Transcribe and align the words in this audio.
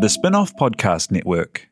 The 0.00 0.06
Spinoff 0.06 0.54
Podcast 0.54 1.10
Network. 1.10 1.68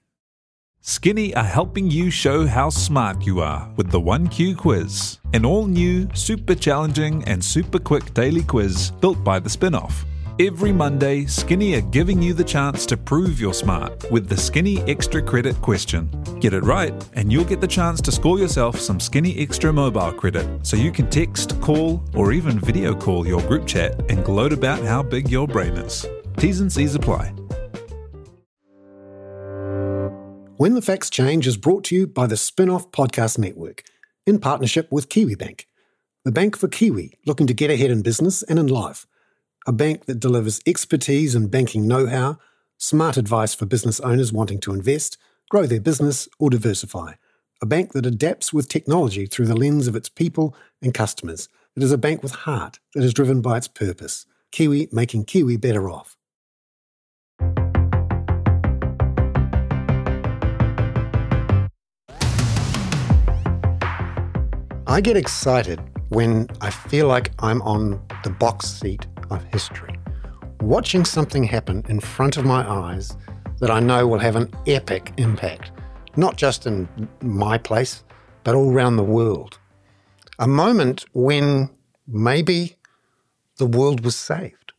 Skinny 0.81 1.35
are 1.35 1.45
helping 1.45 1.91
you 1.91 2.11
show 2.11 2.47
how 2.47 2.69
smart 2.69 3.25
you 3.25 3.41
are 3.41 3.73
with 3.77 3.91
the 3.91 4.01
1Q 4.01 4.59
quiz, 4.59 5.19
an 5.33 5.47
all 5.47 5.67
new, 5.67 6.09
super 6.13 6.55
challenging, 6.55 7.25
and 7.25 7.43
super 7.43 7.79
quick 7.79 8.13
daily 8.13 8.43
quiz 8.43 8.91
built 9.01 9.23
by 9.25 9.39
the 9.39 9.49
Spinoff. 9.49 10.05
Every 10.39 10.73
Monday, 10.73 11.25
Skinny 11.25 11.75
are 11.77 11.81
giving 11.81 12.21
you 12.21 12.35
the 12.35 12.45
chance 12.45 12.85
to 12.87 12.97
prove 12.97 13.41
you're 13.41 13.55
smart 13.55 14.11
with 14.11 14.29
the 14.29 14.37
Skinny 14.37 14.83
Extra 14.83 15.23
Credit 15.23 15.57
question. 15.63 16.11
Get 16.41 16.53
it 16.53 16.65
right, 16.65 16.93
and 17.15 17.33
you'll 17.33 17.45
get 17.45 17.63
the 17.63 17.67
chance 17.67 18.03
to 18.03 18.13
score 18.13 18.39
yourself 18.39 18.79
some 18.79 19.01
Skinny 19.01 19.39
Extra 19.39 19.73
mobile 19.73 20.13
credit 20.13 20.67
so 20.67 20.77
you 20.77 20.93
can 20.93 21.09
text, 21.09 21.59
call, 21.63 22.03
or 22.15 22.33
even 22.33 22.61
video 22.61 22.95
call 22.95 23.27
your 23.27 23.41
group 23.43 23.67
chat 23.67 23.99
and 24.11 24.25
gloat 24.25 24.53
about 24.53 24.83
how 24.83 25.03
big 25.03 25.31
your 25.31 25.49
brain 25.49 25.73
is. 25.75 26.07
T's 26.37 26.61
and 26.61 26.71
C's 26.71 26.95
apply. 26.95 27.33
When 30.59 30.73
the 30.73 30.81
Facts 30.81 31.11
Change 31.11 31.47
is 31.47 31.59
brought 31.59 31.85
to 31.85 31.95
you 31.95 32.07
by 32.07 32.27
the 32.27 32.35
Spinoff 32.35 32.91
Podcast 32.91 33.37
Network 33.37 33.83
in 34.27 34.39
partnership 34.39 34.91
with 34.91 35.11
KiwiBank, 35.11 35.67
the 36.25 36.33
bank 36.33 36.57
for 36.57 36.67
Kiwi 36.67 37.13
looking 37.27 37.47
to 37.47 37.53
get 37.53 37.71
ahead 37.71 37.91
in 37.91 38.01
business 38.01 38.43
and 38.43 38.59
in 38.59 38.67
life 38.67 39.07
a 39.67 39.73
bank 39.73 40.07
that 40.07 40.19
delivers 40.19 40.63
expertise 40.65 41.35
and 41.35 41.51
banking 41.51 41.87
know 41.87 42.07
how, 42.07 42.39
smart 42.79 43.19
advice 43.19 43.55
for 43.55 43.67
business 43.67 44.01
owners 44.01 44.33
wanting 44.33 44.59
to 44.61 44.73
invest, 44.73 45.19
grow 45.51 45.67
their 45.67 45.81
business, 45.81 46.27
or 46.39 46.49
diversify. 46.49 47.13
A 47.61 47.67
bank 47.67 47.93
that 47.93 48.07
adapts 48.07 48.51
with 48.51 48.67
technology 48.67 49.27
through 49.27 49.47
the 49.47 49.57
lens 49.57 49.87
of 49.87 49.95
its 49.95 50.09
people 50.09 50.57
and 50.81 50.95
customers. 50.95 51.51
It 51.77 51.83
is 51.83 51.93
a 51.93 51.99
bank 51.99 52.23
with 52.23 52.33
heart 52.33 52.79
that 52.95 53.05
is 53.05 53.13
driven 53.13 53.43
by 53.43 53.59
its 53.59 53.69
purpose. 53.69 54.25
Kiwi 54.53 54.89
making 54.91 55.27
Kiwi 55.27 55.59
better 55.59 55.91
off. 55.91 56.16
I 64.89 65.01
get 65.01 65.17
excited 65.17 65.81
when 66.11 66.47
I 66.61 66.71
feel 66.71 67.09
like 67.09 67.33
I'm 67.41 67.61
on 67.63 68.01
the 68.23 68.31
box 68.31 68.69
seat 68.69 69.05
of 69.31 69.43
history, 69.47 69.99
watching 70.61 71.05
something 71.05 71.43
happen 71.43 71.85
in 71.89 71.99
front 71.99 72.37
of 72.37 72.45
my 72.45 72.65
eyes 72.71 73.17
that 73.59 73.69
I 73.69 73.81
know 73.81 74.07
will 74.07 74.21
have 74.21 74.37
an 74.37 74.49
epic 74.69 75.13
impact, 75.17 75.73
not 76.17 76.37
just 76.37 76.69
in 76.69 76.89
my 77.21 77.59
place, 77.59 78.05
but 78.45 78.55
all 78.55 78.73
around 78.73 78.95
the 78.95 79.03
world. 79.03 79.59
A 80.39 80.47
moment 80.47 81.05
when 81.15 81.69
maybe 82.07 82.77
the 83.57 83.67
world 83.67 84.05
was 84.05 84.15
saved. 84.15 84.73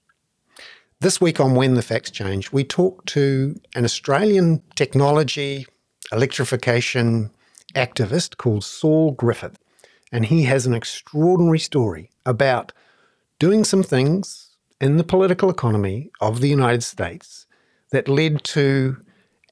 This 1.02 1.19
week 1.19 1.42
on 1.42 1.53
When 1.53 1.73
the 1.73 1.81
Facts 1.81 2.11
Change, 2.11 2.53
we 2.53 2.64
talk 2.64 3.03
to 3.08 3.59
an 3.75 3.83
Australian 3.83 4.64
technology, 4.75 5.66
electrification 6.14 7.30
activist 7.75 8.38
called 8.38 8.64
Saul 8.64 9.11
Griffith. 9.11 9.59
And 10.11 10.25
he 10.25 10.44
has 10.44 10.66
an 10.66 10.73
extraordinary 10.73 11.59
story 11.59 12.11
about 12.25 12.72
doing 13.39 13.63
some 13.63 13.83
things 13.83 14.55
in 14.80 14.97
the 14.97 15.03
political 15.03 15.49
economy 15.49 16.09
of 16.22 16.39
the 16.39 16.49
United 16.49 16.83
States 16.83 17.45
that 17.91 18.08
led 18.08 18.44
to 18.44 18.97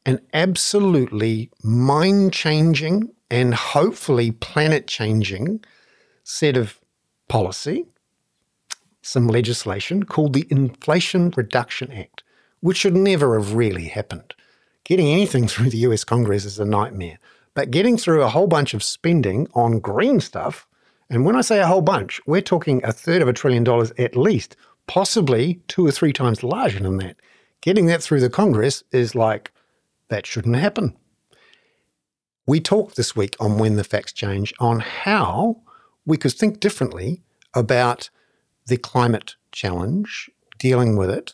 an 0.06 0.20
absolutely 0.34 1.50
mind 1.64 2.32
changing 2.32 3.12
and 3.30 3.54
hopefully 3.56 4.32
planet 4.32 4.88
changing 4.88 5.64
set 6.24 6.56
of 6.56 6.80
policy, 7.28 7.86
some 9.02 9.28
legislation 9.28 10.04
called 10.04 10.34
the 10.34 10.48
Inflation 10.50 11.32
Reduction 11.36 11.92
Act, 11.92 12.24
which 12.60 12.78
should 12.78 12.96
never 12.96 13.40
have 13.40 13.54
really 13.54 13.86
happened. 13.86 14.34
Getting 14.84 15.08
anything 15.08 15.48
through 15.48 15.72
the 15.72 15.80
US 15.80 16.04
Congress 16.04 16.46
is 16.46 16.60
a 16.60 16.66
nightmare, 16.66 17.18
but 17.56 17.72
getting 17.72 17.98
through 17.98 18.22
a 18.22 18.30
whole 18.30 18.48
bunch 18.48 18.76
of 18.76 18.84
spending 18.84 19.48
on 19.56 19.80
green 19.80 20.20
stuff 20.20 20.68
and 21.10 21.26
when 21.26 21.36
I 21.36 21.42
say 21.42 21.60
a 21.60 21.68
whole 21.68 21.82
bunch, 21.82 22.20
we're 22.26 22.42
talking 22.42 22.84
a 22.84 22.92
third 22.92 23.22
of 23.22 23.28
a 23.28 23.34
trillion 23.34 23.64
dollars 23.64 23.92
at 23.98 24.16
least, 24.16 24.56
possibly 24.88 25.62
two 25.68 25.86
or 25.86 25.92
three 25.92 26.14
times 26.14 26.44
larger 26.44 26.80
than 26.80 26.98
that. 26.98 27.18
Getting 27.62 27.86
that 27.88 28.02
through 28.02 28.22
the 28.22 28.30
Congress 28.30 28.84
is 28.92 29.16
like, 29.16 29.52
that 30.10 30.26
shouldn't 30.26 30.56
happen. 30.56 30.96
We 32.48 32.60
talked 32.60 32.96
this 32.96 33.16
week 33.16 33.36
on 33.40 33.58
When 33.58 33.76
the 33.76 33.84
Facts 33.84 34.14
Change 34.14 34.54
on 34.60 34.80
how 34.80 35.62
we 36.06 36.18
could 36.18 36.34
think 36.34 36.60
differently 36.60 37.24
about 37.54 38.10
the 38.68 38.78
climate 38.78 39.36
challenge, 39.52 40.30
dealing 40.58 40.96
with 40.96 41.10
it, 41.10 41.34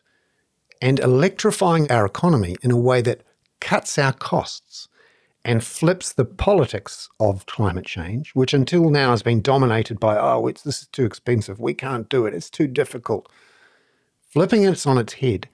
and 0.82 1.00
electrifying 1.00 1.92
our 1.92 2.06
economy 2.06 2.56
in 2.62 2.72
a 2.72 2.78
way 2.78 3.02
that 3.02 3.24
cuts 3.60 3.98
our 3.98 4.14
costs 4.14 4.88
and 5.44 5.64
flips 5.64 6.14
the 6.14 6.26
politics 6.26 7.10
of 7.20 7.46
climate 7.46 7.86
change, 7.86 8.32
which 8.32 8.54
until 8.54 8.90
now 8.90 9.12
has 9.12 9.24
been 9.24 9.42
dominated 9.42 10.00
by, 10.00 10.18
oh, 10.18 10.48
it's, 10.48 10.62
this 10.62 10.82
is 10.82 10.88
too 10.88 11.06
expensive, 11.06 11.60
we 11.60 11.74
can't 11.74 12.10
do 12.10 12.26
it, 12.26 12.34
it's 12.34 12.50
too 12.50 12.68
difficult. 12.68 13.32
Flipping 14.30 14.64
it 14.64 14.86
on 14.86 14.98
its 14.98 15.14
head 15.14 15.50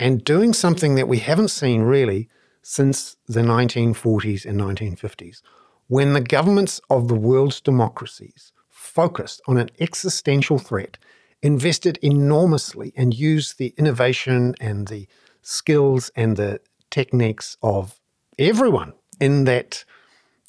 and 0.00 0.24
doing 0.24 0.52
something 0.52 0.94
that 0.94 1.08
we 1.08 1.18
haven't 1.18 1.48
seen 1.48 1.82
really 1.82 2.28
since 2.62 3.16
the 3.26 3.40
1940s 3.40 4.44
and 4.46 4.60
1950s, 4.60 5.42
when 5.88 6.12
the 6.12 6.20
governments 6.20 6.80
of 6.90 7.08
the 7.08 7.14
world's 7.14 7.60
democracies 7.60 8.52
focused 8.68 9.40
on 9.46 9.58
an 9.58 9.70
existential 9.80 10.58
threat, 10.58 10.98
invested 11.42 11.98
enormously, 12.02 12.92
and 12.96 13.14
used 13.14 13.58
the 13.58 13.74
innovation 13.76 14.54
and 14.60 14.88
the 14.88 15.06
skills 15.42 16.10
and 16.16 16.36
the 16.36 16.60
techniques 16.90 17.56
of 17.62 18.00
everyone 18.38 18.92
in 19.20 19.44
that 19.44 19.84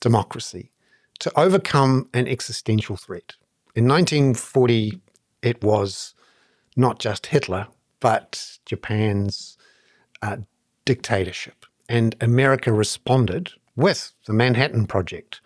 democracy 0.02 0.72
to 1.19 1.38
overcome 1.38 2.09
an 2.13 2.28
existential 2.28 2.96
threat. 2.96 3.35
In 3.75 3.88
1940, 3.88 5.00
it 5.41 5.63
was 5.63 6.13
not 6.75 7.00
just 7.00 7.28
Hitler, 7.28 7.68
but 8.00 8.57
Japan's 8.66 9.57
uh, 10.22 10.38
dictatorship. 10.85 11.66
And 11.88 12.16
America 12.22 12.72
responded 12.72 13.52
with 13.75 14.13
the 14.25 14.34
Manhattan 14.34 14.86
Project, 14.88 15.41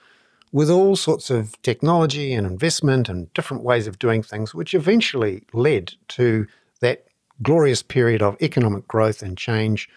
with 0.51 0.69
all 0.69 0.95
sorts 0.95 1.29
of 1.29 1.59
technology 1.63 2.33
and 2.33 2.45
investment 2.45 3.09
and 3.09 3.33
different 3.33 3.63
ways 3.63 3.87
of 3.87 3.97
doing 3.97 4.21
things, 4.21 4.53
which 4.53 4.73
eventually 4.73 5.43
led 5.53 5.93
to 6.09 6.45
that 6.81 7.05
glorious 7.41 7.81
period 7.81 8.21
of 8.21 8.37
economic 8.41 8.87
growth 8.87 9.21
and 9.23 9.37
change 9.37 9.89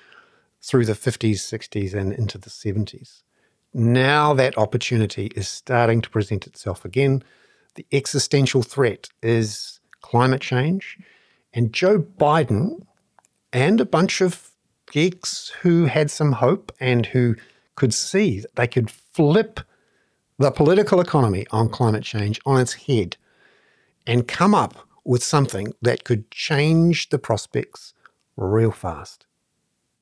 through 0.67 0.85
the 0.85 0.95
50s, 0.95 1.37
60s, 1.37 1.95
and 1.95 2.13
into 2.13 2.39
the 2.39 2.51
70s. 2.51 3.23
Now 3.73 4.35
that 4.35 4.59
opportunity 4.59 5.27
is 5.37 5.47
starting 5.47 6.01
to 6.01 6.11
present 6.11 6.47
itself 6.47 6.85
again. 6.85 7.23
The 7.77 7.87
existential 7.93 8.63
threat 8.63 9.09
is 9.23 9.81
climate 10.01 10.41
change. 10.41 10.99
And 11.53 11.73
Joe 11.73 12.01
Biden 12.01 12.85
and 13.53 13.81
a 13.81 13.87
bunch 13.87 14.21
of 14.21 14.51
geeks 14.91 15.53
who 15.61 15.85
had 15.85 16.11
some 16.11 16.33
hope 16.33 16.73
and 16.81 17.07
who 17.07 17.37
could 17.77 17.95
see 17.95 18.41
that 18.41 18.57
they 18.57 18.67
could 18.67 18.91
flip 18.91 19.61
the 20.39 20.51
political 20.51 21.01
economy 21.01 21.47
on 21.53 21.69
climate 21.69 22.05
change 22.05 22.41
on 22.45 22.61
its 22.61 22.75
head 22.75 23.17
and 24.05 24.27
come 24.27 24.55
up 24.55 24.75
with 25.05 25.23
something 25.23 25.73
that 25.81 26.03
could 26.03 26.29
change 26.33 27.11
the 27.11 27.19
prospects 27.19 27.95
real 28.37 28.73
fast. 28.73 29.26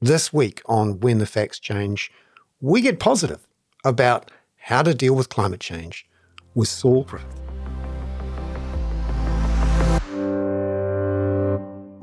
This 0.04 0.34
week 0.34 0.60
on 0.66 1.00
When 1.00 1.16
the 1.16 1.24
Facts 1.24 1.58
Change, 1.58 2.12
we 2.60 2.82
get 2.82 3.00
positive 3.00 3.48
about 3.86 4.30
how 4.56 4.82
to 4.82 4.92
deal 4.92 5.14
with 5.14 5.30
climate 5.30 5.60
change 5.60 6.06
with 6.54 6.68
Saul 6.68 7.04
Griffith. 7.04 7.40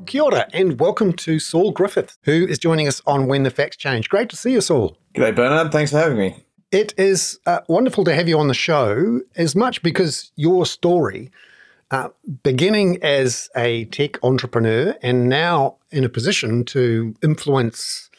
Kia 0.08 0.24
ora, 0.24 0.48
and 0.52 0.80
welcome 0.80 1.14
to 1.14 1.38
Saul 1.38 1.70
Griffith, 1.70 2.18
who 2.24 2.48
is 2.48 2.58
joining 2.58 2.88
us 2.88 3.04
on 3.06 3.28
When 3.28 3.44
the 3.44 3.52
Facts 3.52 3.78
Change. 3.78 4.10
Great 4.10 4.30
to 4.30 4.36
see 4.36 4.54
you, 4.54 4.62
Saul. 4.62 4.98
G'day, 5.14 5.36
Bernard. 5.36 5.72
Thanks 5.72 5.92
for 5.92 6.00
having 6.00 6.18
me. 6.18 6.44
It 6.72 6.96
is 6.98 7.40
uh, 7.46 7.60
wonderful 7.68 8.04
to 8.06 8.16
have 8.16 8.28
you 8.28 8.40
on 8.40 8.48
the 8.48 8.56
show, 8.56 9.22
as 9.36 9.56
much 9.56 9.84
because 9.84 10.32
your 10.36 10.66
story, 10.66 11.30
uh, 11.92 12.10
beginning 12.44 12.98
as 13.04 13.50
a 13.56 13.86
tech 13.86 14.18
entrepreneur 14.24 14.96
and 15.02 15.28
now 15.28 15.76
in 15.92 16.04
a 16.04 16.10
position 16.10 16.64
to 16.64 17.14
influence 17.22 18.10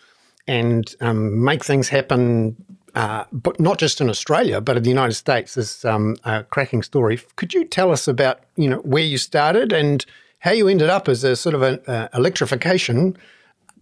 and 0.46 0.94
um, 1.00 1.42
make 1.42 1.64
things 1.64 1.88
happen, 1.88 2.56
uh, 2.94 3.24
but 3.32 3.58
not 3.58 3.78
just 3.78 4.00
in 4.00 4.10
Australia, 4.10 4.60
but 4.60 4.76
in 4.76 4.82
the 4.82 4.90
United 4.90 5.14
States, 5.14 5.56
is 5.56 5.84
um, 5.84 6.16
a 6.24 6.44
cracking 6.44 6.82
story. 6.82 7.18
Could 7.36 7.54
you 7.54 7.64
tell 7.64 7.90
us 7.90 8.06
about 8.06 8.40
you 8.56 8.68
know 8.68 8.78
where 8.78 9.02
you 9.02 9.16
started 9.18 9.72
and 9.72 10.04
how 10.40 10.50
you 10.50 10.68
ended 10.68 10.90
up 10.90 11.08
as 11.08 11.24
a 11.24 11.34
sort 11.34 11.54
of 11.54 11.62
an 11.62 11.80
uh, 11.86 12.08
electrification 12.12 13.16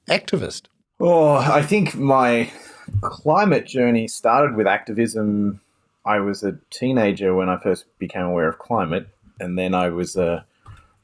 activist? 0.09 0.63
Oh, 1.01 1.33
I 1.33 1.63
think 1.63 1.97
my 1.97 2.53
climate 3.01 3.67
journey 3.67 4.07
started 4.07 4.55
with 4.55 4.67
activism. 4.67 5.61
I 6.05 6.21
was 6.21 6.43
a 6.43 6.59
teenager 6.71 7.35
when 7.35 7.49
I 7.49 7.59
first 7.59 7.87
became 7.99 8.27
aware 8.27 8.49
of 8.49 8.59
climate, 8.59 9.09
and 9.41 9.59
then 9.59 9.75
I 9.75 9.89
was 9.89 10.17
a 10.17 10.47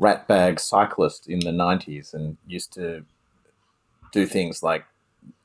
ratbag 0.01 0.61
cyclist 0.61 1.29
in 1.29 1.41
the 1.41 1.51
90s 1.51 2.15
and 2.15 2.37
used 2.47 2.73
to 2.75 3.05
do 4.13 4.27
things 4.27 4.63
like 4.63 4.85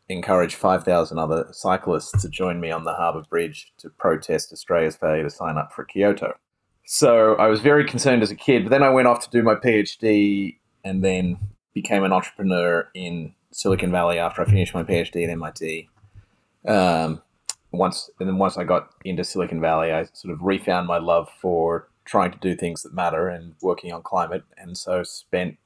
encourage 0.09 0.55
5,000 0.55 1.17
other 1.17 1.47
cyclists 1.51 2.21
to 2.21 2.29
join 2.29 2.59
me 2.59 2.69
on 2.69 2.83
the 2.83 2.93
Harbour 2.93 3.23
Bridge 3.29 3.71
to 3.77 3.89
protest 3.89 4.51
Australia's 4.51 4.97
failure 4.97 5.23
to 5.23 5.29
sign 5.29 5.57
up 5.57 5.71
for 5.73 5.85
Kyoto. 5.85 6.35
So 6.85 7.35
I 7.35 7.47
was 7.47 7.61
very 7.61 7.85
concerned 7.85 8.21
as 8.21 8.31
a 8.31 8.35
kid, 8.35 8.63
but 8.63 8.69
then 8.69 8.83
I 8.83 8.89
went 8.89 9.07
off 9.07 9.21
to 9.21 9.29
do 9.29 9.41
my 9.41 9.55
PhD 9.55 10.57
and 10.83 11.03
then 11.03 11.37
became 11.73 12.03
an 12.03 12.11
entrepreneur 12.11 12.89
in 12.93 13.33
Silicon 13.51 13.91
Valley 13.91 14.19
after 14.19 14.41
I 14.41 14.45
finished 14.45 14.73
my 14.73 14.83
PhD 14.83 15.23
at 15.23 15.29
MIT. 15.29 15.89
Um, 16.67 17.21
once 17.71 18.09
and 18.19 18.27
then 18.27 18.37
once 18.37 18.57
I 18.57 18.65
got 18.65 18.89
into 19.05 19.23
Silicon 19.23 19.61
Valley, 19.61 19.93
I 19.93 20.03
sort 20.11 20.33
of 20.33 20.41
refound 20.41 20.87
my 20.87 20.97
love 20.97 21.29
for 21.41 21.87
trying 22.11 22.31
to 22.31 22.37
do 22.39 22.53
things 22.55 22.83
that 22.83 22.93
matter 22.93 23.29
and 23.29 23.55
working 23.61 23.93
on 23.93 24.03
climate, 24.03 24.43
and 24.57 24.77
so 24.77 25.01
spent 25.01 25.57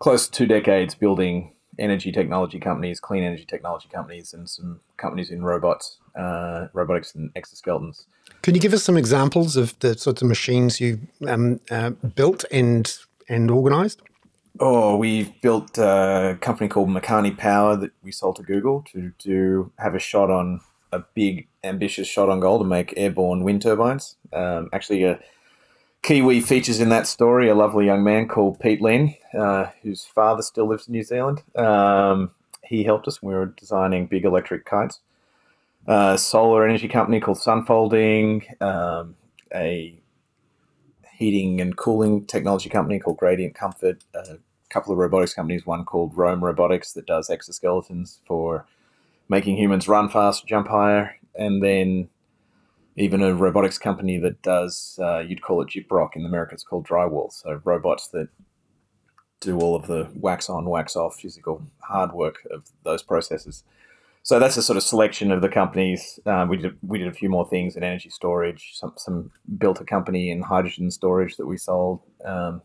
close 0.00 0.26
to 0.26 0.32
two 0.32 0.46
decades 0.46 0.96
building 0.96 1.52
energy 1.78 2.10
technology 2.10 2.58
companies, 2.58 2.98
clean 2.98 3.22
energy 3.22 3.44
technology 3.44 3.88
companies, 3.88 4.34
and 4.34 4.50
some 4.50 4.80
companies 4.96 5.30
in 5.30 5.44
robots, 5.44 5.98
uh, 6.16 6.66
robotics 6.72 7.14
and 7.14 7.32
exoskeletons. 7.34 8.06
Can 8.42 8.56
you 8.56 8.60
give 8.60 8.74
us 8.74 8.82
some 8.82 8.96
examples 8.96 9.56
of 9.56 9.78
the 9.78 9.96
sorts 9.96 10.22
of 10.22 10.28
machines 10.28 10.80
you 10.80 10.98
um, 11.26 11.60
uh, 11.70 11.90
built 11.90 12.44
and 12.50 12.92
and 13.28 13.50
organized? 13.50 14.02
Oh, 14.58 14.96
we've 14.96 15.32
built 15.40 15.78
a 15.78 16.36
company 16.40 16.68
called 16.68 16.88
Makani 16.88 17.36
Power 17.36 17.76
that 17.76 17.92
we 18.02 18.10
sold 18.10 18.36
to 18.36 18.42
Google 18.42 18.82
to 18.92 19.12
to 19.18 19.70
have 19.78 19.94
a 19.94 20.00
shot 20.00 20.30
on 20.30 20.60
a 20.92 21.00
big 21.14 21.48
ambitious 21.64 22.06
shot 22.06 22.28
on 22.28 22.40
goal 22.40 22.58
to 22.58 22.64
make 22.64 22.94
airborne 22.96 23.42
wind 23.42 23.62
turbines. 23.62 24.16
Um, 24.32 24.68
actually, 24.72 25.04
a 25.04 25.18
Kiwi 26.04 26.42
features 26.42 26.80
in 26.80 26.90
that 26.90 27.06
story 27.06 27.48
a 27.48 27.54
lovely 27.54 27.86
young 27.86 28.04
man 28.04 28.28
called 28.28 28.60
Pete 28.60 28.82
Lynn, 28.82 29.14
uh, 29.32 29.68
whose 29.82 30.04
father 30.04 30.42
still 30.42 30.68
lives 30.68 30.86
in 30.86 30.92
New 30.92 31.02
Zealand. 31.02 31.42
Um, 31.56 32.30
he 32.62 32.84
helped 32.84 33.08
us 33.08 33.22
when 33.22 33.32
we 33.32 33.38
were 33.38 33.46
designing 33.46 34.06
big 34.06 34.26
electric 34.26 34.66
kites. 34.66 35.00
A 35.86 36.18
solar 36.18 36.68
energy 36.68 36.88
company 36.88 37.20
called 37.20 37.38
Sunfolding, 37.38 38.44
um, 38.60 39.16
a 39.54 39.98
heating 41.14 41.62
and 41.62 41.74
cooling 41.74 42.26
technology 42.26 42.68
company 42.68 42.98
called 42.98 43.16
Gradient 43.16 43.54
Comfort, 43.54 44.04
a 44.14 44.36
couple 44.68 44.92
of 44.92 44.98
robotics 44.98 45.32
companies, 45.32 45.64
one 45.64 45.86
called 45.86 46.14
Roam 46.14 46.44
Robotics 46.44 46.92
that 46.92 47.06
does 47.06 47.30
exoskeletons 47.30 48.18
for 48.26 48.66
making 49.30 49.56
humans 49.56 49.88
run 49.88 50.10
fast, 50.10 50.46
jump 50.46 50.68
higher, 50.68 51.16
and 51.34 51.62
then 51.62 52.10
even 52.96 53.22
a 53.22 53.34
robotics 53.34 53.78
company 53.78 54.18
that 54.18 54.42
does 54.42 54.98
uh, 55.02 55.18
you'd 55.18 55.42
call 55.42 55.62
it 55.62 55.68
gyprock 55.68 56.10
in 56.14 56.24
America. 56.24 56.54
It's 56.54 56.64
called 56.64 56.86
drywall. 56.86 57.32
So 57.32 57.60
robots 57.64 58.08
that 58.08 58.28
do 59.40 59.58
all 59.58 59.74
of 59.74 59.86
the 59.86 60.08
wax 60.14 60.48
on, 60.48 60.68
wax 60.68 60.96
off 60.96 61.20
physical 61.20 61.62
hard 61.80 62.12
work 62.12 62.46
of 62.50 62.70
those 62.84 63.02
processes. 63.02 63.64
So 64.22 64.38
that's 64.38 64.56
a 64.56 64.62
sort 64.62 64.78
of 64.78 64.82
selection 64.82 65.30
of 65.30 65.42
the 65.42 65.50
companies. 65.50 66.18
Um, 66.24 66.48
we 66.48 66.56
did 66.56 66.76
we 66.82 66.98
did 66.98 67.08
a 67.08 67.12
few 67.12 67.28
more 67.28 67.46
things 67.46 67.76
in 67.76 67.82
energy 67.82 68.08
storage. 68.08 68.70
Some 68.74 68.94
some 68.96 69.30
built 69.58 69.80
a 69.80 69.84
company 69.84 70.30
in 70.30 70.40
hydrogen 70.40 70.90
storage 70.90 71.36
that 71.36 71.46
we 71.46 71.58
sold. 71.58 72.00
Um, 72.24 72.62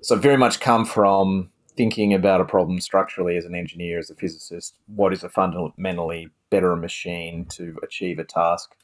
so 0.00 0.16
very 0.16 0.36
much 0.36 0.58
come 0.58 0.84
from 0.84 1.50
thinking 1.76 2.12
about 2.12 2.40
a 2.40 2.44
problem 2.44 2.80
structurally 2.80 3.36
as 3.36 3.44
an 3.44 3.54
engineer, 3.54 3.98
as 3.98 4.10
a 4.10 4.16
physicist. 4.16 4.76
What 4.86 5.12
is 5.12 5.22
a 5.22 5.28
fundamentally 5.28 6.28
better 6.50 6.74
machine 6.74 7.46
to 7.50 7.78
achieve 7.82 8.18
a 8.18 8.24
task? 8.24 8.74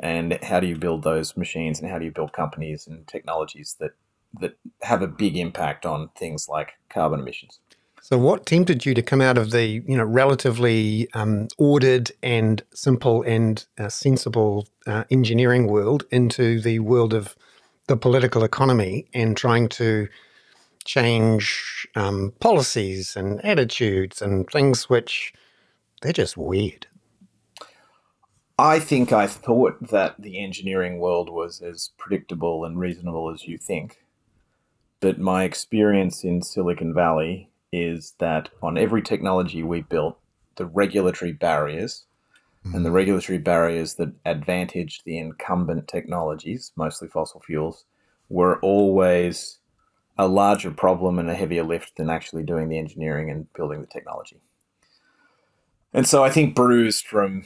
And 0.00 0.38
how 0.42 0.60
do 0.60 0.66
you 0.66 0.76
build 0.76 1.02
those 1.02 1.36
machines 1.36 1.80
and 1.80 1.90
how 1.90 1.98
do 1.98 2.04
you 2.04 2.10
build 2.10 2.32
companies 2.32 2.86
and 2.86 3.06
technologies 3.06 3.76
that 3.80 3.92
that 4.40 4.56
have 4.82 5.02
a 5.02 5.06
big 5.06 5.36
impact 5.36 5.86
on 5.86 6.10
things 6.16 6.48
like 6.48 6.74
carbon 6.90 7.20
emissions. 7.20 7.60
So, 8.00 8.16
what 8.16 8.46
tempted 8.46 8.86
you 8.86 8.94
to 8.94 9.02
come 9.02 9.20
out 9.20 9.38
of 9.38 9.50
the 9.50 9.82
you 9.86 9.96
know 9.96 10.04
relatively 10.04 11.08
um, 11.14 11.48
ordered 11.58 12.10
and 12.22 12.62
simple 12.72 13.22
and 13.22 13.64
uh, 13.78 13.88
sensible 13.88 14.68
uh, 14.86 15.04
engineering 15.10 15.66
world 15.66 16.04
into 16.10 16.60
the 16.60 16.78
world 16.78 17.12
of 17.12 17.36
the 17.86 17.96
political 17.96 18.44
economy 18.44 19.06
and 19.14 19.36
trying 19.36 19.68
to 19.68 20.08
change 20.84 21.86
um, 21.96 22.32
policies 22.40 23.16
and 23.16 23.44
attitudes 23.44 24.22
and 24.22 24.48
things 24.50 24.88
which 24.88 25.32
they're 26.00 26.12
just 26.12 26.36
weird. 26.36 26.86
I 28.58 28.80
think 28.80 29.12
I 29.12 29.28
thought 29.28 29.90
that 29.90 30.16
the 30.18 30.42
engineering 30.42 30.98
world 30.98 31.30
was 31.30 31.60
as 31.60 31.90
predictable 31.96 32.64
and 32.64 32.76
reasonable 32.76 33.30
as 33.30 33.46
you 33.46 33.56
think. 33.56 34.02
But 34.98 35.20
my 35.20 35.44
experience 35.44 36.24
in 36.24 36.42
Silicon 36.42 36.92
Valley 36.92 37.50
is 37.72 38.14
that 38.18 38.48
on 38.60 38.76
every 38.76 39.00
technology 39.00 39.62
we 39.62 39.82
built, 39.82 40.18
the 40.56 40.66
regulatory 40.66 41.30
barriers 41.30 42.06
mm. 42.66 42.74
and 42.74 42.84
the 42.84 42.90
regulatory 42.90 43.38
barriers 43.38 43.94
that 43.94 44.12
advantage 44.26 45.04
the 45.04 45.18
incumbent 45.18 45.86
technologies, 45.86 46.72
mostly 46.74 47.06
fossil 47.06 47.40
fuels, 47.40 47.84
were 48.28 48.58
always 48.58 49.58
a 50.18 50.26
larger 50.26 50.72
problem 50.72 51.20
and 51.20 51.30
a 51.30 51.34
heavier 51.36 51.62
lift 51.62 51.96
than 51.96 52.10
actually 52.10 52.42
doing 52.42 52.68
the 52.68 52.78
engineering 52.78 53.30
and 53.30 53.52
building 53.52 53.80
the 53.80 53.86
technology. 53.86 54.40
And 55.94 56.08
so 56.08 56.24
I 56.24 56.30
think 56.30 56.56
bruised 56.56 57.06
from 57.06 57.44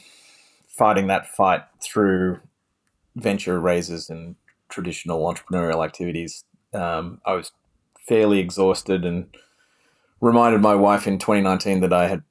fighting 0.76 1.06
that 1.06 1.26
fight 1.26 1.62
through 1.80 2.40
venture 3.16 3.60
raises 3.60 4.08
and 4.10 4.36
traditional 4.68 5.20
entrepreneurial 5.20 5.84
activities, 5.84 6.44
um, 6.72 7.20
I 7.26 7.34
was 7.34 7.52
fairly 8.06 8.38
exhausted 8.38 9.04
and 9.04 9.26
reminded 10.20 10.60
my 10.60 10.74
wife 10.74 11.06
in 11.06 11.18
2019 11.18 11.80
that 11.80 11.92
I 11.92 12.08
had, 12.08 12.22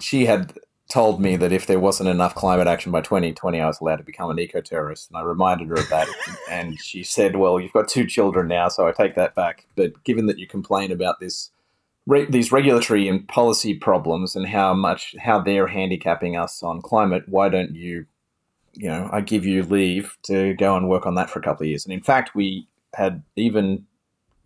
she 0.00 0.26
had 0.26 0.54
told 0.88 1.20
me 1.20 1.36
that 1.36 1.52
if 1.52 1.66
there 1.66 1.80
wasn't 1.80 2.08
enough 2.08 2.34
climate 2.34 2.66
action 2.66 2.92
by 2.92 3.00
2020, 3.00 3.60
I 3.60 3.66
was 3.66 3.80
allowed 3.80 3.96
to 3.96 4.04
become 4.04 4.30
an 4.30 4.38
eco 4.38 4.60
terrorist. 4.60 5.10
And 5.10 5.16
I 5.16 5.22
reminded 5.22 5.68
her 5.68 5.74
of 5.74 5.88
that. 5.88 6.08
and 6.50 6.78
she 6.80 7.02
said, 7.02 7.36
Well, 7.36 7.60
you've 7.60 7.72
got 7.72 7.88
two 7.88 8.06
children 8.06 8.48
now, 8.48 8.68
so 8.68 8.86
I 8.86 8.92
take 8.92 9.14
that 9.16 9.34
back. 9.34 9.66
But 9.74 10.04
given 10.04 10.26
that 10.26 10.38
you 10.38 10.46
complain 10.46 10.92
about 10.92 11.20
this 11.20 11.50
re- 12.06 12.26
these 12.26 12.52
regulatory 12.52 13.08
and 13.08 13.26
policy 13.28 13.74
problems 13.74 14.36
and 14.36 14.46
how 14.46 14.74
much 14.74 15.14
how 15.20 15.40
they're 15.40 15.66
handicapping 15.66 16.36
us 16.36 16.62
on 16.62 16.80
climate, 16.80 17.24
why 17.26 17.48
don't 17.48 17.74
you, 17.74 18.06
you 18.74 18.88
know, 18.88 19.08
I 19.12 19.20
give 19.20 19.44
you 19.44 19.62
leave 19.62 20.16
to 20.24 20.54
go 20.54 20.76
and 20.76 20.88
work 20.88 21.06
on 21.06 21.14
that 21.16 21.30
for 21.30 21.38
a 21.38 21.42
couple 21.42 21.64
of 21.64 21.68
years. 21.68 21.84
And 21.84 21.92
in 21.92 22.02
fact, 22.02 22.34
we 22.34 22.68
had 22.94 23.22
even 23.34 23.86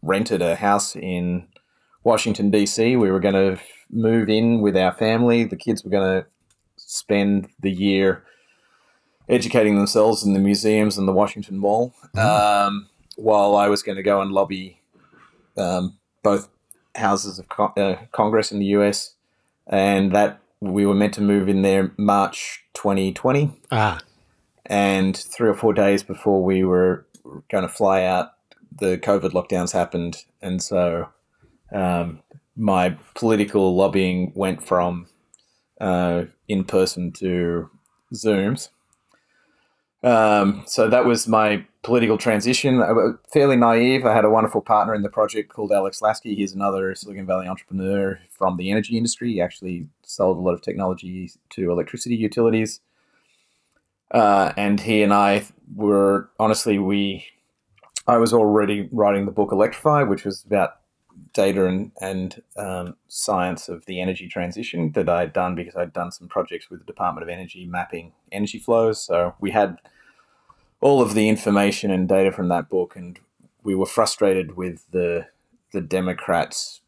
rented 0.03 0.43
a 0.43 0.57
house 0.57 0.97
in 0.97 1.47
Washington 2.05 2.51
D.C. 2.51 2.97
We 2.97 3.11
were 3.11 3.21
going 3.21 3.35
to 3.35 3.63
move 3.91 4.29
in 4.29 4.61
with 4.61 4.77
our 4.77 4.93
family. 4.93 5.45
The 5.45 5.57
kids 5.57 5.85
were 5.85 5.91
going 5.91 6.23
to 6.23 6.27
spend 6.77 7.49
the 7.61 7.71
year 7.71 8.25
educating 9.29 9.77
themselves 9.77 10.25
in 10.25 10.33
the 10.33 10.41
museums 10.41 10.99
and 10.99 11.07
the 11.07 11.13
Washington 11.13 11.59
Mall, 11.59 11.95
mm-hmm. 12.17 12.19
um, 12.19 12.89
while 13.17 13.57
I 13.57 13.69
was 13.69 13.83
going 13.83 13.97
to 13.97 14.03
go 14.03 14.21
and 14.21 14.33
lobby 14.33 14.81
um, 15.57 15.99
both 16.23 16.49
houses 16.95 17.39
of 17.39 17.49
co- 17.49 17.73
uh, 17.77 17.97
Congress 18.13 18.53
in 18.53 18.59
the 18.59 18.67
US, 18.67 19.15
and 19.67 20.13
that 20.13 20.41
we 20.61 20.85
were 20.87 20.95
meant 20.95 21.15
to 21.15 21.21
move 21.23 21.49
in 21.49 21.63
there 21.63 21.93
March 21.97 22.65
2020. 22.75 23.53
Ah. 23.71 24.01
And 24.67 25.17
three 25.17 25.49
or 25.49 25.55
four 25.55 25.73
days 25.73 26.03
before 26.03 26.45
we 26.45 26.65
were 26.65 27.07
going 27.51 27.63
to 27.63 27.69
fly 27.69 28.05
out, 28.05 28.33
the 28.79 28.99
COVID 28.99 29.33
lockdowns 29.33 29.73
happened, 29.73 30.25
and 30.41 30.63
so 30.63 31.09
um, 31.73 32.21
my 32.57 32.97
political 33.15 33.75
lobbying 33.75 34.33
went 34.35 34.63
from 34.63 35.07
uh, 35.81 36.25
in 36.49 36.65
person 36.65 37.11
to 37.13 37.71
Zooms. 38.15 38.69
Um, 40.03 40.63
so 40.67 40.89
that 40.89 41.05
was 41.05 41.29
my 41.29 41.65
political 41.83 42.17
transition. 42.17 42.83
Fairly 43.33 43.57
naive. 43.57 44.07
I 44.07 44.15
had 44.15 44.25
a 44.25 44.31
wonderful 44.31 44.61
partner 44.61 44.95
in 44.95 45.03
the 45.03 45.09
project 45.09 45.53
called 45.53 45.73
Alex 45.73 46.01
Laskey. 46.01 46.35
He's 46.35 46.55
another 46.55 46.95
Silicon 46.95 47.27
Valley 47.27 47.47
entrepreneur 47.47 48.19
from 48.31 48.57
the 48.57 48.71
energy 48.71 48.97
industry. 48.97 49.33
He 49.33 49.41
actually 49.41 49.87
sold 50.03 50.39
a 50.39 50.41
lot 50.41 50.55
of 50.55 50.63
technology 50.63 51.31
to 51.51 51.71
electricity 51.71 52.17
utilities. 52.17 52.81
Uh, 54.11 54.53
and 54.57 54.81
he 54.81 55.03
and 55.03 55.13
I 55.13 55.47
were 55.75 56.31
honestly, 56.39 56.79
we, 56.79 57.27
I 58.07 58.17
was 58.17 58.33
already 58.33 58.89
writing 58.91 59.27
the 59.27 59.33
book 59.33 59.53
Electrify, 59.53 60.03
which 60.03 60.25
was 60.25 60.45
about 60.45 60.80
data 61.33 61.67
and, 61.67 61.93
and 62.01 62.43
um, 62.57 62.97
science 63.09 63.69
of 63.69 63.87
the 63.87 64.01
energy 64.01 64.29
transition 64.29 64.93
that 64.93 65.09
I'd 65.09 65.33
done 65.33 65.55
because 65.55 65.77
I'd 65.77 65.93
done 65.93 66.11
some 66.11 66.29
projects 66.29 66.71
with 66.71 66.81
the 66.81 66.87
Department 66.87 67.23
of 67.23 67.29
Energy 67.29 67.67
mapping 67.67 68.13
energy 68.33 68.59
flows. 68.59 69.03
So 69.03 69.35
we 69.41 69.51
had 69.51 69.79
all 70.81 71.01
of 71.01 71.15
the 71.15 71.29
information 71.29 71.91
and 71.91 72.09
data 72.09 72.33
from 72.33 72.49
that 72.49 72.69
book, 72.69 72.97
and 72.97 73.19
we 73.63 73.75
were 73.75 73.87
frustrated 73.87 74.57
with 74.57 74.85
the 74.91 75.27
the 75.73 75.81
Democrats' 75.81 76.81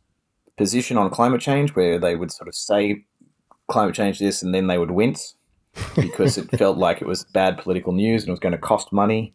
position 0.57 0.97
on 0.97 1.11
climate 1.11 1.41
change, 1.41 1.77
where 1.77 1.99
they 1.99 2.17
would 2.17 2.33
sort 2.33 2.49
of 2.49 2.55
say 2.55 3.05
climate 3.69 3.95
change 3.95 4.19
this, 4.19 4.43
and 4.43 4.55
then 4.55 4.67
they 4.67 4.79
would 4.79 4.91
wince 4.91 5.37
because 5.95 6.39
it 6.39 6.51
felt 6.59 6.79
like 6.79 7.01
it 7.01 7.07
was 7.07 7.25
bad 7.33 7.59
political 7.59 7.93
news 7.93 8.23
and 8.23 8.29
it 8.29 8.33
was 8.33 8.41
going 8.41 8.53
to 8.53 8.59
cost 8.59 8.93
money. 8.93 9.35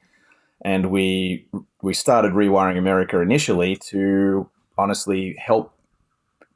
And 0.62 0.88
we 0.88 1.48
we 1.82 1.94
started 1.94 2.34
rewiring 2.34 2.78
America 2.78 3.20
initially 3.22 3.76
to 3.88 4.50
honestly 4.78 5.36
help 5.38 5.74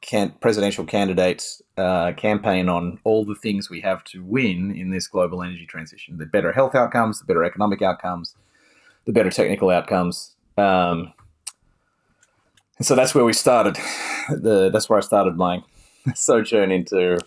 can- 0.00 0.34
presidential 0.40 0.84
candidates 0.84 1.62
uh, 1.76 2.12
campaign 2.12 2.68
on 2.68 2.98
all 3.04 3.24
the 3.24 3.34
things 3.34 3.70
we 3.70 3.80
have 3.80 4.04
to 4.04 4.22
win 4.22 4.74
in 4.74 4.90
this 4.90 5.06
global 5.06 5.42
energy 5.42 5.66
transition: 5.66 6.18
the 6.18 6.26
better 6.26 6.52
health 6.52 6.74
outcomes, 6.74 7.18
the 7.18 7.24
better 7.24 7.44
economic 7.44 7.82
outcomes, 7.82 8.34
the 9.06 9.12
better 9.12 9.30
technical 9.30 9.70
outcomes. 9.70 10.34
Um, 10.58 11.12
and 12.78 12.86
so 12.86 12.94
that's 12.94 13.14
where 13.14 13.24
we 13.24 13.32
started. 13.32 13.78
The 14.28 14.70
that's 14.70 14.88
where 14.88 14.98
I 14.98 15.02
started 15.02 15.36
my 15.36 15.64
sojourn 16.14 16.70
into 16.70 17.18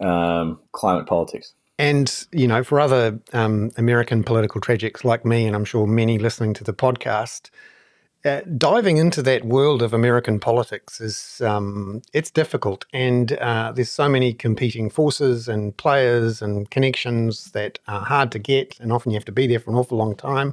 um, 0.00 0.58
climate 0.72 1.06
politics. 1.06 1.54
And, 1.78 2.26
you 2.32 2.46
know, 2.46 2.62
for 2.62 2.78
other 2.80 3.18
um, 3.32 3.70
American 3.76 4.22
political 4.22 4.60
tragics 4.60 5.04
like 5.04 5.24
me, 5.24 5.46
and 5.46 5.56
I'm 5.56 5.64
sure 5.64 5.86
many 5.86 6.18
listening 6.18 6.54
to 6.54 6.64
the 6.64 6.72
podcast, 6.72 7.50
uh, 8.24 8.40
diving 8.56 8.98
into 8.98 9.22
that 9.22 9.44
world 9.44 9.82
of 9.82 9.92
American 9.92 10.38
politics 10.38 11.00
is 11.00 11.40
um, 11.44 12.02
it's 12.12 12.30
difficult, 12.30 12.84
and 12.92 13.32
uh, 13.34 13.72
there's 13.72 13.90
so 13.90 14.08
many 14.08 14.32
competing 14.32 14.90
forces 14.90 15.48
and 15.48 15.76
players 15.76 16.40
and 16.40 16.70
connections 16.70 17.50
that 17.50 17.78
are 17.88 18.02
hard 18.02 18.30
to 18.32 18.38
get, 18.38 18.78
and 18.78 18.92
often 18.92 19.10
you 19.10 19.16
have 19.16 19.24
to 19.24 19.32
be 19.32 19.46
there 19.46 19.58
for 19.58 19.70
an 19.70 19.76
awful 19.76 19.98
long 19.98 20.14
time. 20.14 20.52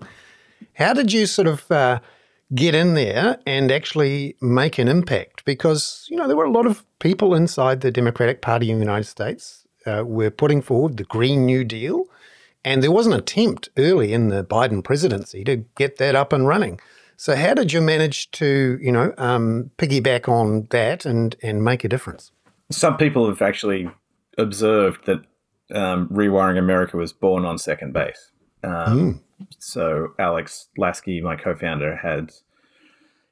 How 0.73 0.93
did 0.93 1.13
you 1.13 1.27
sort 1.27 1.47
of 1.47 1.69
uh, 1.71 1.99
get 2.55 2.73
in 2.73 2.95
there 2.95 3.37
and 3.45 3.71
actually 3.71 4.35
make 4.41 4.79
an 4.79 4.87
impact 4.87 5.45
because 5.45 6.07
you 6.09 6.17
know 6.17 6.27
there 6.27 6.37
were 6.37 6.45
a 6.45 6.51
lot 6.51 6.65
of 6.65 6.83
people 6.97 7.35
inside 7.35 7.81
the 7.81 7.91
Democratic 7.91 8.41
Party 8.41 8.71
in 8.71 8.79
the 8.79 8.85
United 8.85 9.07
States 9.07 9.67
uh, 9.85 10.03
were 10.05 10.31
putting 10.31 10.61
forward 10.61 10.97
the 10.97 11.03
Green 11.03 11.45
New 11.45 11.63
Deal, 11.63 12.05
and 12.65 12.81
there 12.81 12.91
was 12.91 13.05
an 13.05 13.13
attempt 13.13 13.69
early 13.77 14.11
in 14.11 14.29
the 14.29 14.43
Biden 14.43 14.83
presidency 14.83 15.43
to 15.43 15.57
get 15.75 15.97
that 15.97 16.15
up 16.15 16.33
and 16.33 16.47
running. 16.47 16.79
So 17.19 17.35
how 17.35 17.53
did 17.53 17.73
you 17.73 17.81
manage 17.81 18.31
to 18.31 18.79
you 18.81 18.93
know 18.93 19.13
um, 19.17 19.71
piggyback 19.77 20.29
on 20.29 20.67
that 20.69 21.05
and 21.05 21.35
and 21.43 21.65
make 21.65 21.83
a 21.83 21.89
difference? 21.89 22.31
Some 22.71 22.95
people 22.95 23.27
have 23.27 23.41
actually 23.41 23.89
observed 24.37 25.05
that 25.05 25.19
um, 25.75 26.07
rewiring 26.07 26.57
America 26.57 26.95
was 26.95 27.11
born 27.11 27.43
on 27.43 27.57
second 27.57 27.91
base. 27.91 28.31
Um, 28.63 28.71
mm. 28.71 29.19
So 29.57 30.13
Alex 30.17 30.69
Laskey, 30.79 31.21
my 31.21 31.35
co-founder, 31.35 31.97
had 31.97 32.31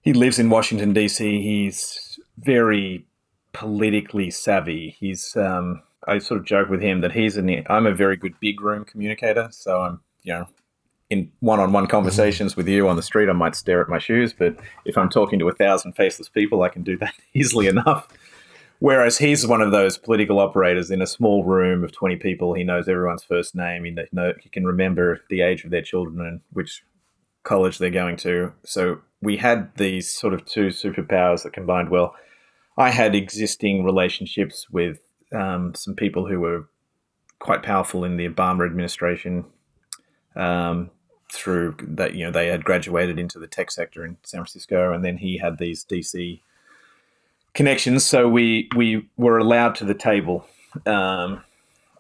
he 0.02 0.12
lives 0.12 0.38
in 0.38 0.50
Washington 0.50 0.92
D.C. 0.92 1.42
He's 1.42 2.20
very 2.40 3.06
politically 3.54 4.30
savvy. 4.32 4.98
He's 5.00 5.38
um, 5.38 5.82
I 6.06 6.18
sort 6.18 6.42
of 6.42 6.46
joke 6.46 6.68
with 6.68 6.82
him 6.82 7.00
that 7.00 7.14
he's 7.14 7.38
an 7.38 7.64
I'm 7.70 7.88
a 7.88 7.96
very 7.96 8.18
good 8.18 8.38
big 8.42 8.60
room 8.60 8.84
communicator. 8.84 9.48
So 9.52 9.80
I'm 9.80 10.02
you 10.24 10.34
know 10.34 10.48
in 11.10 11.32
one-on-one 11.40 11.88
conversations 11.88 12.56
with 12.56 12.68
you 12.68 12.88
on 12.88 12.98
the 12.98 13.02
street, 13.02 13.30
I 13.30 13.34
might 13.34 13.56
stare 13.56 13.82
at 13.82 13.88
my 13.88 14.00
shoes, 14.00 14.34
but 14.34 14.58
if 14.86 14.98
I'm 14.98 15.10
talking 15.10 15.40
to 15.40 15.48
a 15.48 15.54
thousand 15.54 15.94
faceless 15.94 16.28
people, 16.28 16.64
I 16.64 16.70
can 16.70 16.84
do 16.84 16.98
that 16.98 17.14
easily 17.34 17.68
enough. 17.68 18.08
Whereas 18.80 19.18
he's 19.18 19.48
one 19.48 19.62
of 19.62 19.72
those 19.72 19.98
political 19.98 20.40
operators 20.40 20.92
in 20.92 21.02
a 21.02 21.08
small 21.08 21.44
room 21.44 21.84
of 21.84 21.92
20 21.92 22.18
people. 22.18 22.54
He 22.54 22.64
knows 22.64 22.88
everyone's 22.88 23.24
first 23.24 23.56
name. 23.56 23.86
He, 23.86 23.96
know, 24.12 24.34
he 24.40 24.50
can 24.50 24.66
remember 24.66 25.22
the 25.30 25.42
age 25.42 25.64
of 25.64 25.72
their 25.72 25.82
children 25.82 26.20
and 26.22 26.42
which 26.52 26.84
college 27.44 27.80
they're 27.80 27.90
going 27.90 28.18
to. 28.18 28.54
So 28.66 29.00
we 29.22 29.38
had 29.38 29.74
these 29.78 30.12
sort 30.12 30.34
of 30.34 30.46
two 30.46 30.68
superpowers 30.68 31.44
that 31.44 31.54
combined 31.54 31.90
well. 31.90 32.14
I 32.78 32.92
had 32.92 33.16
existing 33.16 33.84
relationships 33.84 34.68
with 34.70 35.00
um, 35.34 35.74
some 35.74 35.96
people 35.96 36.28
who 36.28 36.40
were 36.40 36.70
quite 37.40 37.64
powerful 37.64 38.04
in 38.04 38.18
the 38.18 38.30
Obama 38.30 38.66
administration. 38.66 39.46
Um, 40.36 40.92
through 41.38 41.76
that, 41.82 42.16
you 42.16 42.26
know, 42.26 42.32
they 42.32 42.48
had 42.48 42.64
graduated 42.64 43.20
into 43.20 43.40
the 43.40 43.48
tech 43.48 43.72
sector 43.72 44.04
in 44.04 44.18
San 44.24 44.40
Francisco, 44.40 44.92
and 44.94 45.04
then 45.04 45.18
he 45.18 45.38
had 45.38 45.58
these 45.58 45.86
DC 45.86 46.42
connections. 47.54 48.06
So 48.06 48.28
we 48.28 48.70
we 48.76 49.08
were 49.18 49.38
allowed 49.38 49.76
to 49.76 49.86
the 49.86 49.94
table, 49.94 50.46
um, 50.86 51.44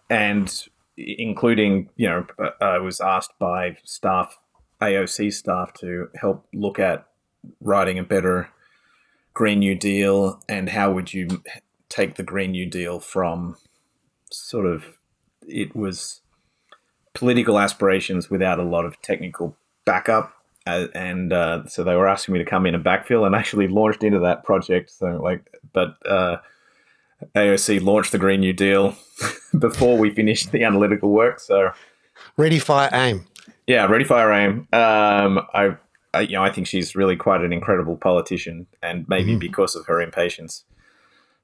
and 0.09 0.67
including 0.97 1.89
you 1.95 2.07
know 2.07 2.25
I 2.59 2.79
was 2.79 2.99
asked 2.99 3.37
by 3.39 3.77
staff 3.83 4.37
AOC 4.81 5.33
staff 5.33 5.73
to 5.75 6.09
help 6.15 6.47
look 6.53 6.79
at 6.79 7.07
writing 7.61 7.99
a 7.99 8.03
better 8.03 8.49
Green 9.33 9.59
New 9.59 9.75
Deal 9.75 10.41
and 10.49 10.69
how 10.69 10.91
would 10.91 11.13
you 11.13 11.43
take 11.89 12.15
the 12.15 12.23
Green 12.23 12.51
New 12.51 12.65
Deal 12.65 12.99
from 12.99 13.55
sort 14.31 14.65
of 14.65 14.85
it 15.47 15.75
was 15.75 16.21
political 17.17 17.59
aspirations 17.59 18.29
without 18.29 18.59
a 18.59 18.63
lot 18.63 18.85
of 18.85 19.01
technical 19.01 19.57
backup 19.85 20.37
uh, 20.67 20.87
and 20.93 21.31
uh, 21.31 21.65
so 21.65 21.83
they 21.83 21.95
were 21.95 22.07
asking 22.07 22.33
me 22.33 22.39
to 22.39 22.45
come 22.45 22.65
in 22.65 22.75
and 22.75 22.83
backfill, 22.83 23.25
and 23.25 23.35
actually 23.35 23.67
launched 23.67 24.03
into 24.03 24.19
that 24.19 24.43
project. 24.43 24.91
So 24.91 25.07
like, 25.23 25.49
but 25.71 25.95
uh, 26.05 26.37
AOC 27.35 27.81
launched 27.81 28.11
the 28.11 28.17
Green 28.17 28.41
New 28.41 28.53
Deal 28.53 28.95
before 29.57 29.97
we 29.97 30.09
finished 30.09 30.51
the 30.51 30.63
analytical 30.63 31.11
work. 31.11 31.39
So 31.39 31.71
ready, 32.35 32.59
fire, 32.59 32.89
aim. 32.91 33.25
Yeah, 33.65 33.85
ready, 33.85 34.03
fire, 34.03 34.31
aim. 34.33 34.67
Um, 34.73 35.39
I, 35.53 35.77
I, 36.13 36.21
you 36.21 36.33
know, 36.33 36.43
I 36.43 36.51
think 36.51 36.67
she's 36.67 36.95
really 36.95 37.15
quite 37.15 37.41
an 37.41 37.53
incredible 37.53 37.95
politician, 37.95 38.67
and 38.83 39.05
maybe 39.07 39.35
mm. 39.35 39.39
because 39.39 39.73
of 39.73 39.85
her 39.85 40.01
impatience. 40.01 40.65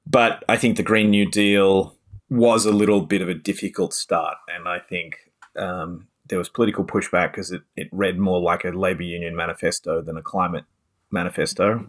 But 0.06 0.44
I 0.50 0.58
think 0.58 0.76
the 0.76 0.82
Green 0.82 1.10
New 1.10 1.30
Deal 1.30 1.96
was 2.28 2.66
a 2.66 2.72
little 2.72 3.00
bit 3.00 3.22
of 3.22 3.30
a 3.30 3.34
difficult 3.34 3.94
start, 3.94 4.36
and 4.54 4.68
I 4.68 4.80
think 4.80 5.16
um, 5.56 6.08
there 6.28 6.38
was 6.38 6.48
political 6.48 6.84
pushback 6.84 7.32
because 7.32 7.52
it, 7.52 7.62
it 7.76 7.88
read 7.92 8.18
more 8.18 8.40
like 8.40 8.64
a 8.64 8.70
labor 8.70 9.02
union 9.02 9.36
manifesto 9.36 10.00
than 10.00 10.16
a 10.16 10.22
climate 10.22 10.64
manifesto. 11.10 11.86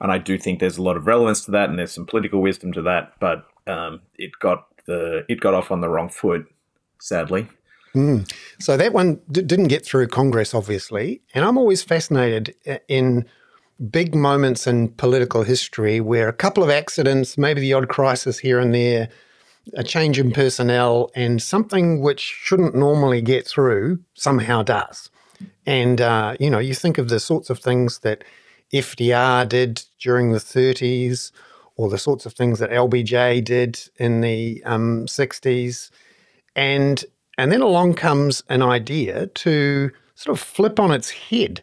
And 0.00 0.10
I 0.10 0.18
do 0.18 0.36
think 0.38 0.58
there's 0.58 0.78
a 0.78 0.82
lot 0.82 0.96
of 0.96 1.06
relevance 1.06 1.44
to 1.44 1.52
that, 1.52 1.68
and 1.68 1.78
there's 1.78 1.92
some 1.92 2.06
political 2.06 2.42
wisdom 2.42 2.72
to 2.72 2.82
that. 2.82 3.12
But 3.20 3.44
um, 3.66 4.00
it 4.16 4.32
got 4.40 4.66
the 4.86 5.24
it 5.28 5.40
got 5.40 5.54
off 5.54 5.70
on 5.70 5.80
the 5.80 5.88
wrong 5.88 6.08
foot, 6.08 6.46
sadly. 7.00 7.48
Mm. 7.94 8.30
So 8.58 8.76
that 8.76 8.92
one 8.92 9.20
d- 9.30 9.42
didn't 9.42 9.68
get 9.68 9.84
through 9.84 10.08
Congress, 10.08 10.54
obviously. 10.54 11.22
And 11.34 11.44
I'm 11.44 11.58
always 11.58 11.82
fascinated 11.82 12.54
uh, 12.66 12.78
in 12.88 13.26
big 13.90 14.14
moments 14.14 14.66
in 14.66 14.88
political 14.88 15.42
history 15.42 16.00
where 16.00 16.28
a 16.28 16.32
couple 16.32 16.62
of 16.62 16.70
accidents, 16.70 17.36
maybe 17.36 17.60
the 17.60 17.72
odd 17.72 17.88
crisis 17.88 18.38
here 18.38 18.58
and 18.58 18.74
there, 18.74 19.08
a 19.74 19.84
change 19.84 20.18
in 20.18 20.32
personnel 20.32 21.10
and 21.14 21.40
something 21.40 22.00
which 22.00 22.20
shouldn't 22.20 22.74
normally 22.74 23.22
get 23.22 23.46
through 23.46 24.00
somehow 24.14 24.62
does. 24.62 25.10
And, 25.66 26.00
uh, 26.00 26.36
you 26.40 26.50
know, 26.50 26.58
you 26.58 26.74
think 26.74 26.98
of 26.98 27.08
the 27.08 27.20
sorts 27.20 27.50
of 27.50 27.58
things 27.58 28.00
that 28.00 28.24
FDR 28.72 29.48
did 29.48 29.84
during 30.00 30.32
the 30.32 30.38
30s 30.38 31.30
or 31.76 31.88
the 31.88 31.98
sorts 31.98 32.26
of 32.26 32.32
things 32.32 32.58
that 32.58 32.70
LBJ 32.70 33.44
did 33.44 33.80
in 33.96 34.20
the 34.20 34.62
um, 34.64 35.06
60s. 35.06 35.90
And, 36.54 37.04
and 37.38 37.52
then 37.52 37.60
along 37.60 37.94
comes 37.94 38.42
an 38.48 38.62
idea 38.62 39.26
to 39.26 39.90
sort 40.14 40.36
of 40.36 40.42
flip 40.42 40.78
on 40.78 40.90
its 40.90 41.10
head 41.10 41.62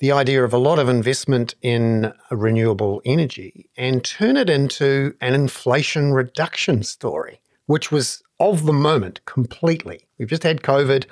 the 0.00 0.12
idea 0.12 0.42
of 0.42 0.52
a 0.52 0.58
lot 0.58 0.78
of 0.78 0.88
investment 0.88 1.54
in 1.62 2.12
renewable 2.30 3.02
energy 3.04 3.68
and 3.76 4.02
turn 4.02 4.36
it 4.36 4.50
into 4.50 5.14
an 5.20 5.34
inflation 5.34 6.12
reduction 6.12 6.82
story, 6.82 7.40
which 7.66 7.92
was 7.92 8.22
of 8.40 8.64
the 8.64 8.72
moment 8.72 9.20
completely. 9.26 10.06
We've 10.18 10.28
just 10.28 10.42
had 10.42 10.62
COVID. 10.62 11.04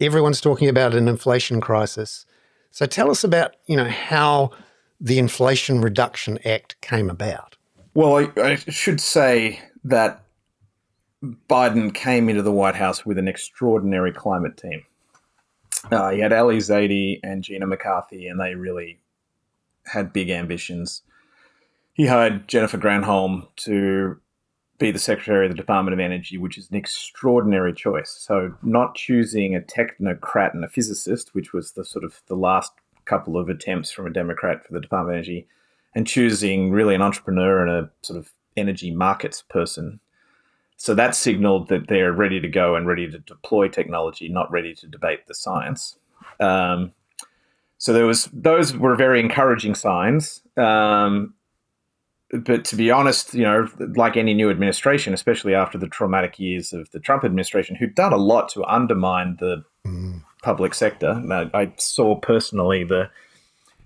Everyone's 0.00 0.40
talking 0.40 0.68
about 0.68 0.94
an 0.94 1.08
inflation 1.08 1.60
crisis. 1.60 2.26
So 2.72 2.84
tell 2.84 3.10
us 3.10 3.22
about, 3.22 3.54
you 3.66 3.76
know, 3.76 3.88
how 3.88 4.50
the 5.00 5.18
Inflation 5.18 5.80
Reduction 5.80 6.38
Act 6.44 6.78
came 6.80 7.08
about. 7.08 7.56
Well, 7.94 8.16
I, 8.16 8.40
I 8.42 8.56
should 8.56 9.00
say 9.00 9.60
that 9.84 10.22
Biden 11.22 11.94
came 11.94 12.28
into 12.28 12.42
the 12.42 12.52
White 12.52 12.74
House 12.74 13.06
with 13.06 13.18
an 13.18 13.28
extraordinary 13.28 14.12
climate 14.12 14.56
team. 14.56 14.84
Uh, 15.90 16.10
he 16.10 16.20
had 16.20 16.32
Ali 16.32 16.58
Zaidi 16.58 17.20
and 17.22 17.44
Gina 17.44 17.66
McCarthy, 17.66 18.26
and 18.26 18.40
they 18.40 18.54
really 18.54 19.00
had 19.84 20.12
big 20.12 20.30
ambitions. 20.30 21.02
He 21.92 22.06
hired 22.06 22.48
Jennifer 22.48 22.78
Granholm 22.78 23.46
to 23.56 24.20
be 24.78 24.90
the 24.90 24.98
Secretary 24.98 25.46
of 25.46 25.52
the 25.52 25.56
Department 25.56 25.94
of 25.94 26.00
Energy, 26.00 26.36
which 26.36 26.58
is 26.58 26.68
an 26.70 26.76
extraordinary 26.76 27.72
choice. 27.72 28.10
So, 28.10 28.54
not 28.62 28.94
choosing 28.94 29.54
a 29.54 29.60
technocrat 29.60 30.54
and 30.54 30.64
a 30.64 30.68
physicist, 30.68 31.34
which 31.34 31.52
was 31.52 31.72
the 31.72 31.84
sort 31.84 32.04
of 32.04 32.20
the 32.26 32.36
last 32.36 32.72
couple 33.04 33.38
of 33.38 33.48
attempts 33.48 33.92
from 33.92 34.06
a 34.06 34.12
Democrat 34.12 34.66
for 34.66 34.74
the 34.74 34.80
Department 34.80 35.16
of 35.16 35.18
Energy, 35.18 35.46
and 35.94 36.06
choosing 36.06 36.70
really 36.72 36.94
an 36.94 37.02
entrepreneur 37.02 37.64
and 37.64 37.70
a 37.70 37.90
sort 38.02 38.18
of 38.18 38.32
energy 38.56 38.90
markets 38.90 39.42
person 39.42 40.00
so 40.76 40.94
that 40.94 41.14
signaled 41.14 41.68
that 41.68 41.88
they're 41.88 42.12
ready 42.12 42.40
to 42.40 42.48
go 42.48 42.76
and 42.76 42.86
ready 42.86 43.10
to 43.10 43.18
deploy 43.18 43.68
technology, 43.68 44.28
not 44.28 44.50
ready 44.50 44.74
to 44.74 44.86
debate 44.86 45.26
the 45.26 45.34
science. 45.34 45.98
Um, 46.38 46.92
so 47.78 47.92
there 47.92 48.06
was 48.06 48.28
those 48.32 48.76
were 48.76 48.94
very 48.94 49.20
encouraging 49.20 49.74
signs. 49.74 50.42
Um, 50.56 51.34
but 52.30 52.64
to 52.66 52.76
be 52.76 52.90
honest, 52.90 53.34
you 53.34 53.42
know, 53.42 53.68
like 53.94 54.16
any 54.16 54.34
new 54.34 54.50
administration, 54.50 55.14
especially 55.14 55.54
after 55.54 55.78
the 55.78 55.86
traumatic 55.86 56.38
years 56.38 56.72
of 56.72 56.90
the 56.90 56.98
Trump 56.98 57.24
administration, 57.24 57.76
who'd 57.76 57.94
done 57.94 58.12
a 58.12 58.18
lot 58.18 58.48
to 58.50 58.64
undermine 58.64 59.36
the 59.38 59.64
mm. 59.86 60.22
public 60.42 60.74
sector. 60.74 61.22
I, 61.30 61.50
I 61.54 61.72
saw 61.76 62.16
personally 62.16 62.84
the 62.84 63.10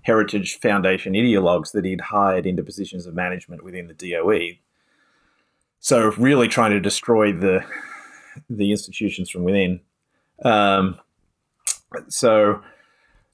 Heritage 0.02 0.58
Foundation 0.58 1.12
ideologues 1.12 1.72
that 1.72 1.84
he'd 1.84 2.00
hired 2.00 2.46
into 2.46 2.62
positions 2.62 3.06
of 3.06 3.14
management 3.14 3.62
within 3.62 3.88
the 3.88 3.94
DOE. 3.94 4.58
So 5.80 6.12
really 6.18 6.46
trying 6.46 6.72
to 6.72 6.80
destroy 6.80 7.32
the 7.32 7.64
the 8.48 8.70
institutions 8.70 9.30
from 9.30 9.44
within. 9.44 9.80
Um, 10.44 11.00
so 12.08 12.62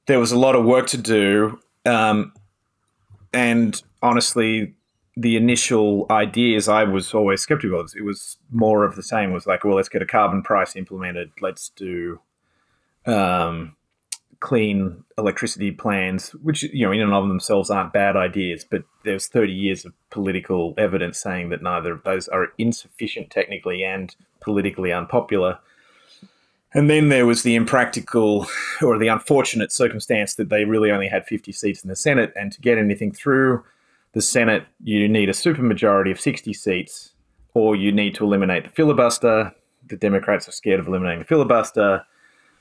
there 0.06 0.18
was 0.18 0.32
a 0.32 0.38
lot 0.38 0.54
of 0.56 0.64
work 0.64 0.86
to 0.88 0.96
do, 0.96 1.58
um, 1.84 2.32
and 3.32 3.80
honestly, 4.02 4.74
the 5.16 5.36
initial 5.36 6.06
ideas 6.10 6.68
I 6.68 6.84
was 6.84 7.12
always 7.14 7.40
skeptical 7.40 7.80
of. 7.80 7.92
It 7.96 8.04
was 8.04 8.38
more 8.50 8.84
of 8.84 8.96
the 8.96 9.02
same. 9.02 9.30
It 9.30 9.34
was 9.34 9.46
like, 9.46 9.64
well, 9.64 9.74
let's 9.74 9.88
get 9.88 10.02
a 10.02 10.06
carbon 10.06 10.42
price 10.42 10.76
implemented. 10.76 11.32
Let's 11.40 11.70
do 11.70 12.20
um, 13.06 13.76
clean 14.40 15.04
electricity 15.18 15.70
plans, 15.70 16.30
which 16.42 16.62
you 16.62 16.86
know 16.86 16.92
in 16.92 17.00
and 17.00 17.12
of 17.12 17.28
themselves 17.28 17.70
aren't 17.70 17.92
bad 17.92 18.16
ideas, 18.16 18.64
but 18.68 18.82
there's 19.04 19.26
30 19.26 19.52
years 19.52 19.84
of 19.84 19.92
political 20.10 20.74
evidence 20.76 21.18
saying 21.18 21.48
that 21.50 21.62
neither 21.62 21.92
of 21.92 22.02
those 22.04 22.28
are 22.28 22.48
insufficient 22.58 23.30
technically 23.30 23.82
and 23.82 24.14
politically 24.40 24.92
unpopular. 24.92 25.58
And 26.74 26.90
then 26.90 27.08
there 27.08 27.24
was 27.24 27.42
the 27.42 27.54
impractical 27.54 28.46
or 28.82 28.98
the 28.98 29.08
unfortunate 29.08 29.72
circumstance 29.72 30.34
that 30.34 30.50
they 30.50 30.64
really 30.64 30.90
only 30.90 31.08
had 31.08 31.26
50 31.26 31.52
seats 31.52 31.82
in 31.82 31.88
the 31.88 31.96
Senate, 31.96 32.32
and 32.36 32.52
to 32.52 32.60
get 32.60 32.78
anything 32.78 33.12
through 33.12 33.64
the 34.12 34.22
Senate, 34.22 34.64
you 34.82 35.08
need 35.08 35.28
a 35.28 35.32
supermajority 35.32 36.10
of 36.10 36.20
60 36.20 36.52
seats, 36.52 37.12
or 37.54 37.76
you 37.76 37.92
need 37.92 38.14
to 38.16 38.24
eliminate 38.24 38.64
the 38.64 38.70
filibuster. 38.70 39.54
The 39.86 39.96
Democrats 39.96 40.48
are 40.48 40.52
scared 40.52 40.80
of 40.80 40.88
eliminating 40.88 41.20
the 41.20 41.26
filibuster. 41.26 42.04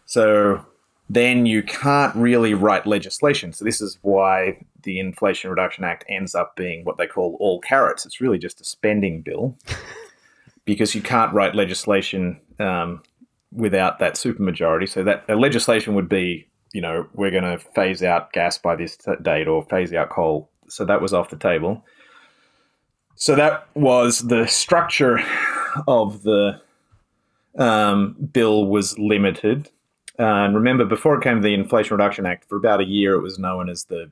So 0.06 0.66
then 1.10 1.46
you 1.46 1.62
can't 1.62 2.16
really 2.16 2.54
write 2.54 2.88
legislation. 2.88 3.54
So 3.54 3.64
this 3.64 3.82
is 3.82 4.00
why 4.02 4.64
the 4.84 5.00
Inflation 5.00 5.50
Reduction 5.50 5.84
Act 5.84 6.06
ends 6.10 6.34
up 6.34 6.56
being 6.56 6.84
what 6.84 6.98
they 6.98 7.08
call 7.08 7.38
all 7.40 7.60
carrots. 7.62 8.06
It's 8.06 8.20
really 8.20 8.40
just 8.40 8.62
a 8.62 8.64
spending 8.64 9.22
bill 9.22 9.58
because 10.66 10.96
you 10.96 11.02
can't 11.02 11.34
write 11.34 11.56
legislation 11.56 12.40
um, 12.60 13.04
without 13.52 14.00
that 14.00 14.16
supermajority. 14.16 14.90
So 14.90 15.04
that 15.04 15.30
legislation 15.30 15.94
would 15.96 16.10
be, 16.10 16.48
you 16.74 16.82
know, 16.82 17.08
we're 17.14 17.32
going 17.32 17.44
to 17.44 17.60
phase 17.74 18.02
out 18.02 18.34
gas 18.34 18.58
by 18.58 18.76
this 18.76 18.98
date 19.22 19.48
or 19.48 19.64
phase 19.66 19.94
out 19.94 20.10
coal 20.10 20.50
so 20.68 20.86
that 20.86 21.02
was 21.02 21.14
off 21.14 21.30
the 21.30 21.38
table. 21.38 21.84
So 23.16 23.36
that 23.36 23.68
was 23.76 24.20
the 24.20 24.46
structure 24.48 25.20
of 25.88 26.24
the 26.24 26.62
um, 27.58 28.16
bill 28.34 28.66
was 28.66 28.98
limited. 29.00 29.70
Uh, 30.18 30.46
and 30.46 30.56
remember, 30.56 30.86
before 30.86 31.16
it 31.16 31.24
came 31.24 31.38
to 31.38 31.42
the 31.42 31.54
Inflation 31.54 31.98
Reduction 31.98 32.26
Act, 32.26 32.46
for 32.48 32.56
about 32.56 32.82
a 32.82 32.86
year, 32.86 33.16
it 33.16 33.22
was 33.22 33.38
known 33.38 33.70
as 33.70 33.86
the 33.86 34.10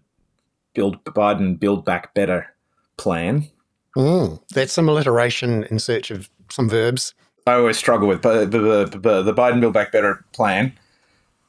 Build 0.74 1.03
Biden 1.05 1.60
Build 1.60 1.86
Back 1.86 2.13
Better 2.13 2.53
plan. 2.98 3.48
Mm, 3.95 4.41
that's 4.53 4.74
some 4.74 4.89
alliteration 4.89 5.63
in 5.65 5.79
search 5.79 6.12
of 6.12 6.29
some 6.50 6.67
verbs. 6.67 7.13
I 7.45 7.53
always 7.53 7.77
struggle 7.77 8.07
with 8.07 8.22
the, 8.22 8.45
the, 8.45 9.00
the, 9.00 9.22
the 9.22 9.33
Biden 9.33 9.60
Build 9.60 9.74
Back 9.74 9.91
Better 9.91 10.24
plan. 10.33 10.74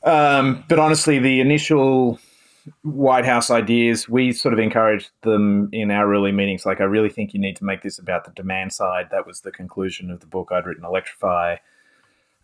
Um, 0.03 0.65
but 0.69 0.79
honestly, 0.79 1.19
the 1.19 1.41
initial 1.41 2.19
White 2.83 3.25
House 3.25 3.51
ideas, 3.51 4.09
we 4.09 4.33
sort 4.33 4.53
of 4.53 4.59
encouraged 4.59 5.11
them 5.23 5.69
in 5.73 5.91
our 5.91 6.13
early 6.13 6.33
meetings. 6.33 6.67
Like, 6.67 6.81
I 6.81 6.85
really 6.85 7.09
think 7.09 7.33
you 7.33 7.41
need 7.41 7.57
to 7.57 7.65
make 7.65 7.83
this 7.83 7.99
about 7.99 8.25
the 8.25 8.31
demand 8.33 8.73
side. 8.73 9.09
That 9.11 9.27
was 9.27 9.41
the 9.41 9.51
conclusion 9.51 10.11
of 10.11 10.21
the 10.21 10.27
book 10.27 10.51
I'd 10.53 10.67
written, 10.67 10.85
Electrify. 10.85 11.57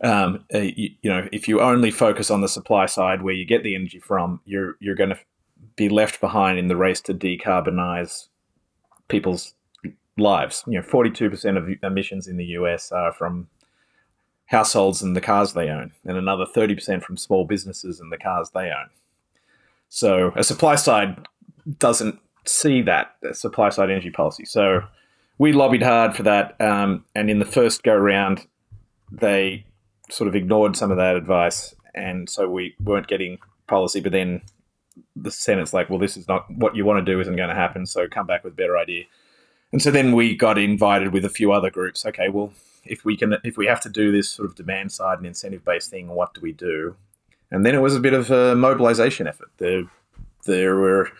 Um, 0.02 0.45
uh, 0.54 0.59
you, 0.59 0.90
you, 1.02 1.11
know, 1.11 1.28
if 1.30 1.47
you 1.47 1.61
only 1.61 1.90
focus 1.90 2.30
on 2.30 2.40
the 2.40 2.49
supply 2.49 2.87
side, 2.87 3.23
where 3.23 3.35
you 3.35 3.45
get 3.45 3.62
the 3.62 3.75
energy 3.75 3.99
from, 3.99 4.40
you're 4.45 4.76
you're 4.80 4.95
going 4.95 5.11
to 5.11 5.19
be 5.76 5.88
left 5.88 6.21
behind 6.21 6.59
in 6.59 6.69
the 6.69 6.76
race 6.76 7.00
to 7.02 7.14
decarbonize 7.14 8.28
people's 9.09 9.54
lives. 10.16 10.64
You 10.66 10.78
know, 10.78 10.83
forty-two 10.83 11.28
percent 11.28 11.59
of 11.59 11.69
emissions 11.83 12.26
in 12.26 12.37
the 12.38 12.47
US 12.47 12.92
are 12.92 13.12
from 13.12 13.49
households 14.47 15.02
and 15.02 15.14
the 15.14 15.21
cars 15.21 15.52
they 15.52 15.69
own, 15.69 15.92
and 16.04 16.16
another 16.16 16.47
thirty 16.47 16.75
percent 16.75 17.04
from 17.04 17.17
small 17.17 17.45
businesses 17.45 18.00
and 18.00 18.10
the 18.10 18.19
cars 18.19 18.50
they 18.54 18.71
own. 18.71 18.89
So 19.91 20.32
a 20.36 20.45
supply 20.45 20.76
side 20.76 21.26
doesn't 21.78 22.19
see 22.47 22.80
that 22.82 23.17
supply 23.32 23.69
side 23.69 23.91
energy 23.91 24.10
policy. 24.10 24.45
So 24.45 24.82
we 25.39 25.52
lobbied 25.52 25.82
hard 25.82 26.15
for 26.15 26.23
that, 26.23 26.58
um, 26.60 27.04
and 27.15 27.28
in 27.28 27.39
the 27.39 27.45
first 27.45 27.82
go 27.82 27.97
round, 27.97 28.47
they 29.10 29.67
sort 30.10 30.28
of 30.28 30.34
ignored 30.34 30.76
some 30.76 30.90
of 30.90 30.96
that 30.96 31.16
advice, 31.16 31.75
and 31.94 32.28
so 32.28 32.49
we 32.49 32.75
weren't 32.82 33.08
getting 33.08 33.38
policy. 33.66 34.00
But 34.00 34.12
then 34.12 34.42
the 35.16 35.30
Senate's 35.30 35.73
like, 35.73 35.88
well, 35.88 35.99
this 35.99 36.16
is 36.16 36.28
not 36.28 36.50
what 36.50 36.76
you 36.76 36.84
want 36.84 37.04
to 37.04 37.12
do, 37.12 37.20
isn't 37.20 37.36
going 37.36 37.49
to 37.49 37.54
happen. 37.54 37.86
So 37.86 38.08
come 38.08 38.26
back 38.26 38.44
with 38.44 38.54
a 38.54 38.56
better 38.56 38.76
idea. 38.76 39.04
And 39.73 39.80
so 39.80 39.90
then 39.90 40.12
we 40.14 40.36
got 40.36 40.58
invited 40.58 41.12
with 41.12 41.25
a 41.25 41.28
few 41.28 41.52
other 41.52 41.70
groups. 41.70 42.04
Okay, 42.04 42.28
well, 42.28 42.52
if 42.84 43.04
we 43.04 43.16
can, 43.16 43.36
if 43.44 43.56
we 43.56 43.66
have 43.66 43.80
to 43.82 43.88
do 43.88 44.10
this 44.10 44.28
sort 44.28 44.49
of 44.49 44.56
demand 44.56 44.92
side 44.92 45.18
and 45.18 45.26
incentive 45.26 45.64
based 45.64 45.90
thing, 45.90 46.08
what 46.08 46.34
do 46.34 46.40
we 46.40 46.52
do? 46.52 46.96
And 47.50 47.64
then 47.64 47.75
it 47.75 47.80
was 47.80 47.96
a 47.96 48.00
bit 48.00 48.12
of 48.12 48.30
a 48.30 48.54
mobilization 48.54 49.26
effort. 49.26 49.50
There, 49.58 49.84
there 50.46 50.76
were 50.76 51.10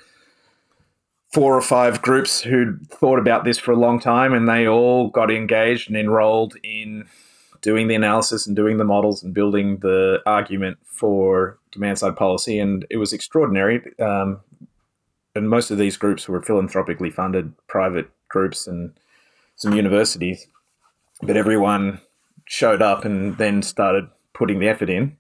four 1.33 1.57
or 1.57 1.63
five 1.63 2.03
groups 2.03 2.41
who'd 2.41 2.89
thought 2.89 3.19
about 3.19 3.45
this 3.45 3.59
for 3.59 3.73
a 3.73 3.77
long 3.77 4.01
time, 4.01 4.33
and 4.33 4.49
they 4.49 4.67
all 4.67 5.09
got 5.09 5.31
engaged 5.31 5.89
and 5.89 5.97
enrolled 5.97 6.57
in 6.63 7.07
doing 7.61 7.89
the 7.89 7.95
analysis 7.95 8.47
and 8.47 8.57
doing 8.57 8.77
the 8.79 8.85
models 8.85 9.23
and 9.23 9.35
building 9.35 9.79
the 9.79 10.21
argument 10.27 10.79
for 10.85 11.59
demand 11.73 11.99
side 11.99 12.17
policy. 12.17 12.59
And 12.59 12.87
it 12.91 12.97
was 12.97 13.13
extraordinary. 13.13 13.83
Um, 13.99 14.41
and 15.35 15.49
most 15.49 15.71
of 15.71 15.79
these 15.79 15.97
groups 15.97 16.29
were 16.29 16.43
philanthropically 16.43 17.11
funded 17.11 17.53
private 17.67 18.11
groups 18.29 18.67
and 18.67 18.93
some 19.57 19.75
universities. 19.75 20.47
But 21.23 21.37
everyone 21.37 22.01
showed 22.47 22.83
up 22.83 23.05
and 23.05 23.37
then 23.39 23.63
started 23.63 24.09
putting 24.33 24.59
the 24.59 24.69
effort 24.69 24.91
in. 24.91 25.17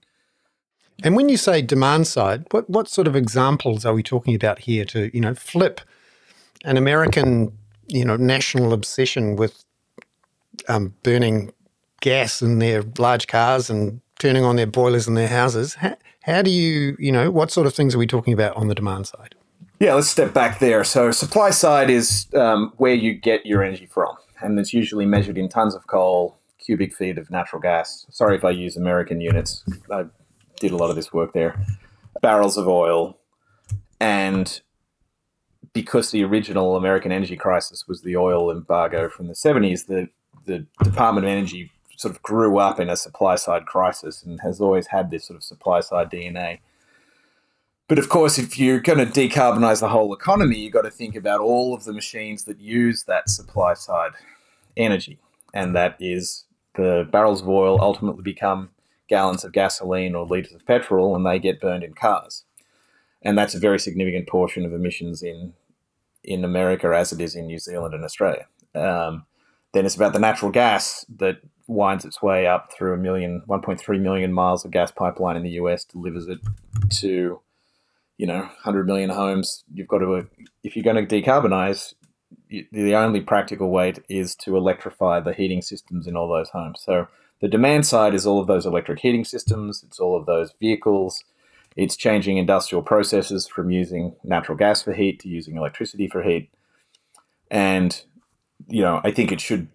And 1.02 1.16
when 1.16 1.28
you 1.28 1.36
say 1.36 1.62
demand 1.62 2.06
side, 2.06 2.44
what, 2.50 2.68
what 2.68 2.88
sort 2.88 3.06
of 3.06 3.16
examples 3.16 3.84
are 3.84 3.94
we 3.94 4.02
talking 4.02 4.34
about 4.34 4.60
here 4.60 4.84
to, 4.86 5.14
you 5.14 5.20
know, 5.20 5.34
flip 5.34 5.80
an 6.64 6.76
American, 6.76 7.56
you 7.86 8.04
know, 8.04 8.16
national 8.16 8.72
obsession 8.72 9.36
with 9.36 9.64
um, 10.68 10.94
burning 11.02 11.52
gas 12.00 12.42
in 12.42 12.58
their 12.58 12.82
large 12.98 13.26
cars 13.26 13.70
and 13.70 14.00
turning 14.18 14.44
on 14.44 14.56
their 14.56 14.66
boilers 14.66 15.06
in 15.06 15.14
their 15.14 15.28
houses? 15.28 15.74
How, 15.74 15.96
how 16.22 16.42
do 16.42 16.50
you, 16.50 16.96
you 16.98 17.12
know, 17.12 17.30
what 17.30 17.50
sort 17.50 17.66
of 17.66 17.74
things 17.74 17.94
are 17.94 17.98
we 17.98 18.06
talking 18.06 18.32
about 18.32 18.56
on 18.56 18.68
the 18.68 18.74
demand 18.74 19.06
side? 19.06 19.34
Yeah, 19.78 19.94
let's 19.94 20.08
step 20.08 20.34
back 20.34 20.58
there. 20.58 20.84
So, 20.84 21.10
supply 21.10 21.50
side 21.50 21.88
is 21.88 22.26
um, 22.34 22.72
where 22.76 22.92
you 22.92 23.14
get 23.14 23.46
your 23.46 23.62
energy 23.64 23.86
from, 23.86 24.14
and 24.40 24.58
it's 24.58 24.74
usually 24.74 25.06
measured 25.06 25.38
in 25.38 25.48
tons 25.48 25.74
of 25.74 25.86
coal, 25.86 26.38
cubic 26.58 26.94
feet 26.94 27.16
of 27.16 27.30
natural 27.30 27.62
gas. 27.62 28.06
Sorry 28.10 28.36
if 28.36 28.44
I 28.44 28.50
use 28.50 28.76
American 28.76 29.22
units. 29.22 29.64
I 29.90 30.04
did 30.56 30.72
a 30.72 30.76
lot 30.76 30.90
of 30.90 30.96
this 30.96 31.14
work 31.14 31.32
there. 31.32 31.58
Barrels 32.20 32.58
of 32.58 32.68
oil, 32.68 33.18
and 33.98 34.60
because 35.72 36.10
the 36.10 36.24
original 36.24 36.76
American 36.76 37.12
energy 37.12 37.36
crisis 37.36 37.86
was 37.86 38.02
the 38.02 38.16
oil 38.16 38.50
embargo 38.50 39.08
from 39.08 39.28
the 39.28 39.34
70s, 39.34 39.86
the, 39.86 40.08
the 40.44 40.66
Department 40.82 41.26
of 41.26 41.30
Energy 41.30 41.70
sort 42.00 42.14
of 42.14 42.22
grew 42.22 42.58
up 42.58 42.80
in 42.80 42.88
a 42.88 42.96
supply 42.96 43.34
side 43.34 43.66
crisis 43.66 44.22
and 44.22 44.40
has 44.40 44.58
always 44.58 44.86
had 44.86 45.10
this 45.10 45.26
sort 45.26 45.36
of 45.36 45.42
supply 45.42 45.80
side 45.80 46.10
DNA. 46.10 46.58
But 47.88 47.98
of 47.98 48.08
course, 48.08 48.38
if 48.38 48.58
you're 48.58 48.80
going 48.80 48.98
to 48.98 49.04
decarbonize 49.04 49.80
the 49.80 49.90
whole 49.90 50.14
economy, 50.14 50.60
you've 50.60 50.72
got 50.72 50.82
to 50.82 50.90
think 50.90 51.14
about 51.14 51.40
all 51.40 51.74
of 51.74 51.84
the 51.84 51.92
machines 51.92 52.44
that 52.44 52.58
use 52.58 53.04
that 53.04 53.28
supply 53.28 53.74
side 53.74 54.12
energy. 54.78 55.18
And 55.52 55.76
that 55.76 55.96
is 56.00 56.46
the 56.74 57.06
barrels 57.12 57.42
of 57.42 57.50
oil 57.50 57.78
ultimately 57.82 58.22
become 58.22 58.70
gallons 59.08 59.44
of 59.44 59.52
gasoline 59.52 60.14
or 60.14 60.24
liters 60.24 60.54
of 60.54 60.64
petrol 60.64 61.14
and 61.14 61.26
they 61.26 61.38
get 61.38 61.60
burned 61.60 61.84
in 61.84 61.92
cars. 61.92 62.44
And 63.20 63.36
that's 63.36 63.54
a 63.54 63.58
very 63.58 63.78
significant 63.78 64.26
portion 64.26 64.64
of 64.64 64.72
emissions 64.72 65.22
in 65.22 65.52
in 66.24 66.44
America 66.44 66.94
as 66.96 67.12
it 67.12 67.20
is 67.20 67.34
in 67.34 67.46
New 67.46 67.58
Zealand 67.58 67.92
and 67.92 68.04
Australia. 68.04 68.46
Um, 68.74 69.26
then 69.72 69.84
it's 69.84 69.96
about 69.96 70.12
the 70.12 70.18
natural 70.18 70.50
gas 70.50 71.04
that 71.18 71.40
winds 71.70 72.04
its 72.04 72.20
way 72.20 72.46
up 72.46 72.72
through 72.72 72.92
a 72.92 72.96
million, 72.96 73.42
1.3 73.48 74.00
million 74.00 74.32
miles 74.32 74.64
of 74.64 74.72
gas 74.72 74.90
pipeline 74.90 75.36
in 75.36 75.42
the 75.42 75.50
US, 75.50 75.84
delivers 75.84 76.26
it 76.26 76.40
to, 76.90 77.40
you 78.18 78.26
know, 78.26 78.40
100 78.40 78.86
million 78.86 79.10
homes. 79.10 79.64
You've 79.72 79.88
got 79.88 79.98
to, 79.98 80.26
if 80.64 80.76
you're 80.76 80.82
going 80.82 81.06
to 81.06 81.22
decarbonize, 81.22 81.94
the 82.48 82.94
only 82.96 83.20
practical 83.20 83.70
way 83.70 83.94
is 84.08 84.34
to 84.34 84.56
electrify 84.56 85.20
the 85.20 85.32
heating 85.32 85.62
systems 85.62 86.06
in 86.06 86.16
all 86.16 86.28
those 86.28 86.50
homes. 86.50 86.82
So 86.84 87.06
the 87.40 87.48
demand 87.48 87.86
side 87.86 88.14
is 88.14 88.26
all 88.26 88.40
of 88.40 88.48
those 88.48 88.66
electric 88.66 88.98
heating 88.98 89.24
systems, 89.24 89.84
it's 89.86 90.00
all 90.00 90.16
of 90.16 90.26
those 90.26 90.52
vehicles, 90.58 91.22
it's 91.76 91.96
changing 91.96 92.36
industrial 92.36 92.82
processes 92.82 93.46
from 93.46 93.70
using 93.70 94.16
natural 94.24 94.58
gas 94.58 94.82
for 94.82 94.92
heat 94.92 95.20
to 95.20 95.28
using 95.28 95.56
electricity 95.56 96.08
for 96.08 96.22
heat. 96.22 96.50
And, 97.48 98.02
you 98.66 98.82
know, 98.82 99.00
I 99.04 99.12
think 99.12 99.30
it 99.30 99.40
should, 99.40 99.68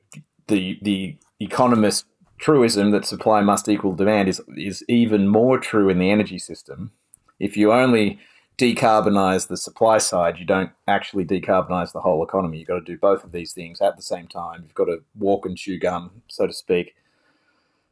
the, 0.47 0.77
the 0.81 1.17
economist 1.39 2.06
truism 2.38 2.91
that 2.91 3.06
supply 3.06 3.41
must 3.41 3.69
equal 3.69 3.93
demand 3.93 4.28
is, 4.28 4.41
is 4.58 4.84
even 4.88 5.28
more 5.28 5.58
true 5.58 5.89
in 5.89 6.00
the 6.00 6.12
energy 6.12 6.39
system. 6.39 6.91
If 7.39 7.58
you 7.58 7.71
only 7.71 8.19
decarbonize 8.58 9.48
the 9.48 9.58
supply 9.58 9.98
side, 9.98 10.39
you 10.39 10.45
don't 10.45 10.71
actually 10.88 11.26
decarbonize 11.26 11.91
the 11.91 12.02
whole 12.02 12.24
economy. 12.24 12.60
You've 12.60 12.67
got 12.67 12.80
to 12.80 12.86
do 12.86 12.98
both 12.98 13.24
of 13.24 13.32
these 13.32 13.54
things 13.54 13.82
at 13.82 13.95
the 13.95 14.02
same 14.02 14.28
time. 14.28 14.63
You've 14.63 14.76
got 14.76 14.86
to 14.86 15.04
walk 15.17 15.45
and 15.45 15.58
chew 15.58 15.78
gum, 15.78 16.21
so 16.28 16.48
to 16.48 16.54
speak. 16.54 16.95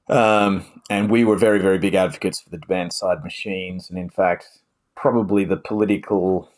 Um, 0.07 0.65
and 0.89 1.09
we 1.09 1.23
were 1.23 1.37
very, 1.37 1.59
very 1.59 1.79
big 1.79 1.95
advocates 1.95 2.41
for 2.41 2.49
the 2.49 2.57
demand 2.57 2.93
side 2.93 3.23
machines. 3.23 3.89
And 3.89 3.97
in 3.97 4.09
fact, 4.09 4.47
probably 4.95 5.45
the 5.45 5.57
political 5.57 6.49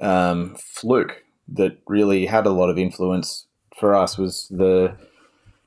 um, 0.00 0.54
fluke 0.56 1.24
that 1.48 1.78
really 1.86 2.26
had 2.26 2.46
a 2.46 2.50
lot 2.50 2.70
of 2.70 2.78
influence 2.78 3.46
for 3.78 3.94
us 3.94 4.18
was 4.18 4.48
the 4.50 4.96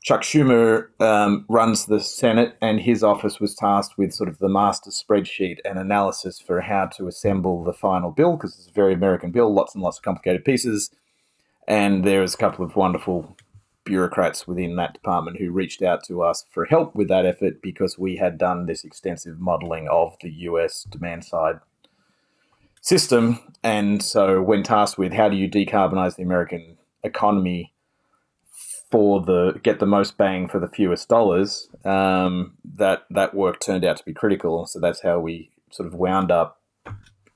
Chuck 0.04 0.22
Schumer 0.22 0.88
um, 1.00 1.46
runs 1.48 1.86
the 1.86 2.00
Senate, 2.00 2.58
and 2.60 2.82
his 2.82 3.04
office 3.04 3.40
was 3.40 3.54
tasked 3.54 4.00
with 4.00 4.14
sort 4.14 4.30
of 4.30 4.40
the 4.40 4.50
master 4.50 4.90
spreadsheet 4.90 5.60
and 5.64 5.78
analysis 5.78 6.40
for 6.40 6.62
how 6.62 6.88
to 6.98 7.08
assemble 7.08 7.64
the 7.64 7.74
final 7.74 8.10
bill 8.10 8.36
because 8.36 8.58
it's 8.58 8.68
a 8.68 8.74
very 8.74 8.94
American 8.96 9.30
bill, 9.32 9.54
lots 9.54 9.76
and 9.76 9.84
lots 9.84 9.98
of 9.98 10.04
complicated 10.04 10.44
pieces. 10.44 10.90
And 11.68 12.04
there 12.04 12.22
was 12.22 12.34
a 12.34 12.38
couple 12.38 12.66
of 12.66 12.76
wonderful 12.76 13.38
bureaucrats 13.84 14.48
within 14.48 14.76
that 14.76 14.94
department 14.94 15.38
who 15.38 15.52
reached 15.52 15.84
out 15.84 16.04
to 16.06 16.24
us 16.24 16.46
for 16.50 16.66
help 16.66 16.96
with 16.96 17.08
that 17.10 17.26
effort 17.28 17.62
because 17.62 18.00
we 18.00 18.16
had 18.16 18.40
done 18.40 18.66
this 18.66 18.84
extensive 18.84 19.40
modeling 19.40 19.88
of 19.88 20.16
the 20.22 20.32
US 20.32 20.84
demand 20.90 21.26
side 21.26 21.60
system. 22.82 23.40
And 23.64 24.02
so, 24.02 24.42
when 24.42 24.64
tasked 24.64 24.98
with 24.98 25.14
how 25.14 25.30
do 25.30 25.38
you 25.38 25.48
decarbonize 25.48 26.16
the 26.16 26.24
American 26.24 26.78
economy 27.04 27.72
for 28.92 29.22
the 29.22 29.60
get 29.64 29.80
the 29.80 29.86
most 29.86 30.18
bang 30.18 30.48
for 30.48 30.60
the 30.60 30.68
fewest 30.68 31.08
dollars, 31.08 31.70
um, 31.86 32.54
that 32.76 33.04
that 33.10 33.34
work 33.34 33.60
turned 33.60 33.86
out 33.86 33.98
to 33.98 34.06
be 34.06 34.14
critical. 34.14 34.66
So 34.68 34.80
that's 34.80 35.02
how 35.02 35.20
we 35.20 35.50
sort 35.72 35.88
of 35.88 35.94
wound 35.94 36.32
up 36.32 36.60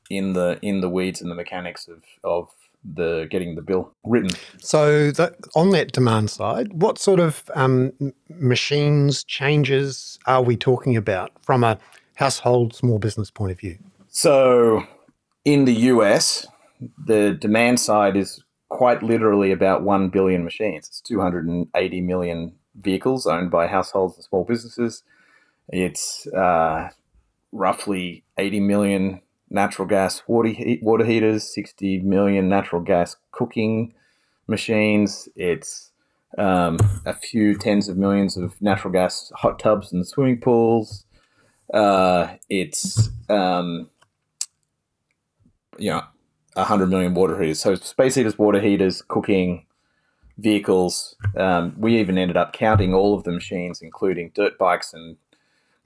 in 0.10 0.34
the 0.34 0.60
in 0.62 0.82
the 0.82 0.90
weeds 0.90 1.22
and 1.22 1.32
the 1.32 1.36
mechanics 1.36 1.88
of 1.88 2.04
of 2.24 2.50
the 2.94 3.28
getting 3.32 3.56
the 3.56 3.62
bill 3.62 3.92
written. 4.04 4.30
So 4.60 5.12
that, 5.12 5.36
on 5.56 5.72
that 5.72 5.92
demand 5.92 6.30
side, 6.30 6.72
what 6.74 7.00
sort 7.00 7.20
of 7.20 7.50
um, 7.56 7.92
machines 8.30 9.24
changes 9.24 10.20
are 10.28 10.44
we 10.44 10.56
talking 10.56 10.96
about 10.96 11.32
from 11.42 11.64
a 11.64 11.80
household 12.16 12.76
small 12.76 13.00
business 13.00 13.32
point 13.32 13.52
of 13.52 13.60
view? 13.60 13.78
So 14.10 14.86
in 15.44 15.66
the 15.66 15.74
US, 15.74 16.46
the 17.06 17.34
demand 17.34 17.80
side 17.80 18.16
is 18.16 18.44
quite 18.76 19.02
literally 19.02 19.54
about 19.54 19.84
1 19.84 20.10
billion 20.10 20.44
machines. 20.44 20.90
It's 20.90 21.00
280 21.00 22.02
million 22.02 22.54
vehicles 22.76 23.26
owned 23.26 23.50
by 23.50 23.68
households 23.68 24.16
and 24.16 24.26
small 24.26 24.44
businesses. 24.44 25.02
It's 25.70 26.28
uh, 26.28 26.90
roughly 27.54 28.26
80 28.38 28.60
million 28.60 29.22
natural 29.50 29.88
gas 29.88 30.22
water, 30.28 30.50
he- 30.50 30.80
water 30.82 31.06
heaters, 31.06 31.54
60 31.54 32.02
million 32.02 32.50
natural 32.50 32.82
gas 32.82 33.16
cooking 33.32 33.94
machines. 34.48 35.30
It's 35.38 35.92
um, 36.38 36.78
a 37.06 37.14
few 37.14 37.58
tens 37.58 37.88
of 37.88 37.96
millions 37.96 38.36
of 38.36 38.62
natural 38.62 38.92
gas 38.92 39.32
hot 39.36 39.58
tubs 39.58 39.94
and 39.94 40.06
swimming 40.06 40.42
pools. 40.42 41.06
Uh, 41.74 42.36
it's, 42.50 43.10
um, 43.30 43.90
you 45.78 45.92
know, 45.92 46.04
100 46.56 46.88
million 46.88 47.14
water 47.14 47.40
heaters. 47.40 47.60
So 47.60 47.76
space 47.76 48.16
heaters, 48.16 48.38
water 48.38 48.60
heaters, 48.60 49.02
cooking, 49.02 49.66
vehicles. 50.38 51.16
Um, 51.38 51.76
we 51.78 52.00
even 52.00 52.18
ended 52.18 52.38
up 52.38 52.54
counting 52.54 52.94
all 52.94 53.16
of 53.16 53.24
the 53.24 53.32
machines, 53.32 53.82
including 53.82 54.32
dirt 54.34 54.58
bikes 54.58 54.94
and 54.94 55.18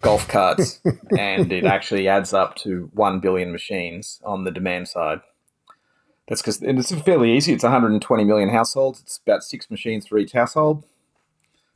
golf 0.02 0.28
carts, 0.28 0.82
and 1.18 1.52
it 1.52 1.66
actually 1.66 2.08
adds 2.08 2.34
up 2.34 2.56
to 2.56 2.90
1 2.94 3.20
billion 3.20 3.52
machines 3.52 4.22
on 4.24 4.44
the 4.44 4.52
demand 4.52 4.88
side. 4.88 5.22
That's 6.28 6.42
because 6.42 6.62
it's 6.62 6.92
fairly 7.02 7.36
easy. 7.36 7.54
It's 7.54 7.64
120 7.64 8.24
million 8.24 8.50
households. 8.50 9.02
It's 9.02 9.20
about 9.26 9.44
six 9.44 9.70
machines 9.72 10.08
for 10.08 10.20
each 10.20 10.34
household. 10.34 10.84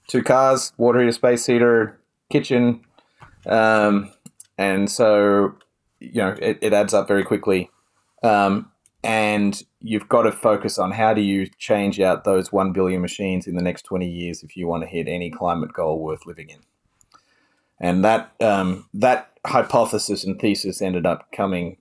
Two 0.07 0.21
cars, 0.21 0.73
water 0.77 0.99
heater, 0.99 1.11
space 1.11 1.45
heater, 1.45 1.99
kitchen. 2.29 2.81
Um, 3.47 4.11
and 4.57 4.91
so, 4.91 5.55
you 5.99 6.21
know, 6.21 6.37
it, 6.39 6.59
it 6.61 6.71
adds 6.71 6.93
up 6.93 7.07
very 7.07 7.23
quickly. 7.23 7.71
Um, 8.21 8.71
and 9.03 9.63
you've 9.81 10.07
got 10.07 10.23
to 10.23 10.31
focus 10.31 10.77
on 10.77 10.91
how 10.91 11.13
do 11.13 11.21
you 11.21 11.47
change 11.57 11.99
out 11.99 12.23
those 12.23 12.51
1 12.51 12.71
billion 12.71 13.01
machines 13.01 13.47
in 13.47 13.55
the 13.55 13.61
next 13.61 13.83
20 13.83 14.07
years 14.07 14.43
if 14.43 14.55
you 14.55 14.67
want 14.67 14.83
to 14.83 14.87
hit 14.87 15.07
any 15.07 15.29
climate 15.29 15.73
goal 15.73 15.99
worth 15.99 16.25
living 16.25 16.49
in 16.49 16.59
and 17.79 18.03
that 18.03 18.31
um, 18.39 18.87
that 18.93 19.31
hypothesis 19.45 20.23
and 20.23 20.39
thesis 20.39 20.81
ended 20.81 21.05
up 21.05 21.31
coming 21.31 21.77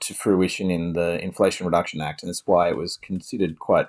to 0.00 0.14
fruition 0.14 0.70
in 0.70 0.92
the 0.92 1.20
Inflation 1.22 1.66
Reduction 1.66 2.00
Act, 2.00 2.22
and 2.22 2.28
that's 2.28 2.46
why 2.46 2.68
it 2.68 2.76
was 2.76 2.96
considered 2.98 3.58
quite 3.58 3.88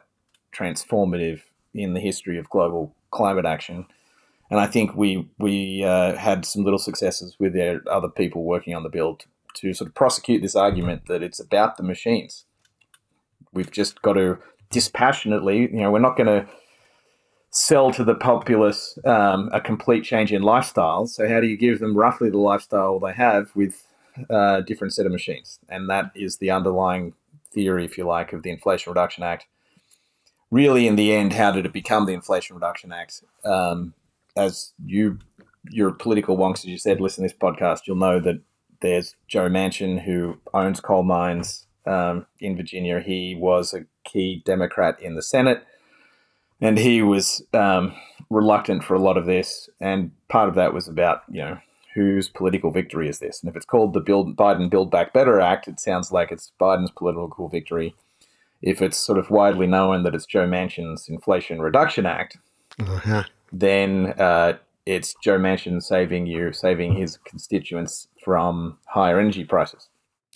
transformative 0.54 1.42
in 1.74 1.94
the 1.94 2.00
history 2.00 2.40
of 2.40 2.50
global 2.50 2.96
climate 3.12 3.46
action. 3.46 3.86
And 4.50 4.60
I 4.60 4.66
think 4.66 4.96
we 4.96 5.30
we 5.38 5.84
uh, 5.84 6.16
had 6.16 6.46
some 6.46 6.64
little 6.64 6.80
successes 6.80 7.36
with 7.40 7.56
other 7.88 8.10
people 8.10 8.44
working 8.44 8.74
on 8.74 8.84
the 8.84 8.90
bill 8.90 9.18
to, 9.18 9.28
to 9.56 9.74
sort 9.74 9.90
of 9.90 9.96
prosecute 9.96 10.42
this 10.42 10.56
argument 10.56 11.08
that 11.08 11.22
it's 11.22 11.40
about 11.40 11.78
the 11.78 11.84
machines. 11.84 12.46
We've 13.54 13.72
just 13.72 14.02
got 14.02 14.14
to 14.14 14.38
dispassionately, 14.70 15.62
you 15.62 15.82
know, 15.82 15.92
we're 15.92 16.00
not 16.00 16.18
going 16.18 16.28
to 16.28 16.48
sell 17.52 17.92
to 17.92 18.04
the 18.04 18.16
populace 18.16 18.98
um, 19.06 19.50
a 19.52 19.60
complete 19.60 20.04
change 20.04 20.32
in 20.32 20.44
lifestyle. 20.44 21.08
So 21.08 21.28
how 21.28 21.40
do 21.40 21.48
you 21.48 21.58
give 21.58 21.80
them 21.80 21.98
roughly 21.98 22.30
the 22.30 22.38
lifestyle 22.38 23.00
they 23.00 23.14
have 23.14 23.50
with 23.56 23.88
a 24.30 24.34
uh, 24.34 24.62
different 24.62 24.94
set 24.94 25.06
of 25.06 25.12
machines? 25.12 25.60
And 25.68 25.90
that 25.90 26.12
is 26.16 26.38
the 26.38 26.52
underlying 26.52 27.14
theory, 27.52 27.86
if 27.86 27.98
you 27.98 28.06
like, 28.06 28.34
of 28.34 28.44
the 28.44 28.52
Inflation 28.52 28.92
Reduction 28.92 29.24
Act. 29.24 29.48
Really, 30.52 30.88
in 30.88 30.96
the 30.96 31.14
end, 31.14 31.34
how 31.34 31.52
did 31.52 31.66
it 31.66 31.74
become 31.74 32.06
the 32.06 32.14
Inflation 32.14 32.56
Reduction 32.56 32.92
Act? 32.92 33.24
Um, 33.44 33.94
as 34.36 34.74
you, 34.84 35.20
your 35.70 35.92
political 35.92 36.38
wonks, 36.38 36.60
as 36.60 36.66
you 36.66 36.78
said, 36.78 37.02
listen 37.02 37.24
to 37.24 37.30
this 37.30 37.38
podcast, 37.38 37.82
you'll 37.86 37.98
know 37.98 38.20
that 38.20 38.42
there's 38.82 39.16
Joe 39.28 39.50
Manchin 39.50 40.04
who 40.04 40.40
owns 40.54 40.80
coal 40.80 41.04
mines 41.04 41.66
um, 41.86 42.26
in 42.40 42.56
Virginia. 42.56 43.00
He 43.00 43.36
was 43.36 43.74
a 43.74 43.86
key 44.04 44.42
Democrat 44.46 45.00
in 45.02 45.16
the 45.16 45.22
Senate 45.22 45.64
and 46.62 46.78
he 46.78 47.02
was 47.02 47.44
um, 47.54 47.94
reluctant 48.30 48.84
for 48.84 48.94
a 48.94 49.00
lot 49.00 49.18
of 49.18 49.26
this, 49.26 49.70
and 49.80 50.12
part 50.28 50.50
of 50.50 50.56
that 50.56 50.74
was 50.74 50.88
about 50.88 51.24
you 51.30 51.42
know 51.42 51.58
whose 51.96 52.30
political 52.30 52.72
victory 52.72 53.10
is 53.10 53.20
this, 53.20 53.42
and 53.42 53.50
if 53.50 53.56
it's 53.56 53.66
called 53.66 53.94
the 53.94 54.00
Build 54.00 54.36
Biden 54.36 54.70
Build 54.70 54.92
Back 54.92 55.14
Better 55.14 55.40
Act, 55.40 55.68
it 55.68 55.80
sounds 55.80 56.12
like 56.12 56.32
it's 56.32 56.52
Biden's 56.60 56.92
political 56.92 57.48
victory. 57.48 57.96
If 58.62 58.82
it's 58.82 58.98
sort 58.98 59.18
of 59.18 59.30
widely 59.30 59.68
known 59.68 60.04
that 60.04 60.14
it's 60.14 60.26
Joe 60.26 60.46
Manchin's 60.46 61.08
Inflation 61.08 61.62
Reduction 61.62 62.06
Act, 62.06 62.38
uh-huh. 62.78 63.24
then 63.54 64.14
uh, 64.20 64.58
it's 64.86 65.16
Joe 65.24 65.40
Manchin 65.40 65.82
saving 65.82 66.28
you, 66.28 66.52
saving 66.52 66.96
his 66.96 67.18
constituents 67.18 68.10
from 68.22 68.78
higher 68.88 69.18
energy 69.18 69.46
prices. 69.46 69.88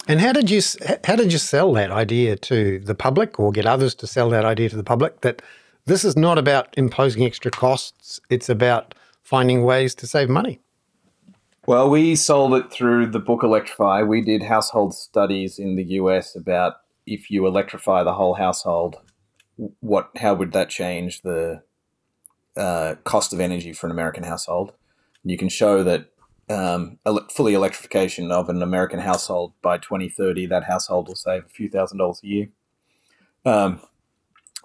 And 0.07 0.19
how 0.19 0.33
did 0.33 0.49
you 0.49 0.61
how 1.05 1.15
did 1.15 1.31
you 1.31 1.39
sell 1.39 1.71
that 1.73 1.91
idea 1.91 2.35
to 2.35 2.79
the 2.79 2.95
public, 2.95 3.39
or 3.39 3.51
get 3.51 3.65
others 3.65 3.95
to 3.95 4.07
sell 4.07 4.29
that 4.29 4.45
idea 4.45 4.69
to 4.69 4.75
the 4.75 4.83
public 4.83 5.21
that 5.21 5.41
this 5.85 6.03
is 6.03 6.15
not 6.15 6.37
about 6.37 6.73
imposing 6.77 7.23
extra 7.25 7.51
costs, 7.51 8.19
it's 8.29 8.49
about 8.49 8.95
finding 9.21 9.63
ways 9.63 9.95
to 9.95 10.07
save 10.07 10.29
money. 10.29 10.59
Well, 11.65 11.89
we 11.89 12.15
sold 12.15 12.53
it 12.55 12.71
through 12.71 13.07
the 13.07 13.19
book 13.19 13.43
Electrify. 13.43 14.03
We 14.03 14.21
did 14.21 14.43
household 14.43 14.93
studies 14.93 15.59
in 15.59 15.75
the 15.75 15.83
US 15.99 16.35
about 16.35 16.75
if 17.05 17.31
you 17.31 17.47
electrify 17.47 18.03
the 18.03 18.13
whole 18.13 18.33
household, 18.33 18.97
what 19.79 20.09
how 20.17 20.33
would 20.33 20.51
that 20.51 20.69
change 20.69 21.21
the 21.21 21.63
uh, 22.57 22.95
cost 23.05 23.31
of 23.33 23.39
energy 23.39 23.71
for 23.71 23.87
an 23.87 23.91
American 23.91 24.23
household? 24.23 24.73
You 25.23 25.37
can 25.37 25.49
show 25.49 25.83
that 25.83 26.07
um, 26.53 26.99
fully 27.31 27.53
electrification 27.53 28.31
of 28.31 28.49
an 28.49 28.61
American 28.61 28.99
household 28.99 29.53
by 29.61 29.77
2030, 29.77 30.45
that 30.47 30.65
household 30.65 31.07
will 31.07 31.15
save 31.15 31.45
a 31.45 31.49
few 31.49 31.69
thousand 31.69 31.97
dollars 31.97 32.21
a 32.23 32.27
year. 32.27 32.47
Um, 33.45 33.81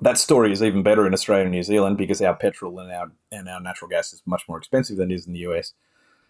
that 0.01 0.19
story 0.19 0.53
is 0.53 0.63
even 0.63 0.83
better 0.83 1.07
in 1.07 1.13
Australia 1.13 1.45
and 1.45 1.53
New 1.53 1.63
Zealand 1.63 1.99
because 1.99 2.23
our 2.23 2.35
petrol 2.35 2.79
and 2.79 2.93
our 2.93 3.11
and 3.33 3.49
our 3.49 3.61
natural 3.61 3.89
gas 3.89 4.13
is 4.13 4.23
much 4.27 4.43
more 4.49 4.59
expensive 4.59 4.97
than 4.97 5.11
it 5.11 5.15
is 5.15 5.27
in 5.27 5.33
the 5.33 5.41
US. 5.41 5.73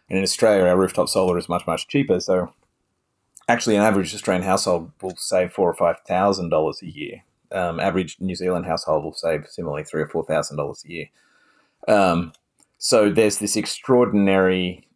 And 0.08 0.16
in 0.16 0.24
Australia, 0.24 0.64
our 0.64 0.78
rooftop 0.78 1.08
solar 1.08 1.36
is 1.36 1.48
much 1.48 1.66
much 1.66 1.88
cheaper. 1.88 2.20
So, 2.20 2.52
actually, 3.48 3.76
an 3.76 3.82
average 3.82 4.14
Australian 4.14 4.44
household 4.44 4.92
will 5.02 5.16
save 5.16 5.52
four 5.52 5.68
or 5.68 5.74
five 5.74 5.96
thousand 6.06 6.48
dollars 6.48 6.80
a 6.82 6.86
year. 6.86 7.24
Um, 7.50 7.80
average 7.80 8.16
New 8.20 8.34
Zealand 8.34 8.66
household 8.66 9.04
will 9.04 9.14
save 9.14 9.46
similarly 9.48 9.84
three 9.84 10.02
or 10.02 10.08
four 10.08 10.24
thousand 10.24 10.56
dollars 10.56 10.84
a 10.86 10.90
year. 10.90 11.06
Um, 11.86 12.32
so 12.78 13.10
there's 13.10 13.38
this 13.38 13.56
extraordinary 13.56 14.87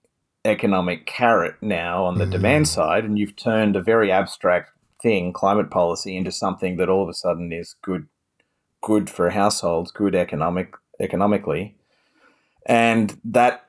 economic 0.44 1.06
carrot 1.06 1.54
now 1.60 2.04
on 2.04 2.18
the 2.18 2.24
mm. 2.24 2.30
demand 2.30 2.68
side, 2.68 3.04
and 3.04 3.18
you've 3.18 3.36
turned 3.36 3.76
a 3.76 3.82
very 3.82 4.10
abstract 4.10 4.72
thing, 5.00 5.32
climate 5.32 5.70
policy, 5.70 6.16
into 6.16 6.32
something 6.32 6.76
that 6.76 6.88
all 6.88 7.02
of 7.02 7.08
a 7.08 7.14
sudden 7.14 7.52
is 7.52 7.76
good 7.82 8.06
good 8.80 9.08
for 9.08 9.30
households, 9.30 9.92
good 9.92 10.14
economic 10.14 10.74
economically, 11.00 11.76
and 12.66 13.18
that 13.24 13.66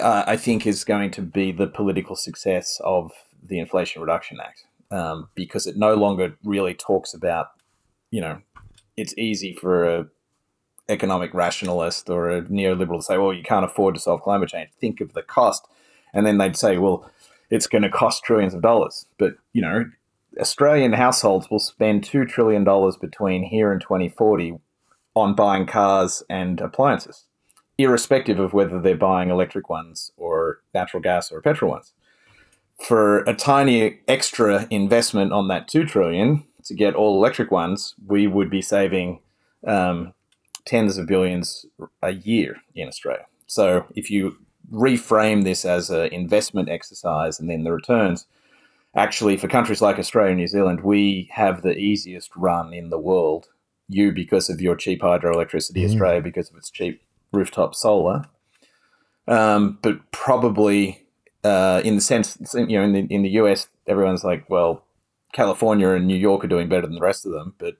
uh, 0.00 0.24
I 0.26 0.36
think 0.36 0.66
is 0.66 0.84
going 0.84 1.10
to 1.12 1.22
be 1.22 1.52
the 1.52 1.66
political 1.66 2.16
success 2.16 2.80
of 2.84 3.12
the 3.42 3.58
Inflation 3.58 4.02
Reduction 4.02 4.38
Act. 4.40 4.64
um, 4.90 5.28
because 5.34 5.66
it 5.66 5.76
no 5.76 5.94
longer 5.94 6.36
really 6.44 6.74
talks 6.74 7.14
about, 7.14 7.48
you 8.10 8.20
know, 8.20 8.40
it's 8.96 9.16
easy 9.16 9.54
for 9.54 9.84
a 9.84 10.06
economic 10.88 11.34
rationalist 11.34 12.08
or 12.08 12.30
a 12.30 12.42
neoliberal 12.42 12.98
to 12.98 13.02
say, 13.02 13.18
well, 13.18 13.32
you 13.32 13.42
can't 13.42 13.64
afford 13.64 13.94
to 13.94 14.00
solve 14.00 14.22
climate 14.22 14.48
change. 14.48 14.70
Think 14.80 15.00
of 15.00 15.12
the 15.12 15.22
cost. 15.22 15.66
And 16.12 16.26
then 16.26 16.38
they'd 16.38 16.56
say, 16.56 16.78
well, 16.78 17.10
it's 17.50 17.66
going 17.66 17.82
to 17.82 17.88
cost 17.90 18.24
trillions 18.24 18.54
of 18.54 18.62
dollars. 18.62 19.06
But, 19.18 19.34
you 19.52 19.62
know, 19.62 19.84
Australian 20.40 20.92
households 20.92 21.50
will 21.50 21.58
spend 21.58 22.04
$2 22.04 22.28
trillion 22.28 22.64
between 23.00 23.44
here 23.44 23.72
and 23.72 23.80
2040 23.80 24.58
on 25.14 25.34
buying 25.34 25.66
cars 25.66 26.22
and 26.30 26.60
appliances, 26.60 27.24
irrespective 27.76 28.38
of 28.38 28.52
whether 28.52 28.80
they're 28.80 28.96
buying 28.96 29.30
electric 29.30 29.68
ones 29.68 30.12
or 30.16 30.60
natural 30.74 31.02
gas 31.02 31.32
or 31.32 31.40
petrol 31.40 31.72
ones. 31.72 31.92
For 32.84 33.20
a 33.24 33.34
tiny 33.34 33.98
extra 34.06 34.68
investment 34.70 35.32
on 35.32 35.48
that 35.48 35.66
2 35.66 35.84
trillion 35.84 36.44
to 36.64 36.74
get 36.74 36.94
all 36.94 37.16
electric 37.16 37.50
ones, 37.50 37.94
we 38.06 38.28
would 38.28 38.50
be 38.50 38.62
saving 38.62 39.20
um, 39.66 40.14
tens 40.64 40.98
of 40.98 41.08
billions 41.08 41.66
a 42.02 42.12
year 42.12 42.56
in 42.74 42.86
Australia. 42.86 43.26
So 43.46 43.86
if 43.96 44.10
you 44.10 44.36
reframe 44.72 45.44
this 45.44 45.64
as 45.64 45.90
an 45.90 46.12
investment 46.12 46.68
exercise 46.68 47.40
and 47.40 47.48
then 47.48 47.64
the 47.64 47.72
returns, 47.72 48.26
actually 48.94 49.36
for 49.36 49.48
countries 49.48 49.82
like 49.82 49.98
Australia 49.98 50.30
and 50.30 50.40
New 50.40 50.48
Zealand, 50.48 50.82
we 50.82 51.28
have 51.32 51.62
the 51.62 51.76
easiest 51.76 52.34
run 52.36 52.72
in 52.72 52.90
the 52.90 52.98
world. 52.98 53.48
You 53.88 54.12
because 54.12 54.50
of 54.50 54.60
your 54.60 54.76
cheap 54.76 55.00
hydroelectricity, 55.00 55.82
mm. 55.82 55.86
Australia 55.86 56.20
because 56.20 56.50
of 56.50 56.56
its 56.56 56.70
cheap 56.70 57.02
rooftop 57.32 57.74
solar. 57.74 58.26
Um, 59.26 59.78
but 59.82 60.10
probably 60.10 61.06
uh, 61.44 61.80
in 61.84 61.94
the 61.94 62.00
sense, 62.00 62.36
you 62.54 62.78
know, 62.78 62.82
in 62.82 62.92
the 62.92 63.06
in 63.14 63.22
the 63.22 63.30
US, 63.30 63.68
everyone's 63.86 64.24
like, 64.24 64.48
well, 64.50 64.84
California 65.32 65.90
and 65.90 66.06
New 66.06 66.16
York 66.16 66.44
are 66.44 66.48
doing 66.48 66.68
better 66.68 66.86
than 66.86 66.94
the 66.94 67.00
rest 67.00 67.24
of 67.24 67.32
them, 67.32 67.54
but 67.58 67.76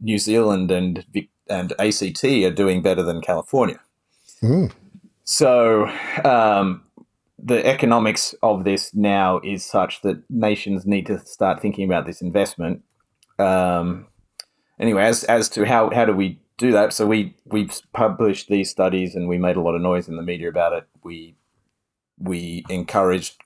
New 0.00 0.18
Zealand 0.18 0.70
and 0.70 1.04
and 1.48 1.72
ACT 1.78 2.24
are 2.24 2.50
doing 2.50 2.82
better 2.82 3.02
than 3.02 3.20
California. 3.20 3.80
Mm. 4.42 4.72
So 5.26 5.90
um, 6.24 6.84
the 7.38 7.66
economics 7.66 8.34
of 8.44 8.62
this 8.62 8.94
now 8.94 9.40
is 9.40 9.64
such 9.64 10.00
that 10.02 10.22
nations 10.30 10.86
need 10.86 11.06
to 11.06 11.18
start 11.18 11.60
thinking 11.60 11.84
about 11.84 12.06
this 12.06 12.22
investment. 12.22 12.82
Um, 13.38 14.06
anyway, 14.78 15.02
as 15.02 15.24
as 15.24 15.48
to 15.50 15.66
how 15.66 15.90
how 15.90 16.04
do 16.04 16.12
we 16.12 16.40
do 16.58 16.70
that? 16.72 16.92
So 16.92 17.06
we 17.06 17.34
we 17.44 17.68
published 17.92 18.48
these 18.48 18.70
studies 18.70 19.16
and 19.16 19.28
we 19.28 19.36
made 19.36 19.56
a 19.56 19.60
lot 19.60 19.74
of 19.74 19.82
noise 19.82 20.08
in 20.08 20.16
the 20.16 20.22
media 20.22 20.48
about 20.48 20.72
it. 20.72 20.84
We 21.02 21.34
we 22.18 22.64
encouraged. 22.70 23.36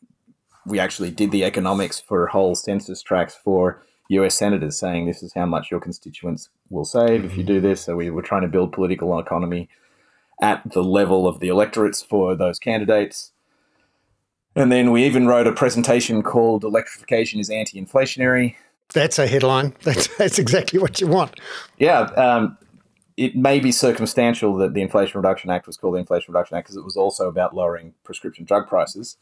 We 0.67 0.79
actually 0.79 1.11
did 1.11 1.31
the 1.31 1.45
economics 1.45 1.99
for 1.99 2.27
whole 2.27 2.55
census 2.55 3.01
tracts 3.01 3.35
for 3.35 3.83
US 4.11 4.35
senators 4.35 4.79
saying 4.79 5.07
this 5.07 5.23
is 5.23 5.33
how 5.33 5.47
much 5.47 5.71
your 5.71 5.81
constituents 5.81 6.51
will 6.69 6.85
save 6.85 7.25
if 7.25 7.39
you 7.39 7.43
do 7.43 7.59
this. 7.59 7.81
So 7.81 7.97
we 7.97 8.11
were 8.11 8.21
trying 8.21 8.43
to 8.43 8.49
build 8.49 8.73
political 8.73 9.19
economy 9.19 9.71
at 10.41 10.73
the 10.73 10.83
level 10.83 11.27
of 11.27 11.41
the 11.41 11.49
electorates 11.49 12.03
for 12.03 12.35
those 12.35 12.59
candidates. 12.59 13.33
And 14.57 14.73
then 14.73 14.91
we 14.91 15.05
even 15.05 15.27
wrote 15.27 15.47
a 15.47 15.53
presentation 15.53 16.23
called 16.23 16.65
Electrification 16.65 17.41
is 17.41 17.51
Anti 17.51 17.81
Inflationary. 17.81 18.57
That's 18.93 19.19
a 19.19 19.27
headline. 19.27 19.75
That's, 19.83 20.09
that's 20.17 20.39
exactly 20.39 20.81
what 20.81 21.01
you 21.01 21.07
want. 21.07 21.39
Yeah. 21.79 22.01
Um, 22.17 22.59
it 23.17 23.37
may 23.37 23.61
be 23.61 23.71
circumstantial 23.71 24.57
that 24.57 24.75
the 24.75 24.83
Inflation 24.83 25.21
Reduction 25.21 25.51
Act 25.51 25.67
was 25.67 25.77
called 25.77 25.95
the 25.95 25.99
Inflation 25.99 26.33
Reduction 26.33 26.57
Act 26.57 26.67
because 26.67 26.77
it 26.77 26.85
was 26.85 26.97
also 26.97 27.29
about 27.29 27.55
lowering 27.55 27.95
prescription 28.03 28.45
drug 28.45 28.67
prices. 28.67 29.17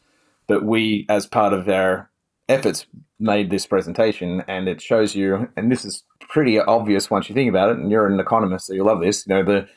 But 0.47 0.63
we, 0.63 1.05
as 1.09 1.27
part 1.27 1.53
of 1.53 1.69
our 1.69 2.09
efforts, 2.47 2.87
made 3.19 3.51
this 3.51 3.67
presentation, 3.67 4.43
and 4.47 4.67
it 4.67 4.81
shows 4.81 5.15
you, 5.15 5.49
and 5.55 5.71
this 5.71 5.85
is 5.85 6.03
pretty 6.21 6.59
obvious 6.59 7.11
once 7.11 7.29
you 7.29 7.35
think 7.35 7.49
about 7.49 7.69
it, 7.69 7.77
and 7.77 7.91
you're 7.91 8.07
an 8.07 8.19
economist, 8.19 8.67
so 8.67 8.73
you 8.73 8.83
love 8.83 9.01
this. 9.01 9.27
You 9.27 9.35
know, 9.35 9.43
the 9.43 9.67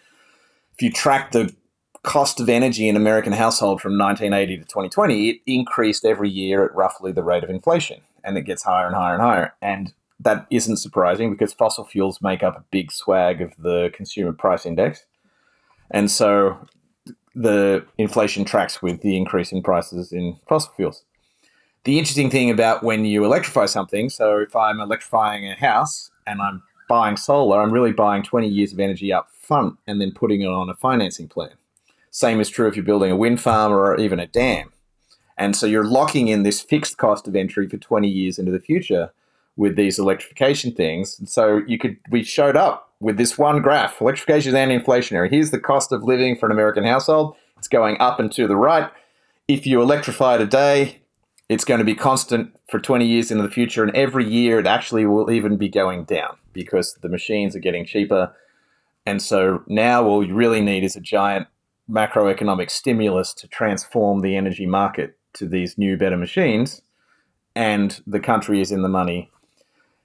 if 0.74 0.82
you 0.82 0.90
track 0.90 1.32
the 1.32 1.54
cost 2.02 2.40
of 2.40 2.48
energy 2.48 2.88
in 2.88 2.96
American 2.96 3.32
household 3.32 3.80
from 3.80 3.96
1980 3.96 4.58
to 4.58 4.64
2020, 4.64 5.30
it 5.30 5.40
increased 5.46 6.04
every 6.04 6.28
year 6.28 6.64
at 6.64 6.74
roughly 6.74 7.12
the 7.12 7.22
rate 7.22 7.44
of 7.44 7.50
inflation, 7.50 8.00
and 8.24 8.36
it 8.36 8.42
gets 8.42 8.62
higher 8.62 8.86
and 8.86 8.96
higher 8.96 9.14
and 9.14 9.22
higher. 9.22 9.54
And 9.62 9.92
that 10.20 10.46
isn't 10.50 10.76
surprising 10.76 11.30
because 11.30 11.52
fossil 11.52 11.84
fuels 11.84 12.20
make 12.20 12.42
up 12.42 12.56
a 12.56 12.64
big 12.70 12.92
swag 12.92 13.40
of 13.40 13.52
the 13.58 13.90
consumer 13.94 14.32
price 14.32 14.66
index. 14.66 15.04
And 15.90 16.10
so 16.10 16.58
the 17.34 17.84
inflation 17.98 18.44
tracks 18.44 18.82
with 18.82 19.00
the 19.00 19.16
increase 19.16 19.52
in 19.52 19.62
prices 19.62 20.12
in 20.12 20.36
fossil 20.46 20.72
fuels 20.74 21.04
the 21.84 21.98
interesting 21.98 22.30
thing 22.30 22.50
about 22.50 22.82
when 22.82 23.04
you 23.04 23.24
electrify 23.24 23.66
something, 23.66 24.08
so 24.08 24.38
if 24.38 24.54
I'm 24.54 24.80
electrifying 24.80 25.48
a 25.48 25.54
house 25.54 26.10
and 26.26 26.40
I'm 26.40 26.62
buying 26.88 27.16
solar, 27.16 27.60
I'm 27.60 27.72
really 27.72 27.92
buying 27.92 28.22
20 28.22 28.48
years 28.48 28.72
of 28.72 28.78
energy 28.78 29.12
up 29.12 29.30
front 29.42 29.76
and 29.86 30.00
then 30.00 30.12
putting 30.12 30.42
it 30.42 30.46
on 30.46 30.70
a 30.70 30.74
financing 30.74 31.28
plan. 31.28 31.52
Same 32.10 32.40
is 32.40 32.48
true 32.48 32.68
if 32.68 32.76
you're 32.76 32.84
building 32.84 33.10
a 33.10 33.16
wind 33.16 33.40
farm 33.40 33.72
or 33.72 33.98
even 33.98 34.20
a 34.20 34.26
dam. 34.26 34.72
And 35.36 35.56
so 35.56 35.66
you're 35.66 35.84
locking 35.84 36.28
in 36.28 36.42
this 36.42 36.60
fixed 36.60 36.98
cost 36.98 37.26
of 37.26 37.34
entry 37.34 37.68
for 37.68 37.78
20 37.78 38.08
years 38.08 38.38
into 38.38 38.52
the 38.52 38.60
future 38.60 39.12
with 39.56 39.76
these 39.76 39.98
electrification 39.98 40.72
things. 40.72 41.18
And 41.18 41.28
so 41.28 41.62
you 41.66 41.78
could 41.78 41.96
we 42.10 42.22
showed 42.22 42.56
up 42.56 42.90
with 43.00 43.16
this 43.16 43.36
one 43.36 43.60
graph. 43.60 44.00
Electrification 44.00 44.50
is 44.50 44.54
anti-inflationary. 44.54 45.30
Here's 45.30 45.50
the 45.50 45.58
cost 45.58 45.92
of 45.92 46.04
living 46.04 46.36
for 46.36 46.46
an 46.46 46.52
American 46.52 46.84
household. 46.84 47.34
It's 47.58 47.68
going 47.68 47.96
up 48.00 48.20
and 48.20 48.30
to 48.32 48.46
the 48.46 48.56
right. 48.56 48.90
If 49.48 49.66
you 49.66 49.82
electrify 49.82 50.38
today, 50.38 51.02
it's 51.48 51.64
going 51.64 51.78
to 51.78 51.84
be 51.84 51.94
constant 51.94 52.54
for 52.68 52.78
20 52.78 53.06
years 53.06 53.30
into 53.30 53.42
the 53.42 53.50
future. 53.50 53.82
And 53.82 53.94
every 53.94 54.24
year 54.24 54.58
it 54.58 54.66
actually 54.66 55.06
will 55.06 55.30
even 55.30 55.56
be 55.56 55.68
going 55.68 56.04
down 56.04 56.36
because 56.52 56.94
the 57.02 57.08
machines 57.08 57.56
are 57.56 57.60
getting 57.60 57.84
cheaper. 57.84 58.34
And 59.06 59.20
so 59.20 59.62
now 59.66 60.04
all 60.04 60.24
you 60.24 60.34
really 60.34 60.60
need 60.60 60.84
is 60.84 60.96
a 60.96 61.00
giant 61.00 61.48
macroeconomic 61.90 62.70
stimulus 62.70 63.34
to 63.34 63.48
transform 63.48 64.20
the 64.20 64.36
energy 64.36 64.66
market 64.66 65.18
to 65.34 65.46
these 65.46 65.76
new, 65.76 65.96
better 65.96 66.16
machines. 66.16 66.82
And 67.54 68.00
the 68.06 68.20
country 68.20 68.60
is 68.60 68.70
in 68.70 68.82
the 68.82 68.88
money. 68.88 69.30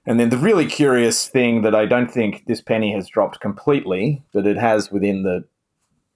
And 0.04 0.18
then 0.18 0.30
the 0.30 0.38
really 0.38 0.66
curious 0.66 1.28
thing 1.28 1.62
that 1.62 1.74
I 1.74 1.86
don't 1.86 2.10
think 2.10 2.46
this 2.46 2.60
penny 2.60 2.92
has 2.94 3.08
dropped 3.08 3.40
completely, 3.40 4.22
but 4.32 4.46
it 4.46 4.56
has 4.56 4.90
within 4.90 5.22
the 5.22 5.44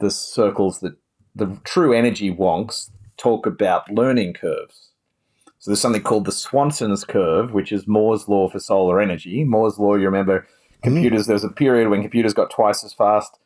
the 0.01 0.11
circles 0.11 0.81
that 0.81 0.97
the 1.35 1.59
true 1.63 1.93
energy 1.93 2.35
wonks 2.35 2.91
talk 3.17 3.47
about 3.47 3.89
learning 3.89 4.33
curves. 4.33 4.91
So 5.61 5.71
there's 5.71 5.81
something 5.81 6.03
called 6.03 6.25
the 6.25 6.33
Swanson's 6.33 7.05
curve, 7.05 7.53
which 7.53 7.71
is 7.71 7.87
Moore's 7.87 8.29
law 8.29 8.49
for 8.49 8.59
solar 8.59 9.01
energy. 9.01 9.45
Moore's 9.45 9.79
law, 9.79 9.95
you 9.95 10.07
remember 10.07 10.45
computers, 10.83 11.25
mm. 11.25 11.27
there 11.27 11.35
was 11.35 11.45
a 11.45 11.51
period 11.51 11.89
when 11.89 12.03
computers 12.03 12.35
got 12.35 12.51
twice 12.51 12.85
as 12.85 12.93
fast 12.93 13.39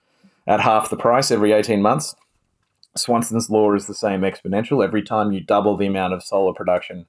at 0.46 0.60
half 0.60 0.90
the 0.90 0.96
price 0.96 1.30
every 1.30 1.52
18 1.52 1.82
months. 1.82 2.14
Swanson's 2.96 3.50
law 3.50 3.72
is 3.74 3.86
the 3.86 3.94
same 3.94 4.22
exponential. 4.22 4.82
Every 4.82 5.02
time 5.02 5.32
you 5.32 5.40
double 5.40 5.76
the 5.76 5.86
amount 5.86 6.14
of 6.14 6.22
solar 6.22 6.54
production 6.54 7.06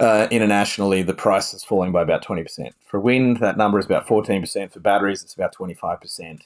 uh, 0.00 0.26
internationally, 0.30 1.02
the 1.02 1.14
price 1.14 1.54
is 1.54 1.62
falling 1.62 1.92
by 1.92 2.02
about 2.02 2.24
20%. 2.24 2.72
For 2.84 2.98
wind, 2.98 3.38
that 3.38 3.56
number 3.56 3.78
is 3.78 3.86
about 3.86 4.06
14%. 4.06 4.72
For 4.72 4.80
batteries, 4.80 5.22
it's 5.22 5.34
about 5.34 5.54
25%. 5.54 6.40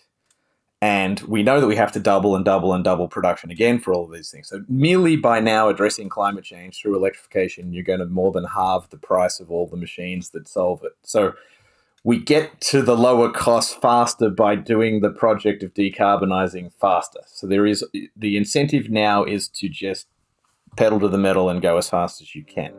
And 0.81 1.21
we 1.21 1.43
know 1.43 1.61
that 1.61 1.67
we 1.67 1.75
have 1.75 1.91
to 1.93 2.01
double 2.01 2.37
and 2.37 2.45
double 2.45 2.73
and 2.73 2.85
double 2.85 3.09
production 3.09 3.51
again 3.51 3.81
for 3.81 3.93
all 3.93 4.05
of 4.05 4.13
these 4.13 4.31
things. 4.31 4.49
So, 4.49 4.65
merely 4.69 5.17
by 5.17 5.41
now 5.41 5.69
addressing 5.69 6.09
climate 6.09 6.45
change 6.45 6.81
through 6.81 6.95
electrification, 6.95 7.73
you're 7.73 7.83
going 7.83 7.99
to 7.99 8.07
more 8.07 8.31
than 8.31 8.45
halve 8.45 8.89
the 8.91 8.97
price 8.97 9.41
of 9.41 9.51
all 9.51 9.67
the 9.67 9.77
machines 9.77 10.31
that 10.31 10.47
solve 10.47 10.85
it. 10.85 10.93
So, 11.03 11.35
we 12.05 12.19
get 12.19 12.61
to 12.61 12.83
the 12.83 12.97
lower 12.97 13.31
cost 13.31 13.81
faster 13.81 14.31
by 14.31 14.55
doing 14.57 15.01
the 15.01 15.11
project 15.11 15.63
of 15.63 15.75
decarbonizing 15.75 16.73
faster. 16.81 17.21
So, 17.27 17.47
there 17.47 17.67
is 17.67 17.85
the 18.17 18.37
incentive 18.37 18.91
now 18.91 19.25
is 19.25 19.49
to 19.49 19.69
just 19.69 20.07
pedal 20.77 21.01
to 21.01 21.09
the 21.09 21.19
metal 21.19 21.49
and 21.49 21.61
go 21.61 21.77
as 21.77 21.91
fast 21.91 22.21
as 22.21 22.35
you 22.35 22.45
can. 22.45 22.73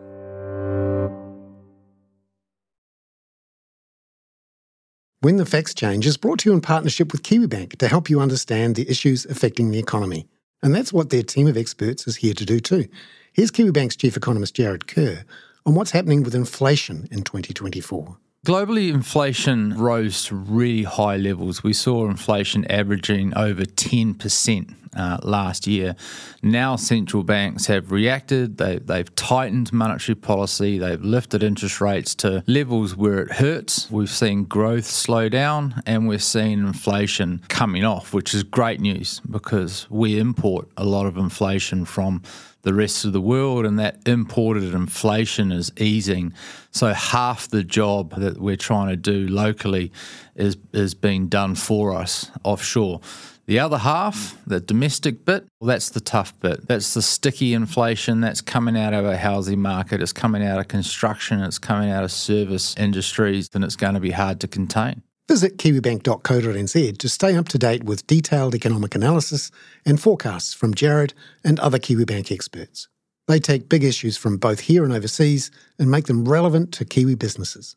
When 5.21 5.36
the 5.36 5.45
Facts 5.45 5.73
Change 5.73 6.08
is 6.08 6.15
brought 6.15 6.39
to 6.39 6.49
you 6.49 6.53
in 6.53 6.62
partnership 6.62 7.12
with 7.12 7.23
KiwiBank 7.23 7.77
to 7.79 7.89
help 7.89 8.10
you 8.10 8.21
understand 8.21 8.75
the 8.75 8.89
issues 8.89 9.25
affecting 9.25 9.69
the 9.69 9.79
economy. 9.79 10.29
And 10.63 10.73
that's 10.73 10.93
what 10.93 11.10
their 11.10 11.23
team 11.23 11.47
of 11.47 11.58
experts 11.58 12.08
is 12.08 12.15
here 12.15 12.34
to 12.34 12.45
do 12.45 12.62
too. 12.62 12.88
Here's 13.34 13.51
KiwiBank's 13.51 13.97
chief 13.97 14.15
economist 14.15 14.55
Jarrod 14.55 14.88
Kerr 14.88 15.25
on 15.65 15.75
what's 15.75 15.91
happening 15.91 16.23
with 16.23 16.36
inflation 16.36 17.08
in 17.12 17.23
2024. 17.23 18.17
Globally, 18.45 18.89
inflation 18.89 19.78
rose 19.78 20.23
to 20.25 20.36
really 20.36 20.84
high 20.84 21.17
levels. 21.17 21.62
We 21.62 21.73
saw 21.73 22.10
inflation 22.10 22.63
averaging 22.71 23.34
over 23.36 23.63
10% 23.63 24.75
uh, 24.95 25.17
last 25.23 25.67
year. 25.67 25.95
Now, 26.41 26.78
central 26.78 27.23
banks 27.23 27.65
have 27.65 27.91
reacted, 27.91 28.58
they, 28.58 28.80
they've 28.80 29.13
tightened 29.15 29.73
monetary 29.73 30.15
policy, 30.15 30.78
they've 30.78 31.02
lifted 31.02 31.43
interest 31.43 31.82
rates 31.82 32.15
to 32.15 32.43
levels 32.47 32.95
where 32.95 33.19
it 33.19 33.34
hurts. 33.34 33.91
We've 33.91 34.10
seen 34.10 34.45
growth 34.45 34.86
slow 34.86 35.28
down 35.28 35.84
and 35.86 36.08
we're 36.08 36.19
seeing 36.19 36.60
inflation 36.60 37.41
coming 37.49 37.84
off, 37.84 38.13
which 38.13 38.34
is 38.34 38.43
great 38.43 38.80
news 38.80 39.19
because 39.30 39.86
we 39.89 40.17
import 40.17 40.69
a 40.78 40.86
lot 40.86 41.06
of 41.06 41.17
inflation 41.17 41.84
from 41.84 42.23
the 42.61 42.73
rest 42.73 43.05
of 43.05 43.13
the 43.13 43.21
world, 43.21 43.65
and 43.65 43.79
that 43.79 43.99
imported 44.05 44.73
inflation 44.73 45.51
is 45.51 45.71
easing. 45.77 46.33
So 46.71 46.93
half 46.93 47.47
the 47.47 47.63
job 47.63 48.15
that 48.15 48.39
we're 48.39 48.57
trying 48.57 48.89
to 48.89 48.95
do 48.95 49.27
locally 49.27 49.91
is 50.35 50.57
is 50.73 50.93
being 50.93 51.27
done 51.27 51.55
for 51.55 51.95
us 51.95 52.29
offshore. 52.43 53.01
The 53.45 53.57
other 53.57 53.79
half, 53.79 54.37
the 54.45 54.59
domestic 54.59 55.25
bit, 55.25 55.47
well, 55.59 55.69
that's 55.69 55.89
the 55.89 55.99
tough 55.99 56.39
bit. 56.39 56.67
That's 56.67 56.93
the 56.93 57.01
sticky 57.01 57.55
inflation 57.55 58.21
that's 58.21 58.41
coming 58.41 58.77
out 58.77 58.93
of 58.93 59.05
our 59.05 59.15
housing 59.15 59.59
market. 59.59 60.03
It's 60.03 60.13
coming 60.13 60.45
out 60.45 60.59
of 60.59 60.67
construction. 60.67 61.41
It's 61.41 61.57
coming 61.57 61.89
out 61.89 62.03
of 62.03 62.11
service 62.11 62.75
industries, 62.77 63.49
and 63.55 63.63
it's 63.63 63.75
going 63.75 63.95
to 63.95 63.99
be 63.99 64.11
hard 64.11 64.39
to 64.41 64.47
contain. 64.47 65.01
Visit 65.29 65.59
kiwibank.co.nz 65.59 66.97
to 66.97 67.07
stay 67.07 67.35
up 67.35 67.47
to 67.49 67.59
date 67.59 67.83
with 67.83 68.07
detailed 68.07 68.55
economic 68.55 68.95
analysis 68.95 69.51
and 69.85 70.01
forecasts 70.01 70.55
from 70.55 70.73
Jarrod 70.73 71.13
and 71.43 71.59
other 71.59 71.77
Kiwibank 71.77 72.31
experts. 72.31 72.87
They 73.27 73.37
take 73.37 73.69
big 73.69 73.83
issues 73.83 74.17
from 74.17 74.37
both 74.37 74.61
here 74.61 74.83
and 74.83 74.91
overseas 74.91 75.51
and 75.77 75.91
make 75.91 76.07
them 76.07 76.27
relevant 76.27 76.71
to 76.71 76.83
Kiwi 76.83 77.13
businesses. 77.13 77.75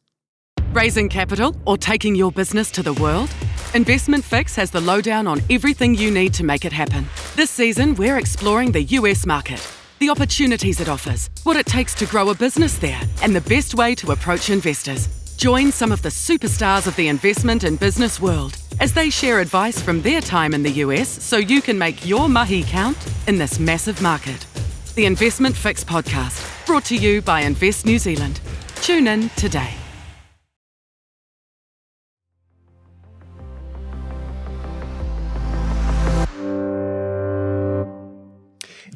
Raising 0.73 1.11
capital 1.11 1.55
or 1.67 1.77
taking 1.77 2.15
your 2.15 2.33
business 2.33 2.71
to 2.71 2.83
the 2.83 2.95
world? 2.95 3.29
Investment 3.75 4.25
Fix 4.25 4.57
has 4.57 4.71
the 4.71 4.81
lowdown 4.81 5.27
on 5.27 5.43
everything 5.51 5.95
you 5.95 6.11
need 6.11 6.33
to 6.33 6.45
make 6.45 6.65
it 6.65 6.73
happen. 6.73 7.05
This 7.37 7.51
season, 7.51 7.95
we're 7.97 8.17
exploring 8.17 8.73
the 8.73 8.85
US 8.97 9.27
market, 9.27 9.61
the 9.99 10.09
opportunities 10.09 10.81
it 10.81 10.89
offers, 10.89 11.29
what 11.43 11.59
it 11.59 11.67
takes 11.67 11.95
to 11.97 12.07
grow 12.07 12.31
a 12.31 12.35
business 12.35 12.79
there, 12.79 13.03
and 13.21 13.37
the 13.37 13.43
best 13.43 13.75
way 13.75 13.95
to 13.97 14.13
approach 14.13 14.49
investors. 14.49 15.22
Join 15.43 15.73
some 15.73 15.91
of 15.91 16.03
the 16.03 16.09
superstars 16.09 16.87
of 16.87 16.95
the 16.95 17.09
investment 17.09 17.65
and 17.65 17.77
business 17.77 18.21
world 18.21 18.57
as 18.79 18.93
they 18.93 19.11
share 19.11 19.41
advice 19.41 19.83
from 19.83 20.01
their 20.01 20.21
time 20.21 20.55
in 20.55 20.63
the 20.63 20.71
US 20.85 21.09
so 21.09 21.37
you 21.37 21.61
can 21.61 21.77
make 21.77 22.07
your 22.07 22.29
mahi 22.29 22.63
count 22.63 22.97
in 23.27 23.39
this 23.39 23.59
massive 23.59 24.01
market. 24.01 24.47
The 24.95 25.05
Investment 25.05 25.57
Fix 25.57 25.83
podcast, 25.83 26.65
brought 26.65 26.85
to 26.85 26.97
you 26.97 27.23
by 27.23 27.41
Invest 27.41 27.85
New 27.85 27.99
Zealand. 27.99 28.41
Tune 28.77 29.09
in 29.09 29.31
today. 29.31 29.75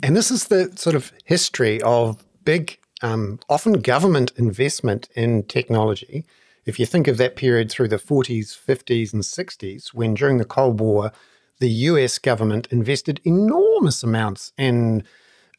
And 0.00 0.16
this 0.16 0.30
is 0.30 0.44
the 0.44 0.70
sort 0.76 0.94
of 0.94 1.12
history 1.24 1.82
of 1.82 2.24
big, 2.44 2.78
um, 3.02 3.38
often 3.48 3.74
government 3.74 4.32
investment 4.36 5.08
in 5.14 5.42
technology. 5.44 6.24
If 6.64 6.80
you 6.80 6.86
think 6.86 7.06
of 7.06 7.16
that 7.18 7.36
period 7.36 7.70
through 7.70 7.88
the 7.88 7.96
40s, 7.96 8.56
50s, 8.58 9.12
and 9.12 9.22
60s, 9.22 9.94
when 9.94 10.14
during 10.14 10.38
the 10.38 10.44
Cold 10.44 10.80
War, 10.80 11.12
the 11.58 11.70
US 11.70 12.18
government 12.18 12.66
invested 12.70 13.20
enormous 13.24 14.02
amounts 14.02 14.52
in 14.58 15.04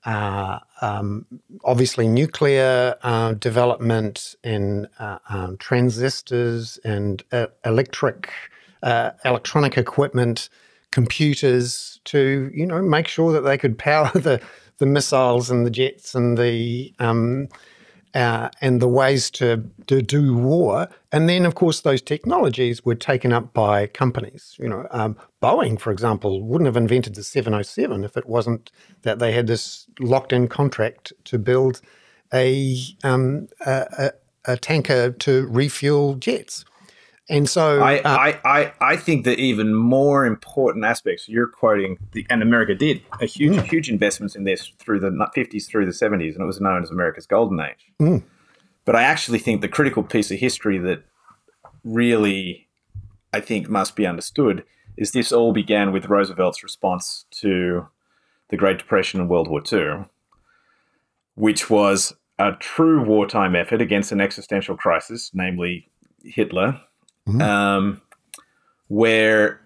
uh, 0.06 0.60
um, 0.82 1.26
obviously 1.66 2.08
nuclear 2.08 2.96
uh, 3.04 3.34
development, 3.34 4.36
in 4.44 4.88
uh, 5.00 5.20
um, 5.30 5.58
transistors 5.58 6.80
and 6.86 7.24
uh, 7.32 7.48
electric, 7.66 8.32
uh, 8.84 9.12
electronic 9.26 9.78
equipment, 9.78 10.50
computers 10.92 12.00
to 12.06 12.50
you 12.54 12.66
know 12.66 12.82
make 12.82 13.08
sure 13.08 13.34
that 13.34 13.42
they 13.42 13.58
could 13.58 13.78
power 13.78 14.10
the 14.16 14.42
the 14.78 14.86
missiles 14.86 15.50
and 15.50 15.66
the 15.66 15.72
jets 15.72 16.16
and 16.16 16.38
the 16.38 16.94
um, 17.00 17.50
uh, 18.18 18.50
and 18.62 18.82
the 18.82 18.88
ways 18.88 19.30
to, 19.30 19.64
to 19.86 20.02
do 20.02 20.36
war. 20.36 20.88
And 21.12 21.30
then, 21.30 21.46
of 21.46 21.54
course, 21.54 21.82
those 21.82 22.02
technologies 22.02 22.84
were 22.84 22.96
taken 22.96 23.32
up 23.32 23.54
by 23.54 23.86
companies. 23.86 24.56
You 24.60 24.70
know, 24.70 24.88
um, 24.90 25.18
Boeing, 25.42 25.80
for 25.80 25.92
example, 25.92 26.42
wouldn't 26.42 26.66
have 26.66 26.78
invented 26.78 27.14
the 27.14 27.24
707 27.24 28.04
if 28.04 28.18
it 28.18 28.26
wasn't 28.26 28.72
that 29.04 29.20
they 29.20 29.34
had 29.34 29.46
this 29.46 29.86
locked-in 30.00 30.48
contract 30.48 31.14
to 31.26 31.38
build 31.38 31.82
a, 32.34 32.76
um, 33.04 33.50
a, 33.66 33.86
a, 34.48 34.54
a 34.54 34.58
tanker 34.58 35.12
to 35.12 35.46
refuel 35.48 36.16
jets. 36.16 36.66
And 37.30 37.50
so 37.50 37.82
I, 37.82 38.00
uh, 38.00 38.10
I, 38.10 38.40
I, 38.46 38.74
I 38.80 38.96
think 38.96 39.26
that 39.26 39.38
even 39.38 39.74
more 39.74 40.26
important 40.26 40.86
aspects 40.86 41.28
you're 41.28 41.48
quoting, 41.48 41.98
the, 42.14 42.26
and 42.30 42.42
America 42.42 42.74
did 42.74 43.02
a 43.20 43.26
huge, 43.26 43.58
Mm. 43.58 43.64
huge 43.64 43.90
investments 43.90 44.36
in 44.36 44.46
this 44.46 44.72
through 44.80 45.02
the 45.02 45.10
50s 45.36 45.68
through 45.68 45.86
the 45.86 45.92
70s, 45.92 46.34
and 46.34 46.42
it 46.42 46.46
was 46.46 46.62
known 46.62 46.84
as 46.84 46.90
America's 46.90 47.26
golden 47.26 47.60
age. 47.60 47.92
Mm. 48.00 48.24
But 48.86 48.96
I 48.96 49.04
actually 49.04 49.40
think 49.40 49.60
the 49.60 49.68
critical 49.68 50.04
piece 50.04 50.32
of 50.32 50.40
history 50.40 50.78
that 50.78 51.04
really 51.84 52.68
I 53.34 53.42
think 53.42 53.70
must 53.70 53.96
be 53.98 54.08
understood 54.08 54.64
is 54.96 55.12
this 55.12 55.32
all 55.34 55.52
began 55.52 55.92
with 55.92 56.06
Roosevelt's 56.10 56.64
response 56.64 57.26
to 57.32 57.88
the 58.50 58.58
Great 58.58 58.78
Depression 58.78 59.20
and 59.20 59.30
World 59.30 59.50
War 59.50 59.62
II, 59.72 60.06
which 61.36 61.70
was 61.70 62.14
a 62.40 62.54
true 62.54 63.04
wartime 63.04 63.56
effort 63.56 63.82
against 63.82 64.12
an 64.12 64.22
existential 64.22 64.78
crisis, 64.78 65.32
namely 65.34 65.90
Hitler, 66.24 66.82
Mhm. 67.28 67.42
um, 67.42 68.02
where 68.88 69.62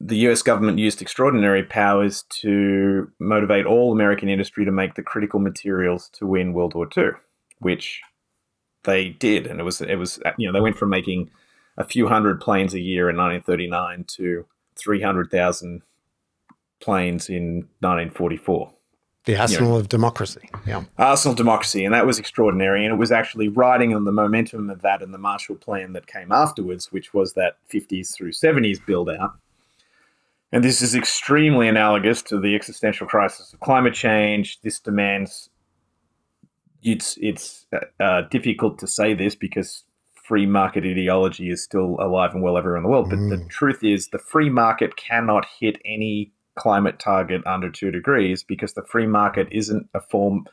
the 0.00 0.16
US 0.28 0.42
government 0.42 0.78
used 0.78 1.00
extraordinary 1.02 1.62
powers 1.62 2.24
to 2.40 3.10
motivate 3.18 3.66
all 3.66 3.92
American 3.92 4.28
industry 4.28 4.64
to 4.64 4.72
make 4.72 4.94
the 4.94 5.02
critical 5.02 5.40
materials 5.40 6.08
to 6.14 6.26
win 6.26 6.52
World 6.52 6.74
War 6.74 6.88
II, 6.96 7.10
which 7.58 8.02
they 8.84 9.10
did, 9.10 9.46
and 9.46 9.60
it 9.60 9.64
was 9.64 9.80
it 9.80 9.96
was 9.96 10.18
you 10.38 10.46
know 10.46 10.52
they 10.52 10.60
went 10.60 10.76
from 10.78 10.90
making 10.90 11.30
a 11.76 11.84
few 11.84 12.08
hundred 12.08 12.40
planes 12.40 12.72
a 12.74 12.80
year 12.80 13.10
in 13.10 13.16
1939 13.16 14.04
to 14.04 14.46
300,000 14.76 15.82
planes 16.80 17.28
in 17.28 17.68
1944. 17.80 18.72
The 19.26 19.36
arsenal 19.36 19.76
of 19.76 19.88
democracy. 19.88 20.48
Yeah. 20.66 20.84
Arsenal 20.98 21.32
of 21.32 21.36
democracy, 21.36 21.84
and 21.84 21.92
that 21.94 22.06
was 22.06 22.18
extraordinary. 22.18 22.84
And 22.84 22.94
it 22.94 22.96
was 22.96 23.12
actually 23.12 23.48
riding 23.48 23.94
on 23.94 24.04
the 24.04 24.12
momentum 24.12 24.70
of 24.70 24.82
that 24.82 25.02
and 25.02 25.12
the 25.12 25.18
Marshall 25.18 25.56
Plan 25.56 25.92
that 25.92 26.06
came 26.06 26.32
afterwards, 26.32 26.90
which 26.90 27.12
was 27.12 27.34
that 27.34 27.58
50s 27.72 28.14
through 28.14 28.32
70s 28.32 28.78
build 28.86 29.10
out. 29.10 29.34
And 30.52 30.62
this 30.64 30.80
is 30.80 30.94
extremely 30.94 31.68
analogous 31.68 32.22
to 32.22 32.40
the 32.40 32.54
existential 32.54 33.06
crisis 33.06 33.52
of 33.52 33.60
climate 33.60 33.94
change. 33.94 34.60
This 34.62 34.78
demands. 34.80 35.50
It's 36.82 37.18
it's 37.20 37.66
uh, 37.72 38.02
uh, 38.02 38.22
difficult 38.30 38.78
to 38.78 38.86
say 38.86 39.12
this 39.12 39.34
because 39.34 39.82
free 40.24 40.46
market 40.46 40.84
ideology 40.84 41.50
is 41.50 41.62
still 41.62 41.96
alive 42.00 42.32
and 42.32 42.42
well 42.42 42.56
everywhere 42.56 42.76
in 42.76 42.82
the 42.84 42.88
world. 42.88 43.10
But 43.10 43.18
the 43.28 43.36
Mm. 43.38 43.48
truth 43.48 43.82
is, 43.82 44.08
the 44.08 44.18
free 44.18 44.50
market 44.50 44.96
cannot 44.96 45.46
hit 45.58 45.80
any 45.84 46.32
climate 46.56 46.98
target 46.98 47.42
under 47.46 47.70
two 47.70 47.90
degrees 47.90 48.42
because 48.42 48.74
the 48.74 48.82
free 48.82 49.06
market 49.06 49.48
isn't 49.50 49.88
a 49.94 50.00
form 50.00 50.46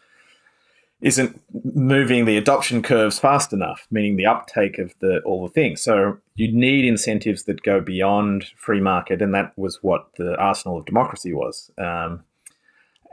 isn't 1.04 1.42
moving 1.76 2.24
the 2.24 2.38
adoption 2.38 2.82
curves 2.82 3.20
fast 3.20 3.52
enough, 3.52 3.86
meaning 3.92 4.16
the 4.16 4.26
uptake 4.26 4.80
of 4.80 4.94
the 5.00 5.20
all 5.26 5.46
the 5.46 5.52
things. 5.52 5.82
So 5.82 6.18
you 6.36 6.52
need 6.52 6.86
incentives 6.86 7.44
that 7.44 7.62
go 7.62 7.82
beyond 7.82 8.46
free 8.56 8.80
market, 8.80 9.22
and 9.22 9.36
that 9.36 9.52
was 9.58 9.84
what 9.84 10.08
the 10.18 10.36
arsenal 10.38 10.78
of 10.78 10.86
democracy 10.86 11.34
was. 11.34 11.70
Um, 11.78 12.24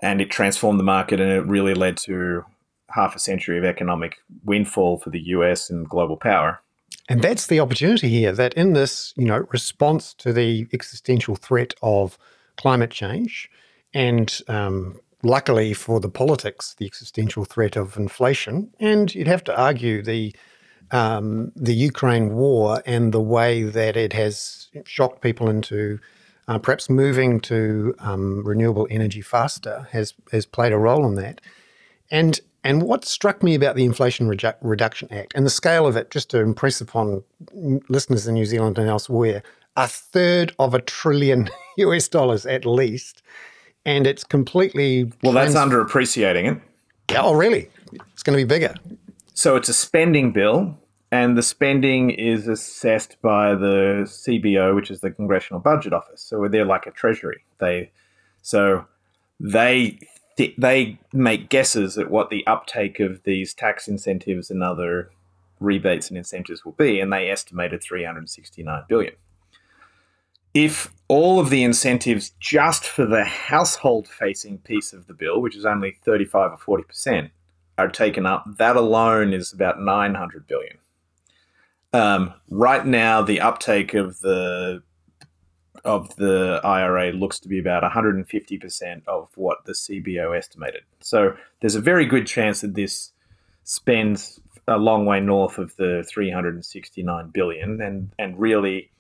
and 0.02 0.20
it 0.20 0.30
transformed 0.30 0.78
the 0.78 0.84
market, 0.84 1.20
and 1.20 1.32
it 1.32 1.44
really 1.46 1.74
led 1.74 1.96
to 1.98 2.44
half 2.90 3.16
a 3.16 3.18
century 3.18 3.58
of 3.58 3.64
economic 3.64 4.18
windfall 4.44 4.98
for 4.98 5.10
the 5.10 5.20
US 5.20 5.68
and 5.68 5.88
global 5.88 6.16
power. 6.16 6.60
And 7.08 7.22
that's 7.22 7.48
the 7.48 7.58
opportunity 7.58 8.08
here 8.08 8.32
that 8.32 8.54
in 8.54 8.72
this, 8.72 9.12
you 9.16 9.26
know, 9.26 9.46
response 9.50 10.14
to 10.14 10.32
the 10.32 10.68
existential 10.72 11.34
threat 11.34 11.74
of 11.82 12.16
climate 12.60 12.90
change 12.90 13.50
and 13.94 14.40
um, 14.48 15.00
luckily 15.22 15.72
for 15.74 16.00
the 16.00 16.08
politics, 16.08 16.74
the 16.78 16.86
existential 16.86 17.44
threat 17.44 17.76
of 17.76 17.96
inflation, 17.96 18.70
and 18.78 19.14
you'd 19.14 19.26
have 19.26 19.44
to 19.44 19.58
argue 19.58 20.02
the 20.02 20.34
um, 20.92 21.52
the 21.54 21.74
Ukraine 21.74 22.34
war 22.34 22.82
and 22.84 23.14
the 23.14 23.20
way 23.20 23.62
that 23.62 23.96
it 23.96 24.12
has 24.12 24.68
shocked 24.84 25.20
people 25.20 25.48
into 25.48 26.00
uh, 26.48 26.58
perhaps 26.58 26.90
moving 26.90 27.38
to 27.38 27.94
um, 28.00 28.44
renewable 28.44 28.88
energy 28.90 29.20
faster 29.20 29.86
has 29.92 30.14
has 30.32 30.46
played 30.46 30.72
a 30.72 30.78
role 30.78 31.06
in 31.06 31.14
that. 31.14 31.40
And 32.10 32.40
and 32.62 32.82
what 32.82 33.04
struck 33.04 33.42
me 33.42 33.54
about 33.54 33.76
the 33.76 33.84
Inflation 33.84 34.28
Reduction 34.28 35.12
Act 35.12 35.32
and 35.34 35.46
the 35.46 35.50
scale 35.50 35.86
of 35.86 35.96
it, 35.96 36.10
just 36.10 36.28
to 36.30 36.40
impress 36.40 36.80
upon 36.80 37.22
listeners 37.88 38.26
in 38.26 38.34
New 38.34 38.44
Zealand 38.44 38.78
and 38.78 38.88
elsewhere, 38.88 39.42
a 39.76 39.86
third 39.88 40.52
of 40.58 40.74
a 40.74 40.80
trillion 40.80 41.48
US 41.78 42.08
dollars 42.08 42.46
at 42.46 42.64
least, 42.66 43.22
and 43.84 44.06
it's 44.06 44.24
completely 44.24 45.10
Well, 45.22 45.32
that's 45.32 45.52
trans- 45.52 45.72
underappreciating 45.72 46.56
it. 46.56 46.62
Yeah, 47.10 47.22
oh, 47.22 47.34
really? 47.34 47.68
It's 48.12 48.22
going 48.22 48.38
to 48.38 48.44
be 48.44 48.48
bigger. 48.48 48.74
So 49.34 49.56
it's 49.56 49.68
a 49.68 49.74
spending 49.74 50.32
bill, 50.32 50.78
and 51.10 51.36
the 51.36 51.42
spending 51.42 52.10
is 52.10 52.46
assessed 52.46 53.20
by 53.20 53.54
the 53.54 54.02
CBO, 54.04 54.74
which 54.74 54.90
is 54.90 55.00
the 55.00 55.10
Congressional 55.10 55.60
Budget 55.60 55.92
Office. 55.92 56.22
So 56.22 56.46
they're 56.48 56.64
like 56.64 56.86
a 56.86 56.90
treasury. 56.92 57.42
They 57.58 57.90
so 58.42 58.86
they 59.40 59.98
th- 60.36 60.54
they 60.56 60.98
make 61.12 61.48
guesses 61.48 61.98
at 61.98 62.10
what 62.10 62.30
the 62.30 62.46
uptake 62.46 63.00
of 63.00 63.22
these 63.24 63.54
tax 63.54 63.88
incentives 63.88 64.50
and 64.50 64.62
other 64.62 65.10
rebates 65.58 66.08
and 66.08 66.16
incentives 66.18 66.64
will 66.64 66.72
be, 66.72 67.00
and 67.00 67.12
they 67.12 67.28
estimated 67.30 67.82
369 67.82 68.84
billion. 68.88 69.14
If 70.54 70.92
all 71.08 71.40
of 71.40 71.50
the 71.50 71.62
incentives 71.62 72.30
just 72.40 72.84
for 72.84 73.04
the 73.04 73.24
household 73.24 74.08
facing 74.08 74.58
piece 74.58 74.92
of 74.92 75.06
the 75.06 75.14
bill, 75.14 75.40
which 75.40 75.56
is 75.56 75.64
only 75.64 75.98
35 76.04 76.52
or 76.66 76.78
40%, 76.84 77.30
are 77.78 77.88
taken 77.88 78.26
up, 78.26 78.44
that 78.58 78.76
alone 78.76 79.32
is 79.32 79.52
about 79.52 79.80
900 79.80 80.46
billion. 80.46 80.78
Um, 81.92 82.34
right 82.48 82.86
now, 82.86 83.22
the 83.22 83.40
uptake 83.40 83.94
of 83.94 84.20
the 84.20 84.82
of 85.84 86.14
the 86.16 86.60
IRA 86.62 87.10
looks 87.10 87.40
to 87.40 87.48
be 87.48 87.58
about 87.58 87.82
150% 87.82 89.02
of 89.06 89.30
what 89.34 89.64
the 89.64 89.72
CBO 89.72 90.36
estimated. 90.36 90.82
So 91.00 91.34
there's 91.60 91.74
a 91.74 91.80
very 91.80 92.04
good 92.04 92.26
chance 92.26 92.60
that 92.60 92.74
this 92.74 93.12
spends 93.64 94.38
a 94.68 94.76
long 94.76 95.06
way 95.06 95.20
north 95.20 95.56
of 95.56 95.74
the 95.76 96.04
369 96.08 97.30
billion 97.30 97.80
and 97.80 98.12
and 98.18 98.38
really 98.38 98.90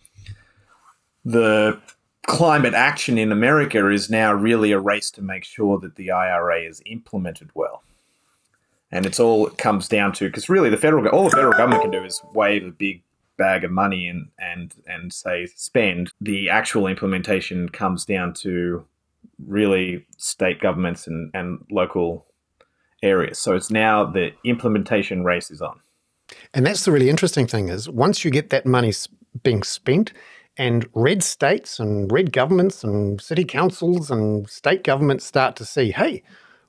the 1.24 1.80
climate 2.26 2.74
action 2.74 3.18
in 3.18 3.32
America 3.32 3.88
is 3.90 4.10
now 4.10 4.32
really 4.32 4.72
a 4.72 4.78
race 4.78 5.10
to 5.10 5.22
make 5.22 5.44
sure 5.44 5.78
that 5.78 5.96
the 5.96 6.10
IRA 6.10 6.60
is 6.60 6.82
implemented 6.86 7.50
well. 7.54 7.82
And 8.92 9.06
it's 9.06 9.20
all 9.20 9.46
it 9.46 9.58
comes 9.58 9.88
down 9.88 10.12
to 10.14 10.26
because 10.26 10.48
really 10.48 10.70
the 10.70 10.76
federal 10.76 11.06
all 11.08 11.24
the 11.24 11.30
federal 11.30 11.52
government 11.52 11.82
can 11.82 11.90
do 11.92 12.04
is 12.04 12.20
wave 12.34 12.66
a 12.66 12.70
big 12.70 13.02
bag 13.36 13.64
of 13.64 13.70
money 13.70 14.08
and 14.08 14.28
and 14.38 14.74
and 14.86 15.12
say 15.12 15.46
spend. 15.54 16.12
The 16.20 16.50
actual 16.50 16.86
implementation 16.86 17.68
comes 17.68 18.04
down 18.04 18.34
to 18.34 18.84
really 19.46 20.06
state 20.18 20.60
governments 20.60 21.06
and, 21.06 21.30
and 21.34 21.64
local 21.70 22.26
areas. 23.02 23.38
So 23.38 23.54
it's 23.54 23.70
now 23.70 24.04
the 24.04 24.32
implementation 24.44 25.24
race 25.24 25.50
is 25.50 25.62
on. 25.62 25.80
And 26.52 26.66
that's 26.66 26.84
the 26.84 26.92
really 26.92 27.08
interesting 27.08 27.46
thing 27.46 27.68
is 27.68 27.88
once 27.88 28.24
you 28.24 28.30
get 28.30 28.50
that 28.50 28.66
money 28.66 28.92
being 29.42 29.62
spent, 29.62 30.12
and 30.60 30.86
red 30.92 31.22
states 31.22 31.80
and 31.80 32.12
red 32.12 32.32
governments 32.32 32.84
and 32.84 33.18
city 33.18 33.44
councils 33.44 34.10
and 34.10 34.46
state 34.46 34.84
governments 34.84 35.24
start 35.24 35.56
to 35.56 35.64
see, 35.64 35.90
hey, 35.90 36.22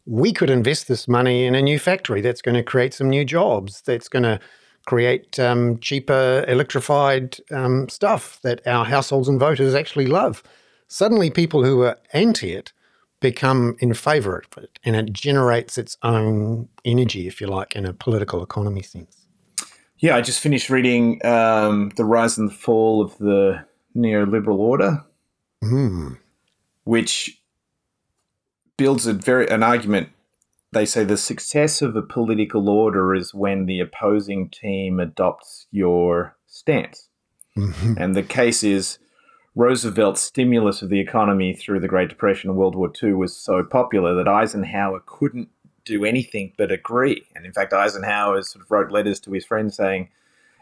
we 0.05 0.31
could 0.31 0.49
invest 0.49 0.87
this 0.87 1.09
money 1.09 1.43
in 1.43 1.55
a 1.55 1.61
new 1.61 1.77
factory 1.77 2.21
that's 2.21 2.41
going 2.41 2.55
to 2.55 2.63
create 2.63 2.93
some 2.93 3.09
new 3.09 3.25
jobs, 3.25 3.81
that's 3.81 4.07
going 4.07 4.23
to 4.23 4.39
create 4.85 5.37
um, 5.39 5.77
cheaper 5.79 6.45
electrified 6.47 7.35
um, 7.51 7.89
stuff 7.89 8.39
that 8.43 8.65
our 8.65 8.85
households 8.85 9.27
and 9.27 9.41
voters 9.41 9.75
actually 9.75 10.07
love. 10.07 10.41
Suddenly, 10.87 11.29
people 11.29 11.65
who 11.65 11.81
are 11.81 11.97
anti 12.13 12.53
it 12.53 12.71
become 13.19 13.75
in 13.79 13.93
favor 13.93 14.37
of 14.37 14.63
it, 14.63 14.79
and 14.85 14.95
it 14.95 15.11
generates 15.11 15.77
its 15.77 15.97
own 16.01 16.69
energy, 16.85 17.27
if 17.27 17.41
you 17.41 17.47
like, 17.47 17.75
in 17.75 17.85
a 17.85 17.91
political 17.91 18.41
economy 18.41 18.83
sense. 18.83 19.27
Yeah, 19.99 20.15
I 20.15 20.21
just 20.21 20.39
finished 20.39 20.69
reading 20.69 21.23
um, 21.25 21.91
The 21.97 22.05
Rise 22.05 22.37
and 22.37 22.51
Fall 22.51 23.01
of 23.01 23.17
the 23.17 23.65
Neoliberal 23.95 24.57
Order, 24.57 25.05
mm. 25.63 26.17
which 26.83 27.41
builds 28.77 29.05
a 29.07 29.13
very 29.13 29.47
an 29.49 29.63
argument. 29.63 30.09
They 30.73 30.85
say 30.85 31.03
the 31.03 31.17
success 31.17 31.81
of 31.81 31.95
a 31.95 32.01
political 32.01 32.69
order 32.69 33.13
is 33.13 33.33
when 33.33 33.65
the 33.65 33.81
opposing 33.81 34.49
team 34.49 34.99
adopts 34.99 35.67
your 35.69 36.37
stance. 36.47 37.09
Mm-hmm. 37.57 37.95
And 37.97 38.15
the 38.15 38.23
case 38.23 38.63
is 38.63 38.97
Roosevelt's 39.55 40.21
stimulus 40.21 40.81
of 40.81 40.89
the 40.89 40.99
economy 40.99 41.53
through 41.53 41.81
the 41.81 41.89
Great 41.89 42.07
Depression 42.09 42.49
and 42.49 42.57
World 42.57 42.75
War 42.75 42.91
II 43.03 43.13
was 43.13 43.35
so 43.35 43.63
popular 43.63 44.15
that 44.15 44.27
Eisenhower 44.27 45.03
couldn't 45.05 45.49
do 45.83 46.05
anything 46.05 46.53
but 46.57 46.71
agree. 46.71 47.25
And 47.35 47.45
in 47.45 47.51
fact, 47.51 47.73
Eisenhower 47.73 48.41
sort 48.43 48.63
of 48.63 48.71
wrote 48.71 48.91
letters 48.91 49.19
to 49.21 49.31
his 49.31 49.45
friends 49.45 49.75
saying, 49.75 50.09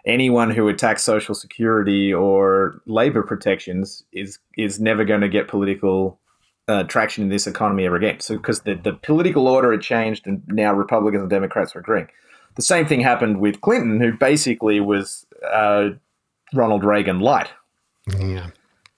anyone 0.10 0.50
who 0.50 0.68
attacks 0.68 1.04
Social 1.04 1.36
Security 1.36 2.14
or 2.14 2.82
labor 2.86 3.24
protections 3.24 4.04
is 4.12 4.40
is 4.58 4.80
never 4.80 5.06
going 5.06 5.22
to 5.22 5.30
get 5.30 5.48
political 5.48 6.20
uh, 6.68 6.84
traction 6.84 7.24
in 7.24 7.30
this 7.30 7.48
economy 7.48 7.86
ever 7.86 7.96
again. 7.96 8.20
So 8.20 8.38
because 8.38 8.62
the, 8.62 8.76
the 8.76 8.94
political 8.94 9.48
order 9.48 9.72
had 9.72 9.82
changed 9.82 10.28
and 10.28 10.44
now 10.48 10.74
Republicans 10.74 11.22
and 11.22 11.30
Democrats 11.30 11.76
are 11.76 11.80
agreeing. 11.80 12.08
The 12.56 12.62
same 12.62 12.86
thing 12.86 13.02
happened 13.02 13.40
with 13.40 13.62
Clinton, 13.62 14.00
who 14.00 14.14
basically 14.14 14.80
was 14.80 15.26
uh, 15.52 15.92
Ronald 16.54 16.84
Reagan 16.84 17.20
light. 17.20 17.50
Yeah. 18.20 18.50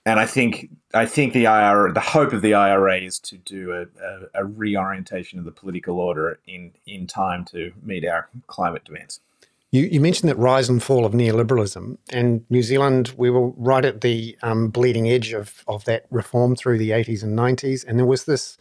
And 0.05 0.19
I 0.19 0.25
think 0.25 0.69
I 0.93 1.05
think 1.05 1.33
the 1.33 1.47
IRA, 1.47 1.93
the 1.93 1.99
hope 1.99 2.33
of 2.33 2.41
the 2.41 2.55
IRA 2.55 3.01
is 3.01 3.19
to 3.19 3.37
do 3.37 3.71
a, 3.71 3.81
a, 3.81 4.43
a 4.43 4.45
reorientation 4.45 5.37
of 5.37 5.45
the 5.45 5.51
political 5.51 5.99
order 5.99 6.39
in 6.47 6.71
in 6.87 7.07
time 7.07 7.45
to 7.45 7.71
meet 7.83 8.05
our 8.05 8.27
climate 8.47 8.83
demands. 8.83 9.19
You, 9.71 9.83
you, 9.83 10.01
mentioned 10.01 10.29
that 10.29 10.37
rise 10.37 10.67
and 10.67 10.83
fall 10.83 11.05
of 11.05 11.13
neoliberalism, 11.13 11.97
and 12.11 12.45
New 12.49 12.61
Zealand, 12.61 13.13
we 13.15 13.29
were 13.29 13.51
right 13.51 13.85
at 13.85 14.01
the 14.01 14.37
um, 14.43 14.67
bleeding 14.67 15.09
edge 15.09 15.31
of, 15.31 15.63
of 15.65 15.85
that 15.85 16.07
reform 16.09 16.57
through 16.57 16.77
the 16.77 16.89
80s 16.89 17.23
and 17.23 17.39
90s. 17.39 17.85
And 17.87 17.97
there 17.97 18.05
was 18.05 18.25
this 18.25 18.57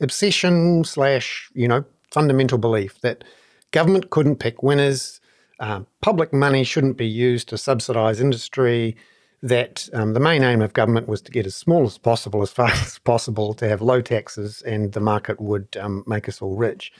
obsession 0.00 0.84
slash, 0.84 1.50
you 1.54 1.66
know, 1.66 1.84
fundamental 2.10 2.58
belief 2.58 3.00
that 3.00 3.24
government 3.70 4.10
couldn't 4.10 4.36
pick 4.36 4.62
winners, 4.62 5.20
uh, 5.60 5.80
public 6.02 6.32
money 6.32 6.64
shouldn't 6.64 6.98
be 6.98 7.06
used 7.06 7.48
to 7.48 7.58
subsidize 7.58 8.20
industry, 8.20 8.96
that 9.42 9.88
um, 9.94 10.12
the 10.12 10.20
main 10.20 10.42
aim 10.42 10.60
of 10.60 10.74
government 10.74 11.08
was 11.08 11.22
to 11.22 11.32
get 11.32 11.46
as 11.46 11.54
small 11.54 11.84
as 11.84 11.96
possible, 11.96 12.42
as 12.42 12.50
fast 12.50 12.82
as 12.86 12.98
possible, 12.98 13.54
to 13.54 13.66
have 13.66 13.80
low 13.80 14.02
taxes, 14.02 14.60
and 14.62 14.92
the 14.92 15.00
market 15.00 15.40
would 15.40 15.74
um, 15.80 16.04
make 16.06 16.28
us 16.28 16.42
all 16.42 16.56
rich. 16.56 16.92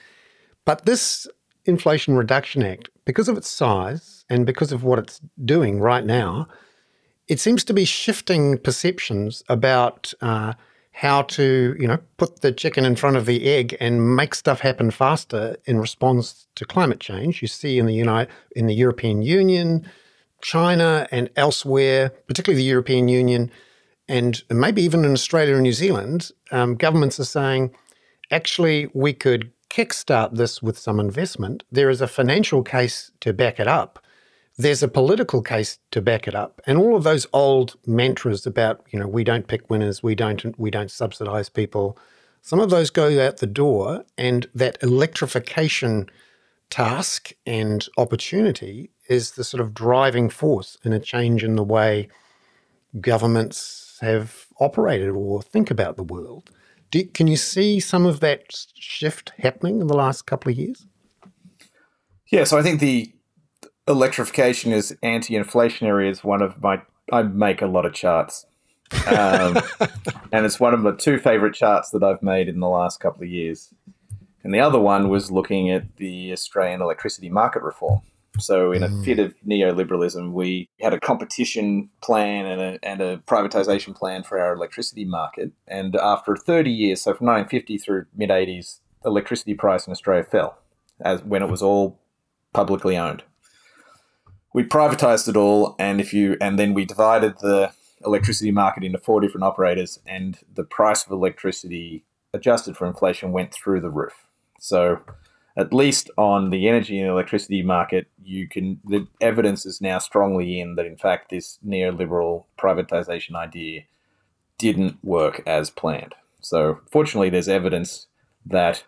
But 0.65 0.87
this 0.87 1.27
Inflation 1.71 2.15
Reduction 2.15 2.63
Act, 2.63 2.91
because 3.07 3.29
of 3.29 3.37
its 3.37 3.49
size 3.49 4.25
and 4.29 4.45
because 4.45 4.73
of 4.73 4.85
what 4.85 4.99
it's 4.99 5.21
doing 5.45 5.81
right 5.81 6.05
now, 6.05 6.47
it 7.29 7.41
seems 7.41 7.65
to 7.65 7.73
be 7.73 7.85
shifting 7.85 8.59
perceptions 8.59 9.43
about 9.49 10.13
uh, 10.21 10.53
how 10.93 11.23
to, 11.23 11.77
you 11.79 11.87
know, 11.87 11.99
put 12.17 12.43
the 12.43 12.53
chicken 12.53 12.85
in 12.85 12.97
front 12.97 13.17
of 13.17 13.25
the 13.25 13.47
egg 13.47 13.77
and 13.81 14.17
make 14.17 14.35
stuff 14.35 14.61
happen 14.61 14.91
faster 14.91 15.57
in 15.65 15.79
response 15.79 16.47
to 16.57 16.65
climate 16.65 17.01
change. 17.01 17.41
You 17.41 17.49
see 17.49 17.79
in 17.79 17.87
the 17.87 17.95
United, 17.95 18.31
in 18.55 18.67
the 18.67 18.75
European 18.75 19.23
Union, 19.23 19.89
China, 20.43 21.07
and 21.11 21.31
elsewhere, 21.37 22.11
particularly 22.27 22.63
the 22.63 22.69
European 22.69 23.09
Union, 23.09 23.51
and 24.09 24.43
maybe 24.51 24.83
even 24.83 25.05
in 25.05 25.13
Australia 25.13 25.55
and 25.55 25.63
New 25.63 25.73
Zealand, 25.73 26.33
um, 26.51 26.75
governments 26.75 27.21
are 27.21 27.25
saying, 27.25 27.73
actually, 28.31 28.91
we 28.93 29.13
could 29.13 29.53
kickstart 29.71 30.37
this 30.37 30.63
with 30.63 30.77
some 30.79 31.01
investment, 31.01 31.63
there 31.73 31.89
is 31.89 32.01
a 32.01 32.09
financial 32.09 32.63
case 32.63 33.13
to 33.21 33.33
back 33.33 33.59
it 33.59 33.67
up. 33.67 34.05
There's 34.59 34.83
a 34.83 34.89
political 34.89 35.41
case 35.41 35.79
to 35.93 36.03
back 36.03 36.29
it 36.29 36.35
up. 36.35 36.61
And 36.67 36.77
all 36.77 36.97
of 36.97 37.05
those 37.05 37.27
old 37.33 37.77
mantras 37.87 38.47
about, 38.47 38.85
you 38.91 38.99
know, 38.99 39.09
we 39.09 39.25
don't 39.25 39.47
pick 39.47 39.71
winners, 39.71 40.03
we 40.03 40.15
don't 40.15 40.59
we 40.59 40.71
don't 40.71 40.91
subsidize 40.91 41.49
people, 41.49 41.97
some 42.43 42.61
of 42.61 42.71
those 42.71 42.91
go 42.91 43.25
out 43.25 43.39
the 43.39 43.47
door 43.47 44.05
and 44.17 44.49
that 44.55 44.79
electrification 44.83 46.11
task 46.71 47.33
and 47.47 47.87
opportunity 47.99 48.91
is 49.09 49.33
the 49.33 49.45
sort 49.45 49.61
of 49.61 49.75
driving 49.75 50.31
force 50.31 50.79
in 50.85 50.93
a 50.93 51.01
change 51.01 51.45
in 51.45 51.57
the 51.57 51.65
way 51.65 52.09
governments 53.01 53.99
have 54.01 54.47
operated 54.59 55.11
or 55.11 55.43
think 55.43 55.71
about 55.71 55.97
the 55.97 56.03
world. 56.03 56.51
Do, 56.91 57.05
can 57.05 57.27
you 57.27 57.37
see 57.37 57.81
some 57.81 58.07
of 58.07 58.21
that 58.21 58.67
shift 58.75 59.33
happening 59.39 59.81
in 59.81 59.87
the 59.87 59.97
last 59.97 60.23
couple 60.23 60.51
of 60.51 60.59
years? 60.59 60.87
Yeah, 62.31 62.45
so 62.45 62.59
I 62.59 62.63
think 62.63 62.81
the 62.81 63.13
electrification 63.89 64.73
is 64.73 64.97
anti-inflationary 65.03 66.11
is 66.11 66.25
one 66.25 66.43
of 66.43 66.61
my. 66.63 66.83
I 67.13 67.23
make 67.23 67.61
a 67.61 67.67
lot 67.67 67.87
of 67.87 67.93
charts, 67.93 68.47
um, 69.09 69.59
and 70.33 70.47
it's 70.47 70.61
one 70.61 70.75
of 70.75 70.81
my 70.81 70.93
two 70.93 71.19
favorite 71.19 71.55
charts 71.55 71.91
that 71.91 72.05
I've 72.05 72.23
made 72.23 72.49
in 72.49 72.61
the 72.61 72.69
last 72.69 73.01
couple 73.01 73.25
of 73.25 73.29
years. 73.29 73.75
And 74.43 74.55
the 74.55 74.61
other 74.61 74.79
one 74.79 75.09
was 75.09 75.31
looking 75.31 75.71
at 75.71 75.97
the 75.97 76.33
Australian 76.33 76.81
electricity 76.81 77.29
market 77.29 77.63
reform. 77.63 78.01
So, 78.39 78.73
in 78.73 78.83
a 78.83 78.89
mm. 78.89 79.05
fit 79.05 79.19
of 79.19 79.35
neoliberalism, 79.47 80.33
we 80.33 80.69
had 80.81 80.95
a 80.95 81.01
competition 81.01 81.91
plan 82.01 82.47
and 82.47 82.61
a, 82.61 82.79
and 82.83 83.01
a 83.01 83.19
privatization 83.19 83.95
plan 83.95 84.23
for 84.23 84.39
our 84.39 84.55
electricity 84.55 85.05
market. 85.05 85.53
And 85.67 85.97
after 85.97 86.37
30 86.37 86.71
years, 86.71 87.03
so 87.03 87.13
from 87.15 87.27
1950 87.27 87.79
through 87.79 88.07
mid 88.17 88.31
80s, 88.31 88.79
the 89.03 89.09
electricity 89.09 89.55
price 89.55 89.87
in 89.87 89.91
Australia 89.91 90.25
fell 90.25 90.59
as 91.01 91.23
when 91.23 91.43
it 91.43 91.51
was 91.51 91.63
all 91.63 91.99
publicly 92.53 92.97
owned. 92.97 93.23
We 94.53 94.65
privatized 94.65 95.29
it 95.29 95.37
all, 95.37 95.77
and 95.79 96.01
if 96.01 96.13
you 96.13 96.37
and 96.41 96.59
then 96.59 96.75
we 96.75 96.85
divided 96.85 97.39
the 97.39 97.73
electricity 98.05 98.51
market 98.51 98.83
into 98.83 98.99
four 98.99 99.21
different 99.21 99.45
operators, 99.45 100.01
and 100.07 100.39
the 100.55 100.65
price 100.65 101.05
of 101.05 101.13
electricity 101.13 102.05
adjusted 102.33 102.77
for 102.77 102.87
inflation 102.87 103.33
went 103.33 103.53
through 103.53 103.81
the 103.81 103.91
roof. 103.91 104.27
So 104.59 105.01
at 105.61 105.75
least 105.75 106.11
on 106.17 106.51
the 106.51 106.69
energy 106.69 106.99
and 106.99 107.11
electricity 107.11 107.63
market, 107.63 108.07
you 108.25 108.49
can 108.49 108.81
the 108.85 109.07
evidence 109.21 109.67
is 109.67 109.81
now 109.81 109.99
strongly 109.99 110.61
in 110.61 110.75
that 110.77 110.87
in 110.87 110.97
fact 110.97 111.31
this 111.31 111.59
neoliberal 111.67 112.45
privatization 112.59 113.35
idea 113.35 113.83
didn't 114.59 114.99
work 115.03 115.43
as 115.47 115.71
planned. 115.71 116.15
So 116.41 116.81
fortunately, 116.91 117.31
there's 117.31 117.49
evidence 117.49 118.07
that 118.47 118.85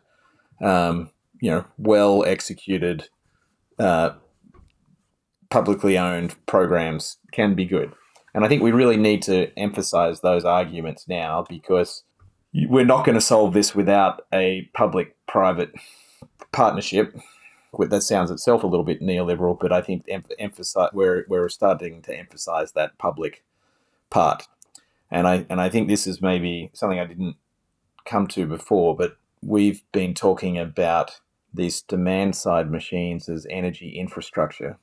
um, 0.61 1.11
you 1.41 1.51
know 1.51 1.64
well 1.77 2.25
executed, 2.25 3.09
uh, 3.79 4.11
publicly 5.51 5.99
owned 5.99 6.35
programs 6.47 7.18
can 7.33 7.55
be 7.55 7.66
good. 7.66 7.93
And 8.35 8.47
I 8.47 8.49
think 8.49 8.62
we 8.62 8.73
really 8.73 8.97
need 8.97 9.20
to 9.23 9.57
emphasize 9.59 10.20
those 10.20 10.47
arguments 10.47 11.07
now 11.07 11.45
because 11.47 12.05
we're 12.55 12.87
not 12.87 13.05
going 13.05 13.14
to 13.14 13.20
solve 13.20 13.53
this 13.53 13.75
without 13.75 14.23
a 14.33 14.70
public 14.75 15.14
private 15.27 15.75
partnership. 16.51 17.16
That 17.78 18.03
sounds 18.03 18.30
itself 18.30 18.62
a 18.62 18.66
little 18.66 18.84
bit 18.84 19.01
neoliberal, 19.01 19.59
but 19.59 19.72
I 19.72 19.80
think 19.80 20.05
emphasize, 20.38 20.90
we're, 20.93 21.24
we're 21.28 21.49
starting 21.49 22.03
to 22.03 22.14
emphasize 22.14 22.72
that 22.72 22.99
public 22.99 23.45
part. 24.11 24.47
And 25.11 25.26
I, 25.26 25.47
and 25.49 25.61
I 25.61 25.68
think 25.68 25.88
this 25.88 26.07
is 26.07 26.20
maybe 26.20 26.70
something 26.74 26.99
I 26.99 27.07
didn't 27.07 27.36
come 28.05 28.26
to 28.28 28.47
before, 28.47 28.97
but 28.97 29.16
we've 29.43 29.82
been 29.93 30.14
talking 30.14 30.59
about 30.59 31.20
these 31.55 31.82
demand 31.82 32.34
side 32.36 32.70
machines 32.70 33.28
as 33.28 33.47
energy 33.51 33.99
infrastructure, 33.99 34.78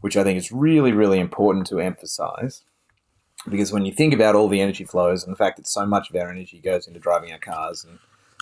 which 0.00 0.16
I 0.16 0.24
think 0.24 0.38
is 0.38 0.52
really, 0.52 0.92
really 0.92 1.20
important 1.20 1.66
to 1.68 1.80
emphasize. 1.80 2.64
Because 3.48 3.72
when 3.72 3.84
you 3.84 3.92
think 3.92 4.14
about 4.14 4.34
all 4.34 4.48
the 4.48 4.60
energy 4.60 4.84
flows 4.84 5.24
and 5.24 5.32
the 5.32 5.38
fact 5.38 5.58
that 5.58 5.66
so 5.66 5.84
much 5.84 6.08
of 6.08 6.16
our 6.16 6.30
energy 6.30 6.58
goes 6.58 6.86
into 6.86 7.00
driving 7.00 7.32
our 7.32 7.38
cars 7.38 7.84
and 7.84 7.98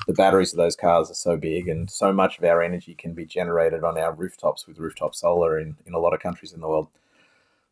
the 0.07 0.12
batteries 0.12 0.53
of 0.53 0.57
those 0.57 0.76
cars 0.76 1.11
are 1.11 1.14
so 1.14 1.36
big 1.36 1.68
and 1.68 1.90
so 1.90 2.12
much 2.12 2.38
of 2.38 2.45
our 2.45 2.62
energy 2.62 2.95
can 2.95 3.14
be 3.14 3.24
generated 3.24 3.84
on 3.84 3.97
our 3.99 4.12
rooftops 4.12 4.66
with 4.66 4.78
rooftop 4.78 5.14
solar 5.14 5.59
in, 5.59 5.76
in 5.86 5.95
a 5.95 5.99
lot 5.99 6.14
of 6.14 6.20
countries 6.20 6.53
in 6.53 6.61
the 6.61 6.68
world, 6.68 6.88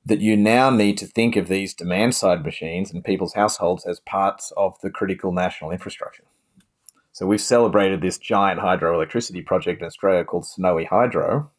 that 0.05 0.21
you 0.21 0.37
now 0.37 0.71
need 0.71 0.97
to 0.99 1.07
think 1.07 1.37
of 1.37 1.49
these 1.49 1.75
demand 1.75 2.15
side 2.15 2.45
machines 2.45 2.93
and 2.93 3.05
people's 3.05 3.35
households 3.35 3.85
as 3.85 4.01
parts 4.01 4.53
of 4.57 4.81
the 4.81 4.91
critical 4.91 5.33
national 5.33 5.71
infrastructure. 5.71 6.25
So 7.13 7.27
we've 7.27 7.41
celebrated 7.41 8.01
this 8.01 8.19
giant 8.19 8.61
hydroelectricity 8.61 9.45
project 9.45 9.81
in 9.81 9.87
Australia 9.87 10.25
called 10.25 10.47
Snowy 10.47 10.85
Hydro. 10.85 11.51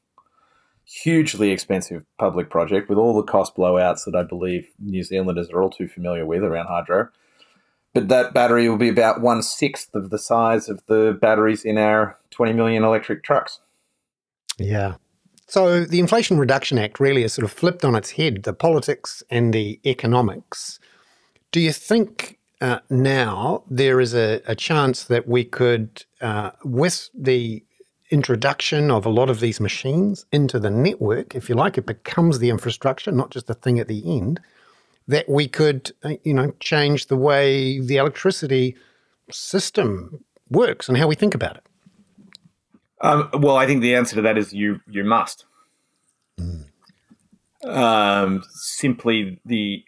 Hugely 0.86 1.52
expensive 1.52 2.04
public 2.18 2.50
project 2.50 2.90
with 2.90 2.98
all 2.98 3.16
the 3.16 3.24
cost 3.24 3.56
blowouts 3.56 4.06
that 4.06 4.16
I 4.16 4.24
believe 4.24 4.70
New 4.80 5.04
Zealanders 5.04 5.50
are 5.52 5.62
all 5.62 5.70
too 5.70 5.88
familiar 5.88 6.26
with 6.26 6.44
around 6.44 6.68
hydro. 6.68 7.10
But 7.94 8.08
that 8.08 8.34
battery 8.34 8.70
will 8.70 8.78
be 8.78 8.90
about 8.90 9.22
one 9.22 9.42
sixth 9.42 9.94
of 9.94 10.10
the 10.10 10.20
size 10.20 10.70
of 10.70 10.82
the 10.88 11.18
batteries 11.20 11.66
in 11.66 11.78
our 11.78 12.18
20 12.30 12.54
million 12.54 12.84
electric 12.84 13.24
trucks. 13.24 13.60
Yeah. 14.58 14.96
So 15.48 15.84
the 15.84 16.00
Inflation 16.00 16.38
Reduction 16.38 16.78
Act 16.78 17.02
really 17.02 17.24
is 17.24 17.34
sort 17.34 17.44
of 17.44 17.52
flipped 17.52 17.84
on 17.84 17.96
its 17.96 18.12
head 18.12 18.44
the 18.44 18.54
politics 18.54 19.22
and 19.30 19.54
the 19.54 19.82
economics. 19.86 20.80
Do 21.52 21.60
you 21.60 21.74
think 21.74 22.40
uh, 22.62 22.80
now 22.90 23.64
there 23.70 24.00
is 24.00 24.14
a, 24.14 24.42
a, 24.46 24.56
chance 24.56 25.04
that 25.06 25.28
we 25.28 25.44
could, 25.44 26.06
uh, 26.22 26.52
with 26.64 27.10
the 27.14 27.66
introduction 28.12 28.92
of 28.92 29.06
a 29.06 29.10
lot 29.10 29.30
of 29.30 29.40
these 29.40 29.60
machines 29.60 30.26
into 30.32 30.60
the 30.60 30.70
network, 30.70 31.36
if 31.36 31.50
you 31.50 31.56
like, 31.56 31.78
it 31.78 31.86
becomes 31.86 32.40
the 32.40 32.50
infrastructure, 32.50 33.12
not 33.12 33.32
just 33.32 33.50
a 33.50 33.54
thing 33.54 33.80
at 33.80 33.88
the 33.88 34.18
end, 34.18 34.40
that 35.08 35.28
we 35.28 35.48
could, 35.48 35.92
uh, 36.04 36.16
you 36.24 36.34
know, 36.34 36.54
change 36.60 37.08
the 37.08 37.18
way 37.18 37.80
the 37.80 37.98
electricity 37.98 38.76
system 39.30 40.24
works 40.50 40.88
and 40.88 40.98
how 40.98 41.08
we 41.08 41.16
think 41.16 41.36
about 41.36 41.58
it. 41.58 41.64
Um, 43.02 43.30
well, 43.34 43.58
I 43.58 43.66
think 43.66 43.82
the 43.82 43.96
answer 43.96 44.16
to 44.16 44.22
that 44.22 44.38
is 44.38 44.54
you 44.54 44.80
you 44.88 45.04
must. 45.04 45.46
Mm. 46.40 46.66
Um, 47.64 48.44
simply 48.50 49.40
the 49.46 49.84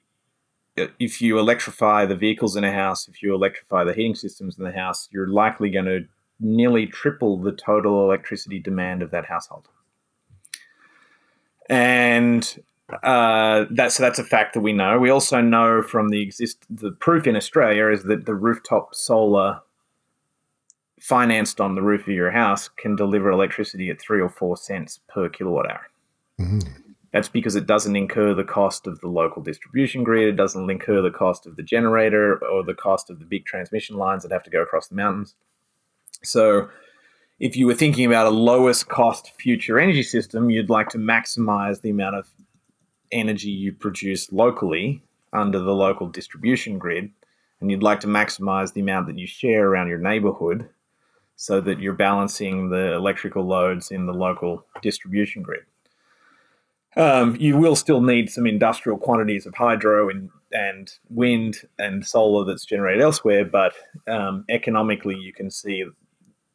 if 0.76 1.22
you 1.22 1.38
electrify 1.38 2.06
the 2.06 2.16
vehicles 2.16 2.56
in 2.56 2.64
a 2.64 2.74
house, 2.74 3.08
if 3.08 3.22
you 3.22 3.34
electrify 3.36 3.84
the 3.84 3.94
heating 3.94 4.16
systems 4.16 4.58
in 4.58 4.64
the 4.64 4.72
house, 4.72 5.08
you're 5.12 5.28
likely 5.28 5.70
going 5.70 5.86
to 5.86 6.06
nearly 6.40 6.88
triple 6.88 7.38
the 7.38 7.52
total 7.52 8.04
electricity 8.04 8.60
demand 8.60 9.04
of 9.04 9.12
that 9.12 9.26
household. 9.26 9.68
And 11.70 12.64
uh, 13.02 13.66
that's 13.72 13.98
that's 13.98 14.20
a 14.20 14.24
fact 14.24 14.54
that 14.54 14.60
we 14.60 14.74
know. 14.74 15.00
We 15.00 15.10
also 15.10 15.40
know 15.42 15.82
from 15.82 16.10
the 16.10 16.22
exist 16.22 16.66
the 16.70 16.92
proof 16.92 17.26
in 17.26 17.36
Australia 17.36 17.88
is 17.88 18.04
that 18.04 18.26
the 18.26 18.36
rooftop 18.36 18.94
solar 18.94 19.62
financed 21.00 21.60
on 21.60 21.76
the 21.76 21.82
roof 21.82 22.02
of 22.02 22.14
your 22.14 22.32
house 22.32 22.70
can 22.70 22.96
deliver 22.96 23.30
electricity 23.30 23.90
at 23.90 24.02
three 24.02 24.22
or 24.22 24.30
four 24.30 24.56
cents 24.56 25.00
per 25.08 25.30
kilowatt 25.30 25.70
hour. 25.70 25.90
Mm-hmm. 26.40 26.60
That's 27.12 27.30
because 27.30 27.56
it 27.56 27.68
doesn't 27.68 27.96
incur 27.96 28.34
the 28.34 28.44
cost 28.44 28.88
of 28.88 29.00
the 29.02 29.08
local 29.08 29.42
distribution 29.42 30.04
grid. 30.04 30.30
It 30.30 30.36
doesn't 30.36 30.70
incur 30.70 31.02
the 31.02 31.12
cost 31.12 31.46
of 31.46 31.56
the 31.56 31.64
generator 31.64 32.44
or 32.46 32.64
the 32.64 32.74
cost 32.74 33.10
of 33.10 33.20
the 33.20 33.26
big 33.26 33.46
transmission 33.46 33.98
lines 33.98 34.24
that 34.24 34.32
have 34.32 34.44
to 34.44 34.50
go 34.50 34.62
across 34.62 34.88
the 34.88 34.96
mountains. 34.96 35.36
So, 36.24 36.70
if 37.40 37.58
you 37.58 37.68
were 37.68 37.76
thinking 37.76 38.06
about 38.06 38.28
a 38.28 38.30
lowest 38.30 38.88
cost 38.88 39.32
future 39.38 39.80
energy 39.80 40.04
system, 40.04 40.50
you'd 40.50 40.70
like 40.70 40.90
to 40.90 40.98
maximize 40.98 41.82
the 41.82 41.90
amount 41.90 42.16
of 42.16 42.28
energy 43.14 43.50
you 43.50 43.72
produce 43.74 44.32
locally 44.32 45.02
under 45.32 45.60
the 45.60 45.74
local 45.74 46.08
distribution 46.08 46.78
grid, 46.78 47.12
and 47.60 47.72
you'd 47.72 47.84
like 47.84 48.00
to 48.02 48.08
maximize 48.08 48.74
the 48.74 48.82
amount 48.82 49.08
that 49.08 49.18
you 49.18 49.28
share 49.28 49.68
around 49.68 49.88
your 49.88 49.98
neighborhood 49.98 50.70
so 51.36 51.60
that 51.62 51.80
you're 51.80 51.94
balancing 51.94 52.70
the 52.70 52.94
electrical 52.94 53.44
loads 53.44 53.92
in 53.92 54.06
the 54.06 54.14
local 54.14 54.66
distribution 54.82 55.42
grid. 55.42 55.64
Um, 56.96 57.36
you 57.40 57.58
will 57.58 57.76
still 57.76 58.02
need 58.02 58.30
some 58.30 58.46
industrial 58.46 59.00
quantities 59.00 59.48
of 59.48 59.56
hydro 59.56 60.10
and, 60.10 60.30
and 60.52 60.92
wind 61.10 61.62
and 61.80 62.06
solar 62.06 62.46
that's 62.46 62.66
generated 62.66 63.02
elsewhere, 63.02 63.46
but 63.46 63.74
um, 64.08 64.46
economically, 64.50 65.16
you 65.16 65.34
can 65.34 65.50
see 65.50 65.84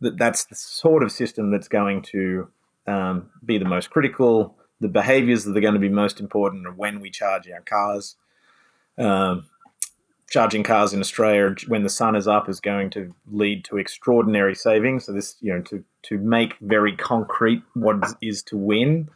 that 0.01 0.17
that's 0.17 0.45
the 0.45 0.55
sort 0.55 1.03
of 1.03 1.11
system 1.11 1.51
that's 1.51 1.67
going 1.67 2.03
to 2.03 2.49
um, 2.87 3.31
be 3.45 3.59
the 3.59 3.65
most 3.65 3.91
critical. 3.91 4.57
The 4.81 4.89
behaviors 4.89 5.45
that 5.45 5.57
are 5.57 5.61
going 5.61 5.75
to 5.75 5.81
be 5.81 5.89
most 5.89 6.21
important 6.21 6.67
are 6.67 6.73
when 6.73 7.01
we 7.01 7.11
charge 7.11 7.49
our 7.51 7.61
cars. 7.61 8.17
Um, 8.97 9.47
charging 10.31 10.63
cars 10.63 10.93
in 10.93 11.01
Australia 11.01 11.55
when 11.69 11.83
the 11.83 11.89
sun 11.89 12.15
is 12.15 12.29
up 12.29 12.49
is 12.49 12.61
going 12.61 12.91
to 12.91 13.15
lead 13.31 13.65
to 13.65 13.79
extraordinary 13.79 14.55
savings. 14.55 15.07
So 15.07 15.13
this, 15.13 15.37
you 15.41 15.53
know, 15.53 15.63
to 15.63 15.85
to 16.03 16.19
make 16.19 16.57
very 16.61 16.95
concrete 16.97 17.63
what 17.75 17.97
is 18.21 18.43
to 18.45 18.57
win 18.57 19.09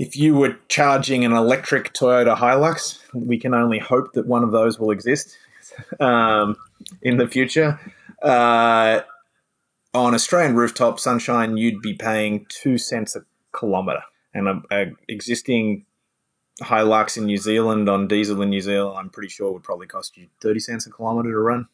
if 0.00 0.16
you 0.16 0.34
were 0.34 0.56
charging 0.68 1.26
an 1.26 1.32
electric 1.32 1.92
Toyota 1.92 2.34
Hilux, 2.34 3.00
we 3.12 3.38
can 3.38 3.52
only 3.52 3.78
hope 3.78 4.14
that 4.14 4.26
one 4.26 4.42
of 4.42 4.50
those 4.50 4.78
will 4.80 4.90
exist 4.90 5.36
um, 6.00 6.56
in 7.02 7.18
the 7.18 7.28
future. 7.28 7.78
Uh, 8.22 9.02
on 9.92 10.14
Australian 10.14 10.56
rooftop 10.56 10.98
sunshine, 10.98 11.58
you'd 11.58 11.82
be 11.82 11.92
paying 11.92 12.46
two 12.48 12.78
cents 12.78 13.14
a 13.14 13.20
kilometre, 13.54 14.02
and 14.34 14.48
a, 14.48 14.62
a 14.70 14.92
existing 15.08 15.86
Hilux 16.62 17.16
in 17.16 17.24
New 17.26 17.38
Zealand 17.38 17.88
on 17.88 18.06
diesel 18.06 18.42
in 18.42 18.50
New 18.50 18.60
Zealand, 18.60 18.98
I'm 18.98 19.10
pretty 19.10 19.28
sure 19.30 19.52
would 19.52 19.62
probably 19.62 19.86
cost 19.86 20.16
you 20.16 20.28
thirty 20.40 20.60
cents 20.60 20.86
a 20.86 20.90
kilometre 20.90 21.30
to 21.30 21.38
run. 21.38 21.68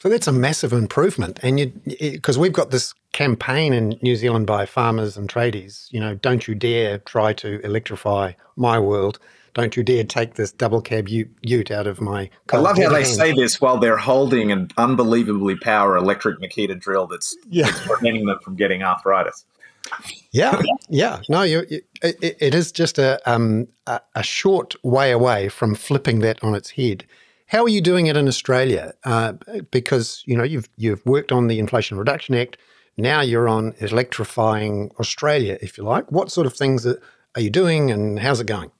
So 0.00 0.08
that's 0.08 0.26
a 0.26 0.32
massive 0.32 0.72
improvement, 0.72 1.38
and 1.42 1.60
you 1.60 1.72
because 1.98 2.36
we've 2.36 2.52
got 2.52 2.70
this 2.70 2.94
campaign 3.12 3.72
in 3.72 3.98
New 4.02 4.16
Zealand 4.16 4.46
by 4.46 4.66
farmers 4.66 5.16
and 5.16 5.28
tradies. 5.28 5.86
You 5.92 6.00
know, 6.00 6.14
don't 6.16 6.48
you 6.48 6.54
dare 6.54 6.98
try 6.98 7.32
to 7.34 7.60
electrify 7.64 8.32
my 8.56 8.78
world. 8.78 9.18
Don't 9.54 9.76
you 9.76 9.82
dare 9.82 10.02
take 10.04 10.34
this 10.34 10.50
double 10.50 10.80
cab 10.80 11.08
ute 11.08 11.70
out 11.70 11.86
of 11.86 12.00
my. 12.00 12.30
I 12.50 12.56
love 12.56 12.78
how 12.78 12.88
they 12.88 13.04
say 13.04 13.32
this 13.32 13.60
while 13.60 13.78
they're 13.78 13.98
holding 13.98 14.50
an 14.50 14.70
unbelievably 14.78 15.56
power 15.56 15.96
electric 15.96 16.40
Makita 16.40 16.80
drill 16.80 17.06
that's, 17.06 17.36
yeah. 17.50 17.66
that's 17.66 17.86
preventing 17.86 18.24
them 18.24 18.38
from 18.42 18.56
getting 18.56 18.82
arthritis. 18.82 19.44
Yeah, 20.34 20.62
yeah. 20.88 21.20
No, 21.28 21.42
you, 21.42 21.66
you, 21.68 21.82
it, 22.02 22.38
it 22.40 22.54
is 22.54 22.72
just 22.72 22.98
a, 22.98 23.20
um, 23.30 23.68
a, 23.86 24.00
a 24.14 24.22
short 24.22 24.74
way 24.82 25.10
away 25.10 25.50
from 25.50 25.74
flipping 25.74 26.20
that 26.20 26.42
on 26.42 26.54
its 26.54 26.70
head. 26.70 27.04
How 27.48 27.64
are 27.64 27.68
you 27.68 27.82
doing 27.82 28.06
it 28.06 28.16
in 28.16 28.26
Australia? 28.28 28.94
Uh, 29.04 29.34
because 29.70 30.22
you 30.24 30.34
know 30.34 30.42
you've 30.42 30.70
you've 30.78 31.04
worked 31.04 31.32
on 31.32 31.48
the 31.48 31.58
Inflation 31.58 31.98
Reduction 31.98 32.34
Act. 32.34 32.56
Now 32.96 33.20
you're 33.20 33.46
on 33.46 33.74
electrifying 33.78 34.90
Australia, 34.98 35.58
if 35.60 35.76
you 35.76 35.84
like. 35.84 36.10
What 36.10 36.32
sort 36.32 36.46
of 36.46 36.54
things 36.54 36.86
are, 36.86 36.98
are 37.34 37.42
you 37.42 37.50
doing, 37.50 37.90
and 37.90 38.18
how's 38.18 38.40
it 38.40 38.46
going? 38.46 38.70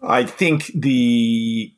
I 0.00 0.24
think 0.24 0.70
the 0.74 1.74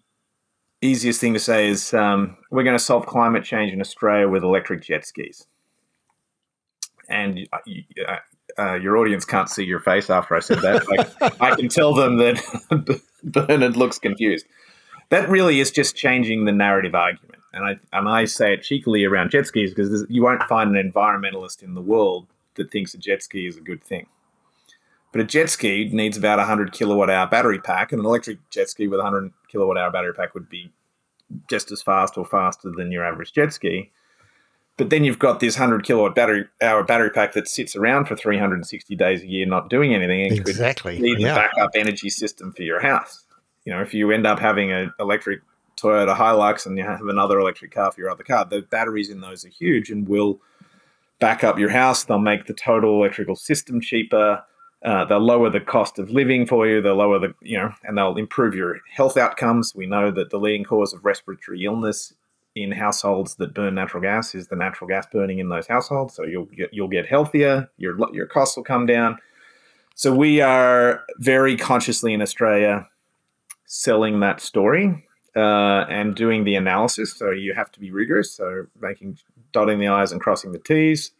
easiest 0.83 1.21
thing 1.21 1.33
to 1.35 1.41
say 1.41 1.69
is 1.69 1.95
um, 1.95 2.37
we're 2.51 2.65
going 2.65 2.77
to 2.77 2.85
solve 2.85 3.07
climate 3.07 3.45
change 3.45 3.73
in 3.73 3.81
Australia 3.81 4.29
with 4.29 4.43
electric 4.43 4.83
jet 4.83 5.07
skis. 5.07 5.47
And 7.09 7.49
uh, 7.53 8.17
uh, 8.61 8.75
your 8.75 8.99
audience 8.99 9.25
can't 9.25 9.49
see 9.49 9.65
your 9.65 9.81
face 9.81 10.11
after 10.11 10.37
I 10.37 10.41
said 10.41 10.59
that. 10.59 11.37
I 11.41 11.57
can 11.57 11.69
tell 11.69 11.95
them 11.95 12.19
that 12.19 13.01
Bernard 13.25 13.77
looks 13.77 13.99
confused 13.99 14.47
that 15.11 15.29
really 15.29 15.61
is 15.61 15.71
just 15.71 15.95
changing 15.95 16.45
the 16.45 16.53
narrative 16.53 16.95
argument. 16.95 17.43
And 17.53 17.65
I 17.65 17.79
and 17.93 18.09
I 18.09 18.25
say 18.25 18.55
it 18.55 18.63
cheekily 18.63 19.05
around 19.05 19.33
jet 19.33 19.47
skis 19.47 19.75
because 19.75 20.07
you 20.09 20.23
won't 20.23 20.43
find 20.45 20.75
an 20.75 20.91
environmentalist 20.91 21.63
in 21.63 21.75
the 21.75 21.81
world 21.81 22.27
that 22.55 22.71
thinks 22.71 22.95
a 22.95 22.99
jet 22.99 23.23
ski 23.23 23.47
is 23.47 23.57
a 23.57 23.61
good 23.61 23.83
thing. 23.83 24.07
But 25.13 25.21
a 25.21 25.25
jet 25.25 25.51
ski 25.51 25.91
needs 25.93 26.17
about 26.17 26.39
a 26.39 26.43
100 26.43 26.73
kilowatt 26.73 27.11
hour 27.11 27.27
battery 27.27 27.59
pack, 27.59 27.91
and 27.91 27.99
an 27.99 28.07
electric 28.07 28.39
jet 28.51 28.71
ski 28.71 28.87
with 28.87 29.01
a 29.01 29.03
100 29.03 29.33
kilowatt 29.49 29.77
hour 29.77 29.91
battery 29.91 30.15
pack 30.15 30.35
would 30.35 30.49
be 30.49 30.71
just 31.49 31.73
as 31.73 31.83
fast 31.83 32.17
or 32.17 32.25
faster 32.25 32.71
than 32.77 32.93
your 32.93 33.05
average 33.05 33.33
jet 33.33 33.53
ski. 33.53 33.91
But 34.81 34.89
then 34.89 35.05
you've 35.05 35.19
got 35.19 35.41
this 35.41 35.59
100 35.59 35.85
kilowatt 35.85 36.15
battery 36.15 36.47
hour 36.63 36.83
battery 36.83 37.11
pack 37.11 37.35
that 37.35 37.47
sits 37.47 37.77
around 37.77 38.07
for 38.07 38.17
360 38.17 38.97
days 38.97 39.21
a 39.21 39.27
year 39.27 39.45
not 39.45 39.69
doing 39.69 39.95
anything 39.95 40.23
and 40.23 40.39
exactly. 40.39 40.95
could 40.95 41.03
need 41.03 41.21
yeah. 41.21 41.35
the 41.35 41.41
backup 41.41 41.73
energy 41.75 42.09
system 42.09 42.51
for 42.51 42.63
your 42.63 42.81
house. 42.81 43.27
you 43.67 43.75
know, 43.75 43.83
if 43.83 43.93
you 43.93 44.11
end 44.11 44.27
up 44.27 44.39
having 44.39 44.73
an 44.73 44.91
electric 44.99 45.43
Toyota 45.77 46.17
Hilux 46.17 46.65
and 46.65 46.79
you 46.79 46.85
have 46.85 47.03
another 47.03 47.39
electric 47.39 47.73
car 47.73 47.93
for 47.93 48.01
your 48.01 48.11
other 48.11 48.25
car, 48.25 48.47
the 48.47 48.63
batteries 48.63 49.11
in 49.11 49.21
those 49.21 49.45
are 49.45 49.51
huge 49.51 49.91
and 49.91 50.09
will 50.09 50.41
back 51.19 51.45
up 51.45 51.59
your 51.59 51.69
house. 51.69 52.05
They'll 52.05 52.19
make 52.19 52.47
the 52.47 52.55
total 52.55 52.95
electrical 52.95 53.37
system 53.37 53.83
cheaper. 53.83 54.43
Uh, 54.83 55.05
they'll 55.05 55.21
lower 55.21 55.51
the 55.51 55.61
cost 55.61 55.99
of 55.99 56.09
living 56.09 56.47
for 56.47 56.67
you. 56.67 56.81
They'll 56.81 56.95
lower 56.95 57.19
the, 57.19 57.35
you 57.43 57.59
know, 57.59 57.71
and 57.85 57.99
they'll 57.99 58.17
improve 58.17 58.55
your 58.55 58.81
health 58.91 59.19
outcomes. 59.19 59.75
We 59.75 59.85
know 59.85 60.11
that 60.11 60.31
the 60.31 60.39
leading 60.39 60.65
cause 60.65 60.95
of 60.95 61.05
respiratory 61.05 61.67
illness 61.67 62.15
in 62.57 62.73
households 62.73 63.37
that 63.37 63.55
burn 63.55 63.75
natural 63.75 64.03
gas 64.03 64.35
is 64.35 64.49
the 64.49 64.57
natural 64.57 64.89
gas 64.89 65.07
burning 65.13 65.39
in 65.39 65.49
those 65.49 65.67
households. 65.67 66.15
So 66.15 66.25
you'll 66.25 66.47
get 66.47 66.71
you'll 66.73 66.89
get 66.89 67.07
healthier. 67.07 67.71
Your 67.77 67.97
your 68.13 68.27
costs 68.27 68.57
will 68.57 68.65
come 68.65 68.87
down. 68.87 69.19
So 69.95 70.15
we 70.15 70.41
are 70.41 71.05
very 71.19 71.57
consciously 71.57 72.13
in 72.13 72.23
Australia 72.23 72.89
selling 73.67 74.21
that 74.21 74.41
story 74.41 75.07
uh, 75.37 75.85
and 75.89 76.15
doing 76.15 76.45
the 76.45 76.57
analysis. 76.57 77.15
So 77.15 77.31
you 77.31 77.55
have 77.55 77.71
to 77.73 77.81
be 77.81 77.91
rigorous. 77.91 78.33
So 78.33 78.67
making 78.81 79.19
dotting 79.53 79.79
the 79.79 79.89
i's 79.89 80.13
and 80.13 80.21
crossing 80.21 80.53
the 80.53 80.59
t's. 80.59 81.13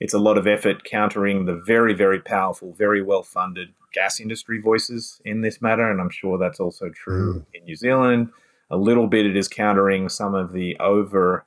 It's 0.00 0.14
a 0.14 0.18
lot 0.18 0.36
of 0.36 0.48
effort 0.48 0.82
countering 0.82 1.44
the 1.44 1.62
very 1.64 1.94
very 1.94 2.20
powerful, 2.20 2.72
very 2.72 3.02
well 3.02 3.22
funded 3.22 3.68
gas 3.92 4.20
industry 4.20 4.58
voices 4.58 5.20
in 5.24 5.42
this 5.42 5.60
matter, 5.60 5.88
and 5.90 6.00
I'm 6.00 6.08
sure 6.08 6.38
that's 6.38 6.58
also 6.58 6.88
true 6.88 7.34
mm. 7.34 7.44
in 7.54 7.64
New 7.66 7.76
Zealand 7.76 8.32
a 8.72 8.76
little 8.76 9.06
bit, 9.06 9.26
it 9.26 9.36
is 9.36 9.48
countering 9.48 10.08
some 10.08 10.34
of 10.34 10.52
the 10.52 10.76
over 10.78 11.44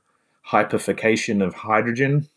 hypification 0.47 1.43
of 1.43 1.55
hydrogen, 1.55 2.29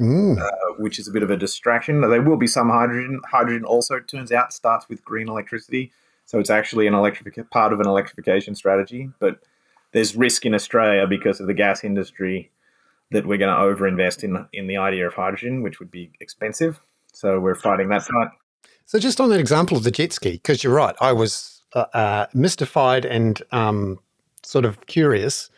mm. 0.00 0.40
uh, 0.40 0.74
which 0.78 1.00
is 1.00 1.08
a 1.08 1.10
bit 1.10 1.24
of 1.24 1.30
a 1.30 1.36
distraction. 1.36 2.00
There 2.00 2.22
will 2.22 2.36
be 2.36 2.46
some 2.46 2.70
hydrogen. 2.70 3.20
Hydrogen 3.28 3.64
also 3.64 3.98
turns 3.98 4.30
out 4.30 4.52
starts 4.52 4.88
with 4.88 5.04
green 5.04 5.28
electricity, 5.28 5.92
so 6.24 6.38
it's 6.38 6.48
actually 6.48 6.86
an 6.86 6.94
electric 6.94 7.50
part 7.50 7.72
of 7.72 7.80
an 7.80 7.88
electrification 7.88 8.54
strategy. 8.54 9.10
But 9.18 9.40
there's 9.92 10.14
risk 10.14 10.46
in 10.46 10.54
Australia 10.54 11.06
because 11.08 11.40
of 11.40 11.48
the 11.48 11.54
gas 11.54 11.82
industry 11.82 12.52
that 13.10 13.26
we're 13.26 13.38
going 13.38 13.54
to 13.54 13.60
overinvest 13.60 14.22
in 14.22 14.46
in 14.52 14.68
the 14.68 14.76
idea 14.76 15.08
of 15.08 15.14
hydrogen, 15.14 15.62
which 15.62 15.80
would 15.80 15.90
be 15.90 16.12
expensive. 16.20 16.80
So 17.12 17.40
we're 17.40 17.56
fighting 17.56 17.88
that 17.88 18.02
fight. 18.02 18.28
So 18.84 19.00
just 19.00 19.20
on 19.20 19.28
that 19.30 19.40
example 19.40 19.76
of 19.76 19.82
the 19.82 19.90
jet 19.90 20.12
ski, 20.12 20.32
because 20.32 20.62
you're 20.62 20.72
right, 20.72 20.94
I 21.00 21.12
was 21.12 21.62
uh, 21.72 21.86
uh, 21.92 22.26
mystified 22.32 23.04
and 23.04 23.42
um, 23.50 23.98
sort 24.46 24.64
of 24.64 24.86
curious. 24.86 25.50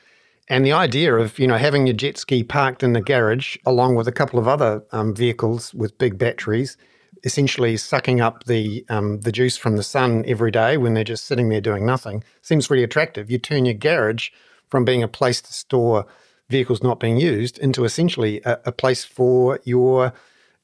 And 0.49 0.65
the 0.65 0.73
idea 0.73 1.15
of 1.15 1.39
you 1.39 1.47
know 1.47 1.59
having 1.59 1.87
your 1.87 1.97
jet 1.97 2.17
ski 2.17 2.43
parked 2.43 2.83
in 2.83 2.95
the 2.95 3.01
garage 3.01 3.57
along 3.67 3.97
with 3.97 4.09
a 4.09 4.13
couple 4.13 4.39
of 4.39 4.49
other 4.49 4.83
um, 4.93 5.15
vehicles 5.15 5.75
with 5.75 5.99
big 5.99 6.17
batteries, 6.17 6.77
essentially 7.25 7.77
sucking 7.77 8.21
up 8.21 8.45
the 8.45 8.85
um, 8.89 9.21
the 9.21 9.33
juice 9.33 9.57
from 9.57 9.77
the 9.77 9.83
sun 9.83 10.25
every 10.27 10.51
day 10.51 10.77
when 10.77 10.95
they're 10.95 11.05
just 11.05 11.27
sitting 11.27 11.51
there 11.51 11.61
doing 11.61 11.85
nothing, 11.85 12.25
seems 12.41 12.71
really 12.71 12.85
attractive. 12.85 13.31
You 13.31 13.39
turn 13.39 13.67
your 13.67 13.75
garage 13.75 14.31
from 14.69 14.85
being 14.85 15.03
a 15.03 15.09
place 15.09 15.41
to 15.43 15.53
store 15.53 16.07
vehicles 16.49 16.83
not 16.83 16.99
being 16.99 17.19
used 17.19 17.59
into 17.59 17.85
essentially 17.85 18.41
a, 18.45 18.59
a 18.67 18.73
place 18.73 19.05
for 19.05 19.61
your 19.65 20.15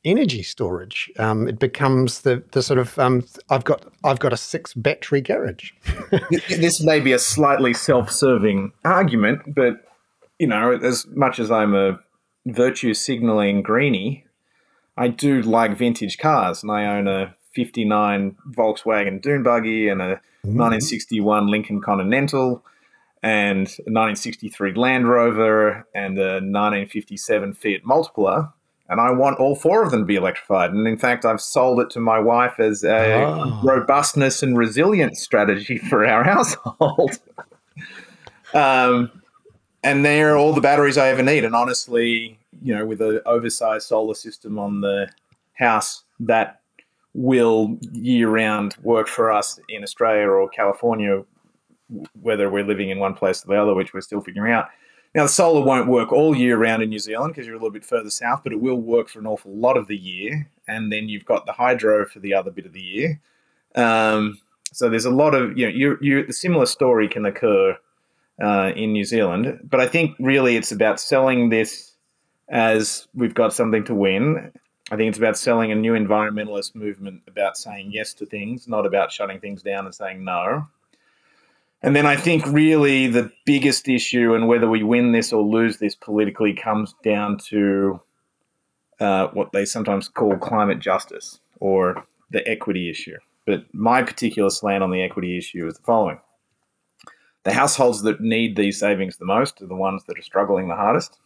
energy 0.04 0.42
storage. 0.42 1.10
Um, 1.18 1.48
it 1.48 1.58
becomes 1.58 2.22
the 2.22 2.42
the 2.52 2.62
sort 2.62 2.78
of 2.78 2.98
um, 2.98 3.24
I've 3.50 3.64
got 3.64 3.86
I've 4.04 4.18
got 4.18 4.32
a 4.32 4.36
six 4.36 4.74
battery 4.74 5.20
garage. 5.20 5.72
this 6.48 6.82
may 6.82 7.00
be 7.00 7.12
a 7.12 7.18
slightly 7.18 7.74
self 7.74 8.10
serving 8.10 8.72
argument, 8.84 9.54
but 9.54 9.84
you 10.38 10.46
know, 10.46 10.72
as 10.72 11.06
much 11.08 11.38
as 11.38 11.50
I'm 11.50 11.74
a 11.74 11.98
virtue 12.46 12.94
signaling 12.94 13.62
greenie, 13.62 14.26
I 14.96 15.08
do 15.08 15.42
like 15.42 15.76
vintage 15.76 16.18
cars, 16.18 16.62
and 16.62 16.70
I 16.70 16.86
own 16.86 17.08
a 17.08 17.34
'59 17.54 18.36
Volkswagen 18.50 19.20
Dune 19.20 19.42
buggy 19.42 19.88
and 19.88 20.02
a 20.02 20.16
mm-hmm. 20.16 20.58
1961 20.58 21.46
Lincoln 21.48 21.80
Continental. 21.80 22.64
And 23.22 23.68
a 23.86 23.88
1963 23.88 24.74
Land 24.74 25.08
Rover 25.08 25.86
and 25.94 26.18
a 26.18 26.42
1957 26.44 27.54
Fiat 27.54 27.82
Multipla, 27.82 28.52
and 28.88 29.00
I 29.00 29.10
want 29.10 29.38
all 29.38 29.56
four 29.56 29.82
of 29.82 29.90
them 29.90 30.00
to 30.00 30.06
be 30.06 30.16
electrified. 30.16 30.70
And 30.70 30.86
in 30.86 30.98
fact, 30.98 31.24
I've 31.24 31.40
sold 31.40 31.80
it 31.80 31.90
to 31.90 32.00
my 32.00 32.18
wife 32.18 32.60
as 32.60 32.84
a 32.84 33.24
oh. 33.24 33.60
robustness 33.62 34.42
and 34.42 34.58
resilience 34.58 35.20
strategy 35.20 35.78
for 35.78 36.06
our 36.06 36.22
household. 36.34 37.18
um, 38.52 39.10
and 39.82 40.04
they're 40.04 40.36
all 40.36 40.52
the 40.52 40.60
batteries 40.60 40.98
I 40.98 41.08
ever 41.08 41.22
need. 41.22 41.44
And 41.44 41.54
honestly, 41.54 42.38
you 42.62 42.74
know, 42.74 42.84
with 42.84 43.00
an 43.00 43.20
oversized 43.26 43.86
solar 43.86 44.14
system 44.14 44.58
on 44.58 44.80
the 44.80 45.08
house, 45.54 46.04
that 46.20 46.60
will 47.14 47.78
year 47.92 48.28
round 48.28 48.76
work 48.82 49.08
for 49.08 49.32
us 49.32 49.58
in 49.68 49.82
Australia 49.82 50.26
or 50.28 50.48
California, 50.48 51.24
whether 52.20 52.50
we're 52.50 52.64
living 52.64 52.90
in 52.90 52.98
one 52.98 53.14
place 53.14 53.44
or 53.44 53.48
the 53.48 53.60
other, 53.60 53.74
which 53.74 53.94
we're 53.94 54.00
still 54.00 54.20
figuring 54.20 54.52
out. 54.52 54.68
Now, 55.14 55.22
the 55.22 55.28
solar 55.28 55.64
won't 55.64 55.88
work 55.88 56.12
all 56.12 56.36
year 56.36 56.56
round 56.56 56.82
in 56.82 56.88
New 56.88 56.98
Zealand 56.98 57.32
because 57.32 57.46
you're 57.46 57.54
a 57.54 57.58
little 57.58 57.70
bit 57.70 57.84
further 57.84 58.10
south, 58.10 58.42
but 58.42 58.52
it 58.52 58.60
will 58.60 58.80
work 58.80 59.08
for 59.08 59.20
an 59.20 59.26
awful 59.26 59.54
lot 59.54 59.76
of 59.76 59.86
the 59.86 59.96
year. 59.96 60.50
And 60.66 60.92
then 60.92 61.08
you've 61.08 61.24
got 61.24 61.46
the 61.46 61.52
hydro 61.52 62.04
for 62.06 62.18
the 62.18 62.34
other 62.34 62.50
bit 62.50 62.66
of 62.66 62.72
the 62.72 62.80
year. 62.80 63.20
Um, 63.76 64.40
so 64.72 64.88
there's 64.88 65.04
a 65.04 65.10
lot 65.10 65.34
of, 65.34 65.56
you 65.56 65.66
know, 65.66 65.72
you 65.72 65.98
you 66.00 66.26
the 66.26 66.32
similar 66.32 66.66
story 66.66 67.08
can 67.08 67.26
occur 67.26 67.78
uh, 68.42 68.72
in 68.74 68.92
New 68.92 69.04
Zealand. 69.04 69.60
But 69.62 69.80
I 69.80 69.86
think 69.86 70.16
really 70.18 70.56
it's 70.56 70.72
about 70.72 70.98
selling 70.98 71.48
this 71.48 71.92
as 72.48 73.06
we've 73.14 73.34
got 73.34 73.52
something 73.52 73.84
to 73.84 73.94
win. 73.94 74.52
I 74.90 74.96
think 74.96 75.08
it's 75.08 75.18
about 75.18 75.38
selling 75.38 75.70
a 75.70 75.76
new 75.76 75.92
environmentalist 75.92 76.74
movement 76.74 77.22
about 77.26 77.56
saying 77.56 77.92
yes 77.92 78.14
to 78.14 78.26
things, 78.26 78.68
not 78.68 78.84
about 78.84 79.12
shutting 79.12 79.40
things 79.40 79.62
down 79.62 79.86
and 79.86 79.94
saying 79.94 80.24
no. 80.24 80.66
And 81.82 81.94
then 81.94 82.06
I 82.06 82.16
think 82.16 82.46
really 82.46 83.06
the 83.08 83.30
biggest 83.44 83.88
issue, 83.88 84.34
and 84.34 84.48
whether 84.48 84.68
we 84.68 84.82
win 84.82 85.12
this 85.12 85.32
or 85.32 85.42
lose 85.42 85.78
this 85.78 85.94
politically, 85.94 86.54
comes 86.54 86.94
down 87.02 87.38
to 87.48 88.00
uh, 89.00 89.28
what 89.28 89.52
they 89.52 89.64
sometimes 89.66 90.08
call 90.08 90.36
climate 90.36 90.78
justice 90.78 91.40
or 91.60 92.06
the 92.30 92.46
equity 92.48 92.88
issue. 92.88 93.18
But 93.46 93.64
my 93.74 94.02
particular 94.02 94.48
slant 94.48 94.82
on 94.82 94.90
the 94.90 95.02
equity 95.02 95.36
issue 95.36 95.66
is 95.66 95.76
the 95.76 95.82
following 95.82 96.20
the 97.44 97.52
households 97.52 98.02
that 98.02 98.20
need 98.20 98.56
these 98.56 98.78
savings 98.78 99.18
the 99.18 99.24
most 99.24 99.62
are 99.62 99.66
the 99.66 99.74
ones 99.74 100.04
that 100.04 100.18
are 100.18 100.22
struggling 100.22 100.68
the 100.68 100.74
hardest. 100.74 101.18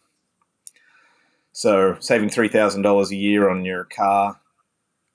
So, 1.53 1.97
saving 2.01 2.29
$3,000 2.29 3.11
a 3.11 3.17
year 3.17 3.49
on 3.49 3.65
your 3.65 3.85
car 3.85 4.41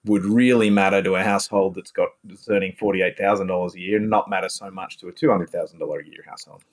would 0.06 0.26
really 0.26 0.70
matter 0.70 1.01
to 1.01 1.16
a 1.16 1.24
household 1.24 1.76
that's 1.76 1.91
got 1.91 2.10
that's 2.24 2.49
earning 2.49 2.74
forty 2.80 3.01
eight 3.01 3.18
thousand 3.18 3.47
dollars 3.47 3.76
a 3.76 3.80
year, 3.80 3.99
not 3.99 4.30
matter 4.30 4.49
so 4.49 4.70
much 4.70 4.97
to 4.97 5.08
a 5.08 5.12
two 5.12 5.30
hundred 5.30 5.49
thousand 5.49 5.80
dollar 5.80 5.99
a 5.99 6.06
year 6.06 6.24
household. 6.28 6.64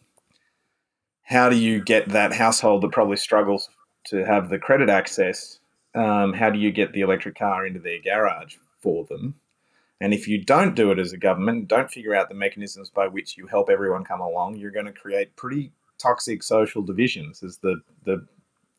How 1.23 1.49
do 1.49 1.57
you 1.57 1.83
get 1.83 2.09
that 2.09 2.33
household 2.33 2.83
that 2.83 2.91
probably 2.91 3.17
struggles 3.17 3.71
to 4.07 4.25
have 4.25 4.49
the 4.49 4.59
credit 4.59 4.89
access? 4.89 5.61
Um, 5.95 6.33
how 6.33 6.51
do 6.51 6.59
you 6.59 6.73
get 6.73 6.93
the 6.93 7.03
electric 7.03 7.37
car 7.37 7.67
into 7.67 7.81
their 7.81 8.01
garage 8.03 8.57
for 8.81 9.05
them? 9.05 9.35
And 10.01 10.15
if 10.15 10.27
you 10.27 10.43
don't 10.43 10.75
do 10.75 10.91
it 10.91 10.99
as 10.99 11.13
a 11.13 11.19
government, 11.19 11.69
don't 11.69 11.91
figure 11.91 12.15
out 12.15 12.31
the 12.31 12.35
mechanisms 12.35 12.91
by 12.91 13.07
which 13.07 13.37
you 13.37 13.47
help 13.47 13.69
everyone 13.69 14.03
come 14.03 14.21
along, 14.21 14.57
you're 14.57 14.71
going 14.71 14.87
to 14.87 14.93
create 14.93 15.37
pretty 15.37 15.73
toxic 15.99 16.43
social 16.43 16.83
divisions 16.83 17.43
as 17.43 17.59
the, 17.59 17.81
the 18.05 18.27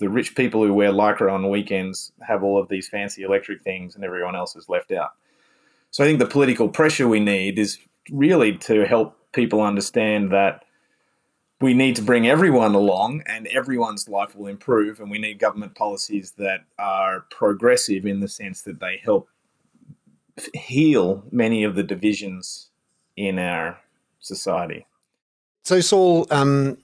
the 0.02 0.10
rich 0.10 0.36
people 0.36 0.66
who 0.66 0.74
wear 0.74 0.91
lycra 0.91 1.32
on 1.32 1.47
weekends 1.47 2.12
have 2.28 2.43
all 2.43 2.60
of 2.60 2.68
these 2.68 2.89
fancy 2.89 3.22
electric 3.22 3.62
things 3.62 3.93
and 3.93 4.04
everyone 4.04 4.36
else 4.36 4.56
is 4.56 4.68
left 4.68 4.91
out. 4.91 5.12
So 5.91 6.04
I 6.04 6.08
think 6.08 6.18
the 6.18 6.26
political 6.26 6.68
pressure 6.68 7.08
we 7.08 7.20
need 7.20 7.60
is 7.60 7.78
really 8.12 8.58
to 8.58 8.84
help 8.86 9.16
people 9.32 9.62
understand 9.62 10.32
that 10.32 10.66
we 11.62 11.76
need 11.76 11.95
to 11.97 12.02
bring 12.02 12.28
everyone 12.28 12.74
along 12.74 13.22
and 13.28 13.45
everyone's 13.47 14.10
life 14.10 14.36
will 14.36 14.47
improve 14.47 14.99
and 14.99 15.12
we 15.12 15.20
need 15.20 15.38
government 15.38 15.76
policies 15.76 16.32
that 16.39 16.62
are 16.80 17.26
progressive 17.30 18.08
in 18.08 18.22
the 18.22 18.28
sense 18.28 18.64
that 18.64 18.80
they 18.80 18.99
help 19.04 19.30
heal 20.56 21.24
many 21.32 21.64
of 21.64 21.76
the 21.76 21.84
divisions 21.84 22.72
in 23.16 23.38
our 23.38 23.80
society. 24.20 24.88
So, 25.64 25.80
Saul, 25.80 26.26
um, 26.32 26.80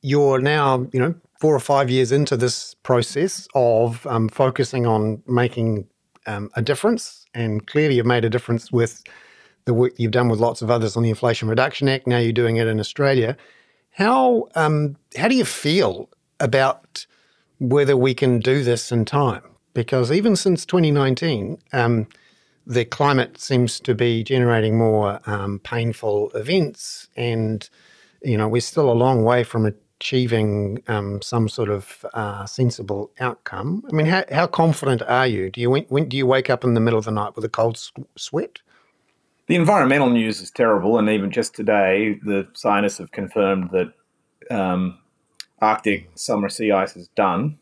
you're 0.00 0.38
now, 0.38 0.88
you 0.92 1.00
know, 1.00 1.14
four 1.42 1.56
or 1.56 1.66
five 1.74 1.90
years 1.90 2.12
into 2.12 2.36
this 2.36 2.74
process 2.84 3.48
of 3.56 4.06
um, 4.06 4.28
focusing 4.28 4.86
on 4.86 5.20
making 5.26 5.84
um, 6.28 6.48
a 6.54 6.62
difference, 6.62 7.26
and 7.34 7.66
clearly 7.66 7.96
you've 7.96 8.06
made 8.06 8.24
a 8.24 8.30
difference 8.30 8.70
with 8.70 9.02
the 9.64 9.74
work 9.74 9.92
you've 9.96 10.12
done 10.12 10.28
with 10.28 10.38
lots 10.38 10.62
of 10.62 10.70
others 10.70 10.96
on 10.96 11.02
the 11.02 11.08
Inflation 11.08 11.48
Reduction 11.48 11.88
Act. 11.88 12.06
Now 12.06 12.18
you're 12.18 12.32
doing 12.32 12.58
it 12.58 12.68
in 12.68 12.78
Australia. 12.78 13.36
How 13.90 14.46
um, 14.54 14.94
how 15.16 15.26
do 15.26 15.34
you 15.34 15.44
feel 15.44 16.08
about 16.38 17.06
whether 17.58 17.96
we 17.96 18.14
can 18.14 18.38
do 18.38 18.62
this 18.62 18.92
in 18.92 19.04
time? 19.04 19.42
Because 19.74 20.12
even 20.12 20.36
since 20.36 20.64
2019, 20.64 21.58
um, 21.72 22.06
the 22.68 22.84
climate 22.84 23.40
seems 23.40 23.80
to 23.80 23.96
be 23.96 24.22
generating 24.22 24.78
more 24.78 25.18
um, 25.26 25.58
painful 25.58 26.30
events, 26.36 27.08
and 27.16 27.68
you 28.22 28.36
know 28.38 28.46
we're 28.46 28.60
still 28.60 28.88
a 28.88 28.94
long 28.94 29.24
way 29.24 29.42
from 29.42 29.66
achieving 30.02 30.82
um, 30.88 31.22
some 31.22 31.48
sort 31.48 31.68
of 31.68 32.04
uh, 32.12 32.44
sensible 32.44 33.12
outcome. 33.20 33.84
I 33.88 33.94
mean, 33.94 34.06
how, 34.06 34.24
how 34.32 34.48
confident 34.48 35.00
are 35.02 35.28
you? 35.28 35.48
Do 35.48 35.60
you 35.60 35.70
when, 35.70 36.08
do 36.08 36.16
you 36.16 36.26
wake 36.26 36.50
up 36.50 36.64
in 36.64 36.74
the 36.74 36.80
middle 36.80 36.98
of 36.98 37.04
the 37.04 37.12
night 37.12 37.36
with 37.36 37.44
a 37.44 37.48
cold 37.48 37.78
sweat? 38.16 38.58
The 39.46 39.54
environmental 39.54 40.10
news 40.10 40.40
is 40.40 40.50
terrible, 40.50 40.98
and 40.98 41.08
even 41.08 41.30
just 41.30 41.54
today, 41.54 42.18
the 42.24 42.48
scientists 42.52 42.98
have 42.98 43.12
confirmed 43.12 43.70
that 43.70 43.92
um, 44.50 44.98
Arctic 45.60 46.10
summer 46.16 46.48
sea 46.48 46.72
ice 46.72 46.96
is 46.96 47.06
done. 47.14 47.56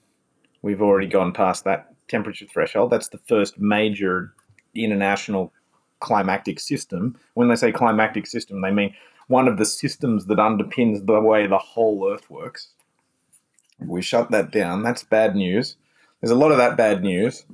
We've 0.63 0.81
already 0.81 1.09
gone 1.09 1.33
past 1.33 1.65
that 1.65 1.93
temperature 2.09 2.47
threshold. 2.47 2.91
That's 2.91 3.09
the 3.09 3.21
first 3.29 3.59
major 3.59 4.33
international 4.75 5.53
climatic 6.01 6.59
system. 6.59 7.19
When 7.35 7.49
they 7.49 7.57
say 7.57 7.71
climatic 7.71 8.27
system, 8.27 8.63
they 8.63 8.71
mean 8.71 8.95
one 9.31 9.47
of 9.47 9.59
the 9.59 9.65
systems 9.65 10.27
that 10.27 10.39
underpins 10.39 11.07
the 11.07 11.21
way 11.21 11.47
the 11.47 11.57
whole 11.57 12.13
Earth 12.13 12.29
works. 12.29 12.69
We 13.79 14.03
shut 14.03 14.31
that 14.33 14.51
down. 14.51 14.83
That's 14.83 15.05
bad 15.05 15.37
news. 15.37 15.77
There's 16.21 16.33
a 16.33 16.37
lot 16.37 16.51
of 16.51 16.59
that 16.59 16.77
bad 16.77 17.03
news. 17.03 17.45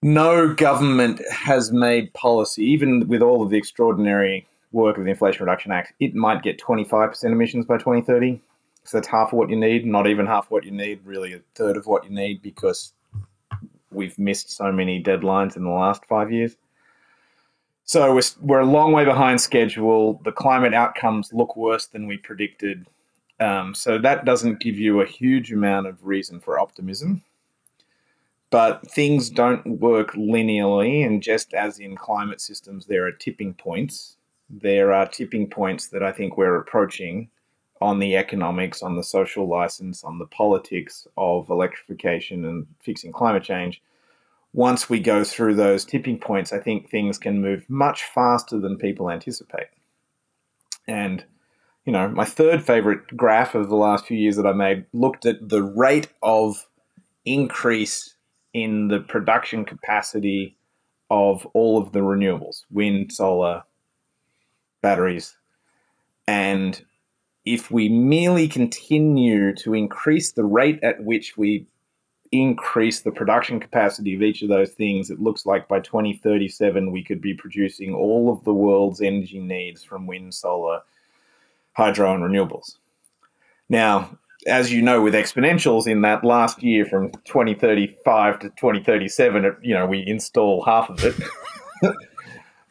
No 0.00 0.54
government 0.54 1.20
has 1.28 1.72
made 1.72 2.14
policy, 2.14 2.62
even 2.62 3.08
with 3.08 3.20
all 3.20 3.42
of 3.42 3.50
the 3.50 3.58
extraordinary 3.58 4.46
work 4.70 4.96
of 4.96 5.04
the 5.04 5.10
Inflation 5.10 5.44
Reduction 5.44 5.72
Act, 5.72 5.92
it 5.98 6.14
might 6.14 6.44
get 6.44 6.60
25% 6.60 7.24
emissions 7.24 7.66
by 7.66 7.76
2030. 7.76 8.40
So 8.84 8.96
that's 8.96 9.08
half 9.08 9.32
of 9.32 9.38
what 9.38 9.50
you 9.50 9.56
need, 9.56 9.86
not 9.86 10.06
even 10.06 10.24
half 10.24 10.50
what 10.50 10.64
you 10.64 10.70
need, 10.70 11.00
really 11.04 11.34
a 11.34 11.40
third 11.56 11.76
of 11.76 11.86
what 11.86 12.04
you 12.04 12.10
need 12.10 12.42
because 12.42 12.92
we've 13.90 14.18
missed 14.18 14.50
so 14.50 14.70
many 14.70 15.02
deadlines 15.02 15.56
in 15.56 15.64
the 15.64 15.70
last 15.70 16.04
five 16.06 16.30
years. 16.30 16.56
So 17.88 18.14
we're, 18.14 18.20
we're 18.42 18.60
a 18.60 18.66
long 18.66 18.92
way 18.92 19.06
behind 19.06 19.40
schedule. 19.40 20.20
The 20.22 20.30
climate 20.30 20.74
outcomes 20.74 21.32
look 21.32 21.56
worse 21.56 21.86
than 21.86 22.06
we 22.06 22.18
predicted. 22.18 22.86
Um, 23.40 23.74
so 23.74 23.96
that 23.96 24.26
doesn't 24.26 24.60
give 24.60 24.76
you 24.78 25.00
a 25.00 25.06
huge 25.06 25.50
amount 25.54 25.86
of 25.86 26.04
reason 26.04 26.38
for 26.38 26.58
optimism. 26.60 27.22
But 28.50 28.86
things 28.90 29.30
don't 29.30 29.80
work 29.80 30.12
linearly, 30.12 31.06
and 31.06 31.22
just 31.22 31.54
as 31.54 31.78
in 31.78 31.96
climate 31.96 32.42
systems, 32.42 32.84
there 32.84 33.06
are 33.06 33.12
tipping 33.12 33.54
points. 33.54 34.18
There 34.50 34.92
are 34.92 35.08
tipping 35.08 35.48
points 35.48 35.86
that 35.86 36.02
I 36.02 36.12
think 36.12 36.36
we're 36.36 36.56
approaching 36.56 37.30
on 37.80 38.00
the 38.00 38.18
economics, 38.18 38.82
on 38.82 38.96
the 38.96 39.02
social 39.02 39.48
license, 39.48 40.04
on 40.04 40.18
the 40.18 40.26
politics 40.26 41.06
of 41.16 41.48
electrification 41.48 42.44
and 42.44 42.66
fixing 42.80 43.12
climate 43.12 43.44
change. 43.44 43.80
Once 44.52 44.88
we 44.88 44.98
go 44.98 45.22
through 45.22 45.54
those 45.54 45.84
tipping 45.84 46.18
points, 46.18 46.52
I 46.52 46.58
think 46.58 46.88
things 46.88 47.18
can 47.18 47.42
move 47.42 47.68
much 47.68 48.04
faster 48.04 48.58
than 48.58 48.78
people 48.78 49.10
anticipate. 49.10 49.66
And, 50.86 51.24
you 51.84 51.92
know, 51.92 52.08
my 52.08 52.24
third 52.24 52.64
favorite 52.64 53.16
graph 53.16 53.54
of 53.54 53.68
the 53.68 53.76
last 53.76 54.06
few 54.06 54.16
years 54.16 54.36
that 54.36 54.46
I 54.46 54.52
made 54.52 54.86
looked 54.92 55.26
at 55.26 55.48
the 55.48 55.62
rate 55.62 56.08
of 56.22 56.66
increase 57.24 58.14
in 58.54 58.88
the 58.88 59.00
production 59.00 59.64
capacity 59.64 60.56
of 61.10 61.46
all 61.54 61.78
of 61.78 61.92
the 61.92 62.00
renewables 62.00 62.64
wind, 62.70 63.12
solar, 63.12 63.62
batteries. 64.80 65.36
And 66.26 66.82
if 67.44 67.70
we 67.70 67.88
merely 67.88 68.48
continue 68.48 69.54
to 69.56 69.74
increase 69.74 70.32
the 70.32 70.44
rate 70.44 70.78
at 70.82 71.02
which 71.02 71.36
we 71.36 71.66
increase 72.32 73.00
the 73.00 73.10
production 73.10 73.60
capacity 73.60 74.14
of 74.14 74.22
each 74.22 74.42
of 74.42 74.48
those 74.48 74.70
things, 74.70 75.10
it 75.10 75.20
looks 75.20 75.46
like 75.46 75.68
by 75.68 75.80
2037 75.80 76.90
we 76.90 77.02
could 77.02 77.20
be 77.20 77.34
producing 77.34 77.94
all 77.94 78.32
of 78.32 78.44
the 78.44 78.54
world's 78.54 79.00
energy 79.00 79.40
needs 79.40 79.82
from 79.82 80.06
wind, 80.06 80.34
solar, 80.34 80.80
hydro, 81.72 82.14
and 82.14 82.22
renewables. 82.22 82.76
Now, 83.68 84.18
as 84.46 84.72
you 84.72 84.82
know, 84.82 85.02
with 85.02 85.14
exponentials 85.14 85.86
in 85.86 86.02
that 86.02 86.24
last 86.24 86.62
year 86.62 86.84
from 86.86 87.10
2035 87.24 88.38
to 88.40 88.48
2037, 88.50 89.56
you 89.62 89.74
know, 89.74 89.86
we 89.86 90.06
install 90.06 90.62
half 90.64 90.88
of 90.90 91.04
it. 91.04 91.14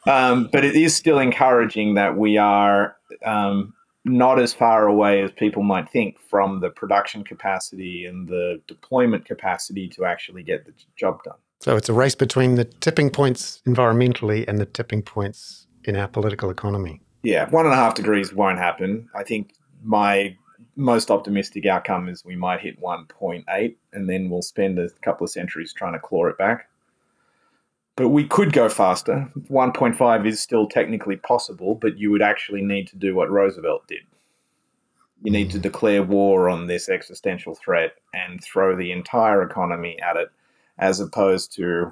um, 0.08 0.50
but 0.52 0.64
it 0.64 0.76
is 0.76 0.96
still 0.96 1.20
encouraging 1.20 1.96
that 1.96 2.18
we 2.18 2.38
are 2.38 2.96
um, 3.26 3.74
not 4.08 4.40
as 4.40 4.54
far 4.54 4.88
away 4.88 5.22
as 5.22 5.32
people 5.32 5.64
might 5.64 5.90
think 5.90 6.20
from 6.20 6.60
the 6.62 6.70
production 6.70 7.24
capacity 7.24 8.06
and 8.06 8.28
the 8.28 8.62
deployment 8.68 9.26
capacity 9.26 9.88
to 9.90 10.06
actually 10.06 10.44
get 10.44 10.66
the 10.66 10.74
job 10.96 11.22
done. 11.24 11.38
So 11.60 11.76
it's 11.76 11.90
a 11.90 11.94
race 11.94 12.16
between 12.16 12.56
the 12.56 12.66
tipping 12.66 13.10
points 13.10 13.62
environmentally 13.66 14.48
and 14.48 14.60
the 14.60 14.66
tipping 14.66 15.02
points 15.02 15.68
in 15.84 15.96
our 15.96 16.08
political 16.08 16.50
economy. 16.50 17.02
Yeah, 17.24 17.50
one 17.50 17.66
and 17.66 17.74
a 17.74 17.78
half 17.78 17.96
degrees 17.96 18.34
won't 18.34 18.60
happen. 18.60 19.10
I 19.16 19.24
think 19.24 19.54
my 19.84 20.36
most 20.76 21.10
optimistic 21.10 21.66
outcome 21.66 22.08
is 22.08 22.24
we 22.24 22.36
might 22.36 22.62
hit 22.62 22.80
1.8 22.82 23.76
and 23.94 24.10
then 24.10 24.30
we'll 24.30 24.44
spend 24.44 24.78
a 24.78 24.90
couple 25.02 25.26
of 25.26 25.32
centuries 25.32 25.74
trying 25.74 25.94
to 25.94 26.00
claw 26.00 26.28
it 26.28 26.38
back 26.38 26.70
but 27.98 28.10
we 28.10 28.24
could 28.24 28.54
go 28.54 28.70
faster. 28.70 29.30
1.5 29.50 30.28
is 30.28 30.40
still 30.40 30.68
technically 30.68 31.18
possible, 31.18 31.76
but 31.76 31.98
you 31.98 32.12
would 32.12 32.22
actually 32.22 32.62
need 32.62 32.88
to 32.88 32.96
do 32.96 33.14
what 33.14 33.30
Roosevelt 33.30 33.88
did. 33.88 34.04
You 35.24 35.32
need 35.32 35.50
to 35.52 35.60
declare 35.60 36.04
war 36.04 36.48
on 36.48 36.68
this 36.68 36.90
existential 36.90 37.56
threat 37.56 37.96
and 38.14 38.42
throw 38.42 38.78
the 38.78 38.92
entire 38.92 39.42
economy 39.42 39.98
at 40.00 40.16
it, 40.16 40.30
as 40.78 41.00
opposed 41.00 41.52
to 41.56 41.92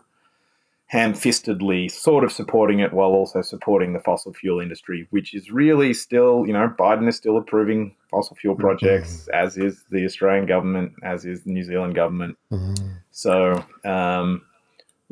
ham 0.86 1.14
fistedly 1.14 1.89
sort 1.89 2.24
of 2.24 2.32
supporting 2.32 2.80
it 2.80 2.93
while 2.93 3.10
also 3.10 3.41
supporting 3.41 3.93
the 3.93 3.99
fossil 3.99 4.32
fuel 4.32 4.60
industry, 4.60 5.08
which 5.10 5.34
is 5.34 5.49
really 5.49 5.91
still, 5.91 6.45
you 6.45 6.53
know, 6.53 6.72
Biden 6.78 7.10
is 7.10 7.16
still 7.16 7.38
approving 7.38 7.95
fossil 8.12 8.36
fuel 8.36 8.56
projects, 8.56 9.24
mm-hmm. 9.24 9.43
as 9.43 9.58
is 9.58 9.84
the 9.89 10.06
Australian 10.06 10.45
government, 10.45 10.93
as 11.01 11.26
is 11.26 11.41
the 11.41 11.51
New 11.51 11.64
Zealand 11.64 11.95
government. 11.95 12.38
Mm-hmm. 12.51 12.86
So, 13.10 13.66
um, 13.84 14.43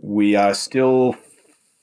we 0.01 0.35
are 0.35 0.53
still 0.53 1.15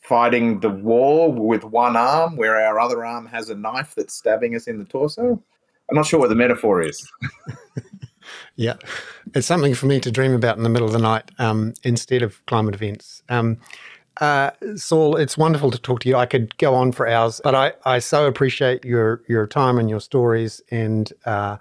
fighting 0.02 0.61
the 0.61 0.70
war 0.70 1.32
with 1.32 1.64
one 1.64 1.96
arm, 1.96 2.36
where 2.36 2.61
our 2.61 2.80
other 2.80 3.04
arm 3.04 3.26
has 3.26 3.48
a 3.48 3.54
knife 3.54 3.94
that's 3.96 4.14
stabbing 4.14 4.54
us 4.56 4.66
in 4.66 4.78
the 4.78 4.84
torso. 4.84 5.42
I'm 5.88 5.96
not 5.96 6.06
sure 6.06 6.20
what 6.20 6.28
the 6.28 6.34
metaphor 6.34 6.82
is. 6.82 7.11
yeah, 8.56 8.74
it's 9.34 9.46
something 9.46 9.74
for 9.74 9.86
me 9.86 10.00
to 10.00 10.11
dream 10.11 10.32
about 10.32 10.56
in 10.56 10.62
the 10.62 10.68
middle 10.68 10.86
of 10.86 10.92
the 10.92 10.98
night 10.98 11.30
um, 11.38 11.74
instead 11.82 12.22
of 12.22 12.44
climate 12.46 12.74
events. 12.74 13.22
Um, 13.28 13.58
uh, 14.20 14.50
Saul, 14.76 15.16
it's 15.16 15.38
wonderful 15.38 15.70
to 15.70 15.78
talk 15.78 16.00
to 16.00 16.08
you. 16.08 16.16
I 16.16 16.26
could 16.26 16.56
go 16.58 16.74
on 16.74 16.92
for 16.92 17.08
hours, 17.08 17.40
but 17.42 17.54
I, 17.54 17.72
I 17.84 18.00
so 18.00 18.26
appreciate 18.26 18.84
your 18.84 19.22
your 19.28 19.46
time 19.46 19.78
and 19.78 19.88
your 19.88 20.00
stories, 20.00 20.61
and 20.70 21.12
uh, 21.24 21.56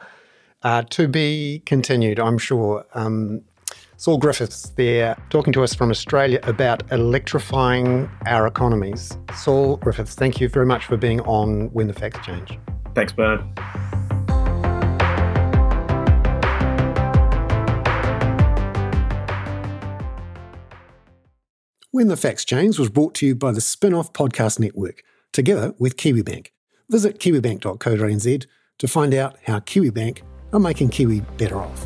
uh, 0.63 0.83
to 0.89 1.07
be 1.07 1.61
continued. 1.65 2.19
I'm 2.19 2.37
sure. 2.37 2.85
Um, 2.93 3.41
Saul 3.99 4.17
Griffiths 4.17 4.69
there 4.77 5.17
talking 5.29 5.51
to 5.51 5.61
us 5.61 5.75
from 5.75 5.89
Australia 5.89 6.39
about 6.43 6.89
electrifying 6.89 8.09
our 8.27 8.47
economies. 8.47 9.11
Saul 9.35 9.75
Griffiths, 9.75 10.15
thank 10.15 10.39
you 10.39 10.47
very 10.47 10.65
much 10.65 10.85
for 10.85 10.95
being 10.95 11.19
on 11.21 11.67
When 11.73 11.87
the 11.87 11.93
Facts 11.93 12.25
Change. 12.25 12.57
Thanks, 12.95 13.11
Bernard. 13.11 13.41
When 21.91 22.07
the 22.07 22.15
Facts 22.15 22.45
Change 22.45 22.79
was 22.79 22.89
brought 22.89 23.13
to 23.15 23.25
you 23.25 23.35
by 23.35 23.51
the 23.51 23.59
Spinoff 23.59 24.13
Podcast 24.13 24.61
Network, 24.61 25.03
together 25.33 25.73
with 25.77 25.97
KiwiBank. 25.97 26.47
Visit 26.89 27.19
kiwibank.co.nz 27.19 28.45
to 28.77 28.87
find 28.87 29.13
out 29.13 29.35
how 29.43 29.59
KiwiBank 29.59 30.21
are 30.53 30.59
making 30.61 30.87
Kiwi 30.87 31.19
better 31.37 31.57
off. 31.57 31.85